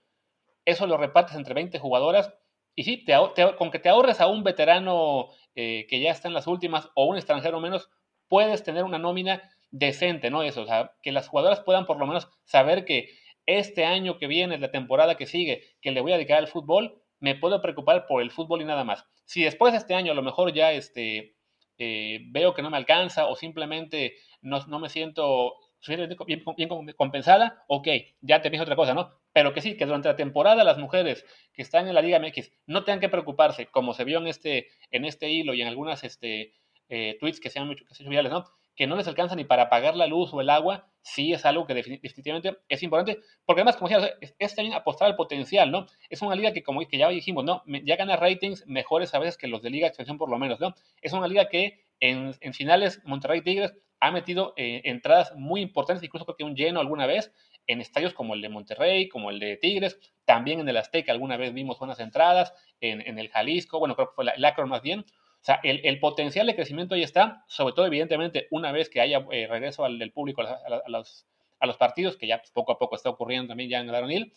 Eso 0.65 0.87
lo 0.87 0.97
repartes 0.99 1.35
entre 1.35 1.55
20 1.55 1.79
jugadoras 1.79 2.33
y 2.77 2.85
sí, 2.85 3.05
te, 3.05 3.15
con 3.59 3.71
que 3.71 3.79
te 3.79 3.89
ahorres 3.89 4.21
a 4.21 4.27
un 4.27 4.45
veterano 4.45 5.31
eh, 5.55 5.87
que 5.89 6.01
ya 6.01 6.11
está 6.11 6.29
en 6.29 6.35
las 6.35 6.47
últimas 6.47 6.91
o 6.95 7.07
un 7.07 7.17
extranjero 7.17 7.61
menos, 7.61 7.91
puedes 8.33 8.63
tener 8.63 8.85
una 8.85 8.99
nómina 8.99 9.43
decente, 9.71 10.31
¿no? 10.31 10.43
Eso, 10.43 10.63
o 10.63 10.67
sea, 10.67 10.95
que 11.03 11.13
las 11.13 11.29
jugadoras 11.29 11.61
puedan 11.61 11.85
por 11.85 11.99
lo 11.99 12.07
menos 12.07 12.31
saber 12.47 12.87
que 12.87 13.11
este 13.45 13.85
año 13.85 14.17
que 14.17 14.27
viene, 14.27 14.57
la 14.57 14.71
temporada 14.71 15.17
que 15.17 15.27
sigue, 15.27 15.65
que 15.83 15.91
le 15.91 16.01
voy 16.01 16.13
a 16.13 16.15
dedicar 16.15 16.39
al 16.39 16.49
fútbol, 16.49 17.03
me 17.21 17.35
puedo 17.35 17.61
preocupar 17.61 18.07
por 18.07 18.23
el 18.23 18.31
fútbol 18.31 18.63
y 18.63 18.65
nada 18.65 18.85
más. 18.85 19.05
Si 19.27 19.43
después 19.43 19.75
de 19.75 19.81
este 19.81 19.93
año 19.93 20.13
a 20.13 20.15
lo 20.15 20.23
mejor 20.23 20.55
ya 20.55 20.73
este, 20.73 21.37
eh, 21.77 22.21
veo 22.31 22.55
que 22.55 22.63
no 22.63 22.71
me 22.71 22.79
alcanza 22.79 23.27
o 23.27 23.37
simplemente 23.37 24.15
no, 24.41 24.65
no 24.67 24.79
me 24.79 24.89
siento 24.89 25.53
suficientemente 25.81 26.25
bien, 26.25 26.43
bien, 26.57 26.95
compensada, 26.97 27.63
ok, 27.69 27.89
ya 28.23 28.41
te 28.41 28.49
pienso 28.49 28.63
otra 28.63 28.77
cosa, 28.77 28.95
¿no? 28.95 29.11
Pero 29.35 29.53
que 29.53 29.61
sí, 29.61 29.77
que 29.77 29.85
durante 29.85 30.09
la 30.09 30.17
temporada 30.17 30.65
las 30.65 30.79
mujeres 30.79 31.27
que 31.53 31.61
están 31.61 31.87
en 31.87 31.95
la 31.95 32.01
Liga 32.01 32.19
MX 32.19 32.51
no 32.65 32.83
tengan 32.85 33.01
que 33.01 33.11
preocuparse, 33.11 33.67
como 33.67 33.93
se 33.93 34.05
vio 34.05 34.21
en 34.21 34.27
este, 34.27 34.69
en 34.91 35.05
este 35.05 35.29
hilo 35.29 35.53
y 35.53 35.61
en 35.61 35.69
algunas 35.69 36.03
este, 36.03 36.55
eh, 36.93 37.17
tweets 37.19 37.41
que 37.41 37.51
se 37.51 37.59
han 37.59 37.71
hecho, 37.71 37.85
que 37.87 37.95
se 37.95 38.03
han 38.03 38.07
hecho 38.07 38.11
virales, 38.11 38.33
¿no? 38.33 38.45
que 38.75 38.87
no 38.87 38.97
les 38.97 39.07
alcanza 39.07 39.37
ni 39.37 39.45
para 39.45 39.69
pagar 39.69 39.97
la 39.97 40.07
luz 40.07 40.33
o 40.33 40.41
el 40.41 40.51
agua, 40.51 40.89
sí 41.03 41.33
es 41.33 41.45
algo 41.45 41.67
que 41.67 41.75
definitivamente 41.75 42.59
es 42.69 42.83
importante, 42.83 43.21
porque 43.45 43.61
además, 43.61 43.77
como 43.77 43.89
decía, 43.89 44.15
es, 44.39 44.55
también 44.55 44.75
apostar 44.75 45.09
al 45.09 45.17
potencial, 45.17 45.71
¿no? 45.71 45.87
Es 46.09 46.23
una 46.23 46.35
liga 46.35 46.53
que, 46.53 46.63
como 46.63 46.81
que 46.87 46.97
ya 46.97 47.09
dijimos, 47.09 47.45
¿no? 47.45 47.63
Ya 47.85 47.97
gana 47.97 48.17
ratings 48.17 48.67
mejores 48.67 49.15
a 49.15 49.19
veces 49.19 49.37
que 49.37 49.47
los 49.47 49.63
de 49.63 49.71
Liga 49.71 49.89
Extensión 49.89 50.17
por 50.17 50.31
lo 50.31 50.39
menos, 50.39 50.61
¿no? 50.61 50.75
Es 51.03 51.13
una 51.13 51.29
liga 51.29 51.49
que 51.49 51.85
en, 52.01 52.35
finales 52.55 53.01
Monterrey 53.05 53.43
Tigres 53.43 53.75
ha 54.01 54.11
metido 54.11 54.55
eh, 54.57 54.83
entradas 54.85 55.35
muy 55.37 55.61
importantes, 55.61 56.03
incluso 56.03 56.25
creo 56.25 56.37
que 56.37 56.45
un 56.45 56.57
lleno 56.57 56.81
alguna 56.81 57.07
vez, 57.07 57.33
en 57.67 57.81
estadios 57.81 58.15
como 58.15 58.35
el 58.35 58.41
de 58.41 58.49
Monterrey, 58.49 59.09
como 59.09 59.31
el 59.31 59.39
de 59.39 59.57
Tigres, 59.57 59.99
también 60.25 60.61
en 60.61 60.69
el 60.69 60.77
Azteca 60.77 61.13
alguna 61.13 61.37
vez 61.37 61.53
vimos 61.53 61.79
buenas 61.79 62.01
entradas, 62.01 62.53
en, 62.81 63.19
el 63.19 63.29
Jalisco, 63.29 63.79
bueno, 63.79 63.95
creo 63.95 64.09
que 64.09 64.15
fue 64.15 64.25
el 64.35 64.45
Acron 64.45 64.69
más 64.69 64.83
bien, 64.83 65.05
o 65.43 65.45
sea, 65.45 65.59
el, 65.65 65.99
potencial 65.99 66.47
de 66.47 66.55
crecimiento 66.55 66.95
ahí 66.95 67.03
está, 67.03 67.45
sobre 67.49 67.75
todo, 67.75 67.85
evidentemente, 67.85 68.47
una 68.53 68.71
vez 68.71 68.89
que 68.89 69.01
haya 69.01 69.27
eh, 69.33 69.49
regreso 69.51 69.85
al, 69.85 69.99
del 69.99 70.13
público 70.13 70.41
a, 70.43 70.89
los, 70.89 71.27
a, 71.59 71.67
los, 71.67 71.77
partidos, 71.77 72.17
que 72.17 72.29
ya 72.29 72.39
pues, 72.39 72.53
poco 72.53 72.71
a 72.71 72.79
poco 72.79 72.95
está 72.95 73.11
ocurriendo 73.11 73.49
también 73.49 73.69
ya 73.69 73.81
en 73.81 73.89
el 73.89 73.95
Aronil. 73.97 74.33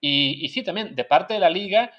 Y, 0.00 0.38
y 0.44 0.48
sí, 0.50 0.62
también, 0.62 0.94
de 0.94 1.04
parte 1.04 1.34
de 1.34 1.40
la 1.40 1.50
liga 1.50 1.90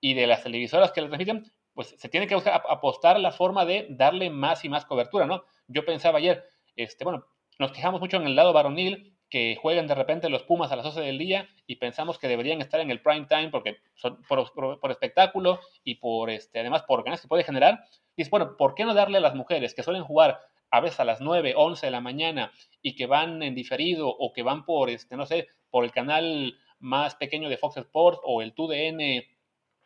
y 0.00 0.14
de 0.14 0.26
las 0.26 0.42
televisoras 0.42 0.92
que 0.92 1.02
lo 1.02 1.08
transmiten, 1.08 1.52
pues 1.74 1.94
se 1.98 2.08
tiene 2.08 2.26
que 2.26 2.34
buscar 2.34 2.62
apostar 2.70 3.20
la 3.20 3.32
forma 3.32 3.66
de 3.66 3.86
darle 3.90 4.30
más 4.30 4.64
y 4.64 4.70
más 4.70 4.86
cobertura, 4.86 5.26
¿no? 5.26 5.44
Yo 5.68 5.84
pensaba 5.84 6.18
ayer, 6.18 6.42
este, 6.76 7.04
bueno, 7.04 7.26
nos 7.58 7.72
quejamos 7.72 8.00
mucho 8.00 8.16
en 8.16 8.24
el 8.24 8.34
lado 8.34 8.54
varonil 8.54 9.09
que 9.30 9.56
jueguen 9.56 9.86
de 9.86 9.94
repente 9.94 10.28
los 10.28 10.42
Pumas 10.42 10.72
a 10.72 10.76
las 10.76 10.84
12 10.84 11.00
del 11.00 11.16
día 11.16 11.48
y 11.66 11.76
pensamos 11.76 12.18
que 12.18 12.28
deberían 12.28 12.60
estar 12.60 12.80
en 12.80 12.90
el 12.90 13.00
prime 13.00 13.26
time 13.26 13.48
porque 13.50 13.78
son 13.94 14.20
por, 14.28 14.90
espectáculo 14.90 15.60
y 15.84 15.94
por 15.94 16.30
este, 16.30 16.58
además 16.60 16.82
por 16.82 17.04
ganas 17.04 17.22
que 17.22 17.28
puede 17.28 17.44
generar. 17.44 17.84
Y 18.16 18.22
es 18.22 18.30
bueno, 18.30 18.56
¿por 18.56 18.74
qué 18.74 18.84
no 18.84 18.92
darle 18.92 19.18
a 19.18 19.20
las 19.20 19.36
mujeres 19.36 19.72
que 19.72 19.84
suelen 19.84 20.02
jugar 20.02 20.40
a 20.72 20.80
veces 20.80 21.00
a 21.00 21.04
las 21.04 21.20
9, 21.20 21.54
11 21.56 21.86
de 21.86 21.90
la 21.90 22.00
mañana 22.00 22.52
y 22.82 22.96
que 22.96 23.06
van 23.06 23.42
en 23.42 23.54
diferido 23.54 24.08
o 24.08 24.32
que 24.32 24.42
van 24.42 24.64
por, 24.64 24.90
este, 24.90 25.16
no 25.16 25.26
sé, 25.26 25.48
por 25.70 25.84
el 25.84 25.92
canal 25.92 26.58
más 26.80 27.14
pequeño 27.14 27.48
de 27.48 27.56
Fox 27.56 27.76
Sports 27.76 28.20
o 28.24 28.42
el 28.42 28.54
2DN, 28.54 29.26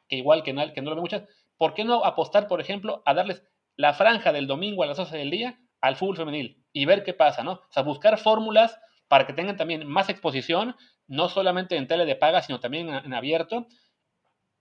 que 0.09 0.16
igual 0.16 0.42
que 0.42 0.52
no, 0.52 0.72
que 0.72 0.80
no 0.80 0.90
lo 0.90 0.96
ve 0.96 1.02
muchas, 1.02 1.24
¿por 1.59 1.74
qué 1.74 1.85
no 1.85 2.04
apostar, 2.04 2.48
por 2.48 2.61
ejemplo, 2.61 3.02
a 3.04 3.14
darles 3.14 3.42
la 3.76 3.92
franja 3.92 4.33
del 4.33 4.46
domingo 4.46 4.83
a 4.83 4.87
las 4.87 4.96
12 4.96 5.16
del 5.18 5.30
día 5.30 5.59
al 5.80 5.96
fútbol 5.96 6.16
femenil 6.16 6.64
y 6.72 6.87
ver 6.87 7.02
qué 7.02 7.12
pasa, 7.12 7.42
¿no? 7.42 7.52
O 7.52 7.72
sea, 7.72 7.83
buscar 7.83 8.16
fórmulas 8.18 8.78
para 9.08 9.26
que 9.26 9.32
tengan 9.32 9.56
también 9.56 9.86
más 9.86 10.08
exposición, 10.08 10.76
no 11.06 11.28
solamente 11.28 11.76
en 11.76 11.86
tele 11.86 12.04
de 12.06 12.16
paga, 12.16 12.42
sino 12.42 12.60
también 12.60 12.88
en, 12.88 13.14
abierto. 13.14 13.66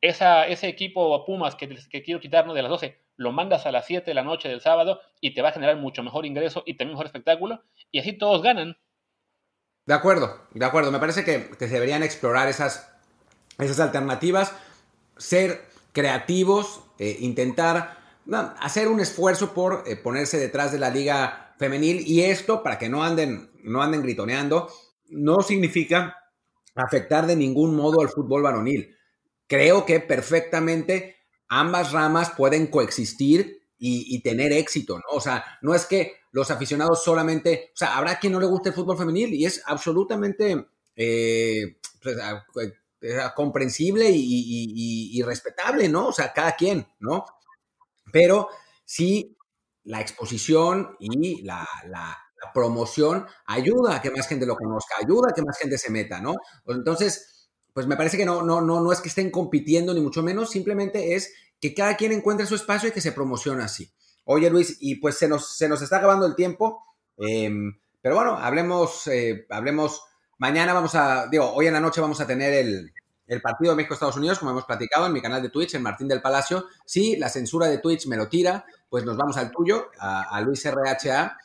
Ese 0.02 0.68
equipo 0.68 1.26
Pumas 1.26 1.56
que, 1.56 1.70
que 1.90 2.04
quiero 2.04 2.20
quitarnos 2.20 2.56
de 2.56 2.62
las 2.62 2.70
12, 2.70 3.04
lo 3.16 3.32
mandas 3.32 3.66
a 3.66 3.72
las 3.72 3.86
7 3.86 4.06
de 4.06 4.14
la 4.16 4.24
noche 4.24 4.50
del 4.50 4.62
sábado 4.62 5.00
y 5.22 5.34
te 5.34 5.42
va 5.42 5.50
a 5.50 5.54
generar 5.54 5.78
mucho 5.78 6.04
mejor 6.04 6.26
ingreso 6.26 6.64
y 6.66 6.76
también 6.76 6.96
mejor 6.96 7.06
espectáculo, 7.06 7.64
y 7.92 8.00
así 8.00 8.14
todos 8.14 8.42
ganan. 8.42 8.78
De 9.86 9.94
acuerdo, 9.94 10.48
de 10.52 10.66
acuerdo. 10.66 10.92
Me 10.92 11.00
parece 11.00 11.24
que, 11.24 11.50
se 11.58 11.68
deberían 11.68 12.04
explorar 12.04 12.48
esas, 12.48 12.90
esas 13.60 13.80
alternativas, 13.80 14.54
ser 15.18 15.62
creativos, 15.92 16.82
eh, 17.00 17.18
intentar 17.20 17.98
hacer 18.60 18.88
un 18.88 19.02
esfuerzo 19.02 19.54
por 19.54 19.84
eh, 19.86 19.98
ponerse 19.98 20.38
detrás 20.38 20.72
de 20.72 20.80
la 20.80 20.90
liga 20.90 21.54
femenil 21.60 22.02
y 22.08 22.24
esto, 22.24 22.64
para 22.64 22.78
que 22.78 22.90
no 22.90 23.04
anden, 23.04 23.52
no 23.64 23.82
anden 23.82 24.02
gritoneando, 24.02 24.70
no 25.10 25.42
significa 25.42 26.18
afectar 26.76 27.28
de 27.28 27.36
ningún 27.36 27.76
modo 27.76 28.02
al 28.02 28.10
fútbol 28.10 28.42
varonil. 28.42 28.96
Creo 29.48 29.86
que 29.86 30.00
perfectamente 30.00 31.18
ambas 31.48 31.92
ramas 31.92 32.32
pueden 32.32 32.68
coexistir 32.68 33.62
y, 33.86 34.22
tener 34.22 34.54
éxito, 34.54 34.98
¿no? 34.98 35.18
O 35.18 35.20
sea, 35.20 35.44
no 35.62 35.76
es 35.76 35.86
que 35.86 36.14
los 36.32 36.50
aficionados 36.52 37.04
solamente, 37.04 37.72
o 37.74 37.78
sea, 37.78 37.98
habrá 37.98 38.18
quien 38.18 38.32
no 38.32 38.40
le 38.40 38.46
guste 38.46 38.70
el 38.70 38.76
fútbol 38.76 38.98
femenil 38.98 39.34
y 39.34 39.46
es 39.46 39.62
absolutamente 39.66 40.68
eh, 40.96 41.78
pues, 42.02 42.18
comprensible 43.36 44.10
y, 44.10 45.18
y, 45.18 45.22
respetable, 45.24 45.90
¿no? 45.90 46.08
O 46.08 46.14
sea, 46.14 46.32
cada 46.32 46.56
quien, 46.56 46.88
¿no? 47.00 47.26
Pero 48.14 48.48
sí, 48.86 49.38
la 49.84 50.00
exposición 50.00 50.96
y 51.00 51.42
la, 51.42 51.68
promoción 52.54 53.26
ayuda 53.46 53.96
a 53.96 54.02
que 54.02 54.12
más 54.12 54.28
gente 54.28 54.46
lo 54.46 54.56
conozca, 54.56 54.96
ayuda 55.04 55.30
a 55.30 55.34
que 55.34 55.42
más 55.42 55.58
gente 55.58 55.78
se 55.78 55.92
meta, 55.92 56.20
¿no? 56.22 56.36
Pues 56.66 56.78
entonces, 56.78 57.50
pues 57.74 57.88
me 57.88 57.96
parece 57.96 58.18
que 58.18 58.26
no, 58.26 58.44
no, 58.44 58.62
no, 58.62 58.82
no 58.82 58.92
es 58.92 59.02
que 59.02 59.10
estén 59.10 59.32
compitiendo 59.32 59.94
ni 59.94 60.02
mucho 60.02 60.24
menos, 60.24 60.50
simplemente 60.50 61.16
es 61.16 61.34
que 61.62 61.74
cada 61.74 61.96
quien 61.96 62.12
encuentre 62.12 62.46
su 62.46 62.56
espacio 62.56 62.90
y 62.90 62.92
que 62.92 63.02
se 63.02 63.12
promocione 63.12 63.64
así. 63.64 63.92
Oye 64.26 64.50
Luis, 64.50 64.78
y 64.80 64.96
pues 64.96 65.18
se 65.18 65.28
nos, 65.28 65.56
se 65.58 65.70
nos 65.70 65.82
está 65.82 65.98
acabando 65.98 66.26
el 66.26 66.36
tiempo, 66.36 66.84
em, 67.18 67.80
pero 68.02 68.16
bueno, 68.16 68.38
hablemos, 68.38 69.08
eh, 69.08 69.46
hablemos, 69.50 70.02
mañana 70.38 70.74
vamos 70.74 70.96
a, 70.96 71.28
digo, 71.28 71.54
hoy 71.54 71.68
en 71.68 71.74
la 71.74 71.80
noche 71.80 72.02
vamos 72.02 72.20
a 72.20 72.28
tener 72.28 72.54
el, 72.54 72.92
el 73.28 73.42
partido 73.42 73.72
de 73.72 73.78
México-Estados 73.78 74.18
Unidos, 74.18 74.40
como 74.40 74.52
hemos 74.52 74.66
platicado 74.66 75.06
en 75.06 75.14
mi 75.14 75.22
canal 75.22 75.42
de 75.42 75.50
Twitch, 75.50 75.76
en 75.76 75.84
Martín 75.84 76.08
del 76.08 76.22
Palacio. 76.22 76.66
Si 76.86 77.16
la 77.16 77.30
censura 77.30 77.68
de 77.68 77.78
Twitch 77.78 78.08
me 78.08 78.18
lo 78.18 78.28
tira, 78.28 78.66
pues 78.90 79.06
nos 79.06 79.18
vamos 79.18 79.38
al 79.38 79.52
tuyo, 79.52 79.90
a, 80.00 80.36
a 80.36 80.42
Luis 80.42 80.64
RHA. 80.66 81.38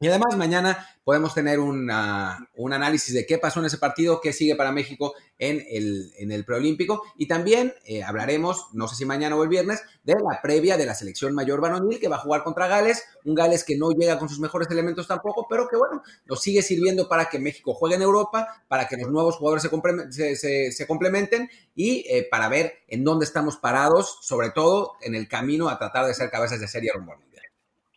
Y 0.00 0.06
además 0.06 0.36
mañana 0.36 0.86
podemos 1.02 1.34
tener 1.34 1.58
un 1.58 1.90
análisis 1.90 3.12
de 3.12 3.26
qué 3.26 3.36
pasó 3.38 3.58
en 3.58 3.66
ese 3.66 3.78
partido, 3.78 4.20
qué 4.20 4.32
sigue 4.32 4.54
para 4.54 4.70
México 4.70 5.14
en 5.40 5.64
el, 5.68 6.12
en 6.18 6.30
el 6.30 6.44
preolímpico. 6.44 7.02
Y 7.16 7.26
también 7.26 7.74
eh, 7.84 8.04
hablaremos, 8.04 8.68
no 8.74 8.86
sé 8.86 8.94
si 8.94 9.04
mañana 9.04 9.34
o 9.34 9.42
el 9.42 9.48
viernes, 9.48 9.82
de 10.04 10.12
la 10.12 10.40
previa 10.40 10.76
de 10.76 10.86
la 10.86 10.94
selección 10.94 11.34
mayor 11.34 11.60
varonil 11.60 11.98
que 11.98 12.06
va 12.06 12.14
a 12.14 12.20
jugar 12.20 12.44
contra 12.44 12.68
Gales. 12.68 13.02
Un 13.24 13.34
Gales 13.34 13.64
que 13.64 13.76
no 13.76 13.90
llega 13.90 14.20
con 14.20 14.28
sus 14.28 14.38
mejores 14.38 14.70
elementos 14.70 15.08
tampoco, 15.08 15.48
pero 15.50 15.66
que 15.66 15.76
bueno, 15.76 16.00
nos 16.26 16.40
sigue 16.40 16.62
sirviendo 16.62 17.08
para 17.08 17.28
que 17.28 17.40
México 17.40 17.74
juegue 17.74 17.96
en 17.96 18.02
Europa, 18.02 18.46
para 18.68 18.86
que 18.86 18.96
los 18.98 19.10
nuevos 19.10 19.34
jugadores 19.36 19.68
se, 20.10 20.70
se, 20.70 20.86
complementen 20.86 21.50
y 21.74 22.04
eh, 22.08 22.28
para 22.30 22.48
ver 22.48 22.84
en 22.86 23.02
dónde 23.02 23.24
estamos 23.24 23.56
parados, 23.56 24.18
sobre 24.22 24.50
todo 24.50 24.92
en 25.00 25.16
el 25.16 25.26
camino 25.26 25.68
a 25.68 25.76
tratar 25.76 26.06
de 26.06 26.14
ser 26.14 26.30
cabezas 26.30 26.60
de 26.60 26.68
serie 26.68 26.92
rumbo 26.94 27.16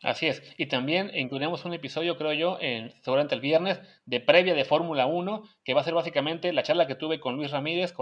Así 0.04 0.26
es. 0.28 0.42
Y 0.58 0.66
también 0.66 1.12
incluiremos 1.14 1.64
un 1.64 1.74
episodio, 1.74 2.18
creo 2.18 2.34
yo, 2.34 2.58
en, 2.60 2.92
seguramente 3.04 3.36
el 3.36 3.42
viernes, 3.42 3.80
de 4.06 4.20
previa 4.20 4.56
de 4.56 4.66
Fórmula 4.66 5.06
1, 5.06 5.44
que 5.64 5.76
va 5.76 5.82
a 5.82 5.84
ser 5.84 5.94
básicamente 5.94 6.52
la 6.54 6.64
charla 6.64 6.88
que 6.88 6.96
tuve 6.96 7.20
con 7.20 7.36
Luis 7.36 7.52
Ramírez, 7.52 7.94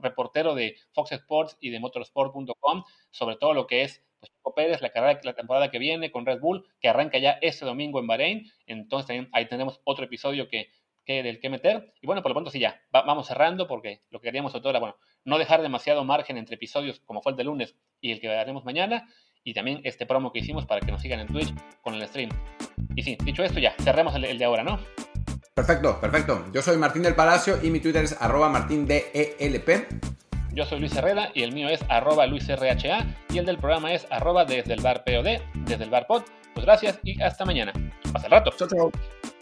reportero 0.00 0.54
de 0.54 0.76
Fox 0.92 1.10
Sports 1.12 1.56
y 1.60 1.70
de 1.70 1.80
motorsport.com, 1.80 2.84
sobre 3.10 3.36
todo 3.36 3.52
lo 3.52 3.66
que 3.66 3.82
es 3.82 4.04
pues, 4.20 4.54
Pérez, 4.54 4.80
la, 4.80 4.90
carrera, 4.90 5.20
la 5.24 5.34
temporada 5.34 5.70
que 5.72 5.80
viene 5.80 6.12
con 6.12 6.24
Red 6.24 6.38
Bull, 6.38 6.64
que 6.80 6.88
arranca 6.88 7.18
ya 7.18 7.32
este 7.42 7.64
domingo 7.64 7.98
en 7.98 8.06
Bahrein. 8.06 8.52
Entonces 8.66 9.08
también 9.08 9.28
ahí 9.32 9.46
tenemos 9.48 9.80
otro 9.82 10.04
episodio 10.04 10.48
que, 10.48 10.70
que 11.04 11.24
del 11.24 11.40
que 11.40 11.50
meter. 11.50 11.92
Y 12.00 12.06
bueno, 12.06 12.22
por 12.22 12.30
lo 12.30 12.34
pronto 12.34 12.52
sí 12.52 12.60
ya, 12.60 12.80
vamos 12.92 13.26
cerrando 13.26 13.66
porque 13.66 14.02
lo 14.10 14.20
que 14.20 14.28
queríamos 14.28 14.52
sobre 14.52 14.62
todo 14.62 14.70
era, 14.70 14.78
bueno, 14.78 14.96
no 15.24 15.38
dejar 15.38 15.62
demasiado 15.62 16.04
margen 16.04 16.36
entre 16.36 16.54
episodios 16.54 17.00
como 17.00 17.22
fue 17.22 17.32
el 17.32 17.38
de 17.38 17.44
lunes 17.44 17.74
y 18.00 18.12
el 18.12 18.20
que 18.20 18.30
haremos 18.30 18.64
mañana 18.64 19.08
y 19.44 19.54
también 19.54 19.80
este 19.84 20.06
promo 20.06 20.32
que 20.32 20.40
hicimos 20.40 20.66
para 20.66 20.80
que 20.80 20.90
nos 20.90 21.02
sigan 21.02 21.20
en 21.20 21.28
Twitch 21.28 21.54
con 21.82 21.94
el 21.94 22.06
stream. 22.08 22.30
Y 22.96 23.02
sí, 23.02 23.16
dicho 23.22 23.44
esto, 23.44 23.60
ya, 23.60 23.74
cerremos 23.82 24.14
el, 24.14 24.38
de 24.38 24.44
ahora, 24.44 24.64
¿no? 24.64 24.80
Perfecto, 25.54 26.00
perfecto. 26.00 26.44
Yo 26.52 26.62
soy 26.62 26.76
Martín 26.76 27.02
del 27.02 27.14
Palacio 27.14 27.58
y 27.62 27.70
mi 27.70 27.78
Twitter 27.78 28.04
es 28.04 28.20
arroba 28.20 28.48
martindelp. 28.48 29.04
Yo 30.52 30.64
soy 30.64 30.80
Luis 30.80 30.96
Herrera 30.96 31.30
y 31.34 31.42
el 31.42 31.52
mío 31.52 31.68
es 31.68 31.80
arroba 31.88 32.26
luisrha 32.26 33.06
y 33.28 33.38
el 33.38 33.44
del 33.44 33.58
programa 33.58 33.92
es 33.92 34.06
arroba 34.10 34.44
desde 34.44 34.72
el 34.72 34.80
bar 34.80 35.04
POD, 35.04 35.40
desde 35.66 35.84
el 35.84 35.90
bar 35.90 36.06
pod. 36.06 36.22
Pues 36.54 36.64
gracias 36.64 36.98
y 37.02 37.20
hasta 37.20 37.44
mañana. 37.44 37.72
Hasta 38.14 38.26
el 38.26 38.30
rato. 38.30 38.52
Chao, 38.56 38.68
chao. 38.68 39.33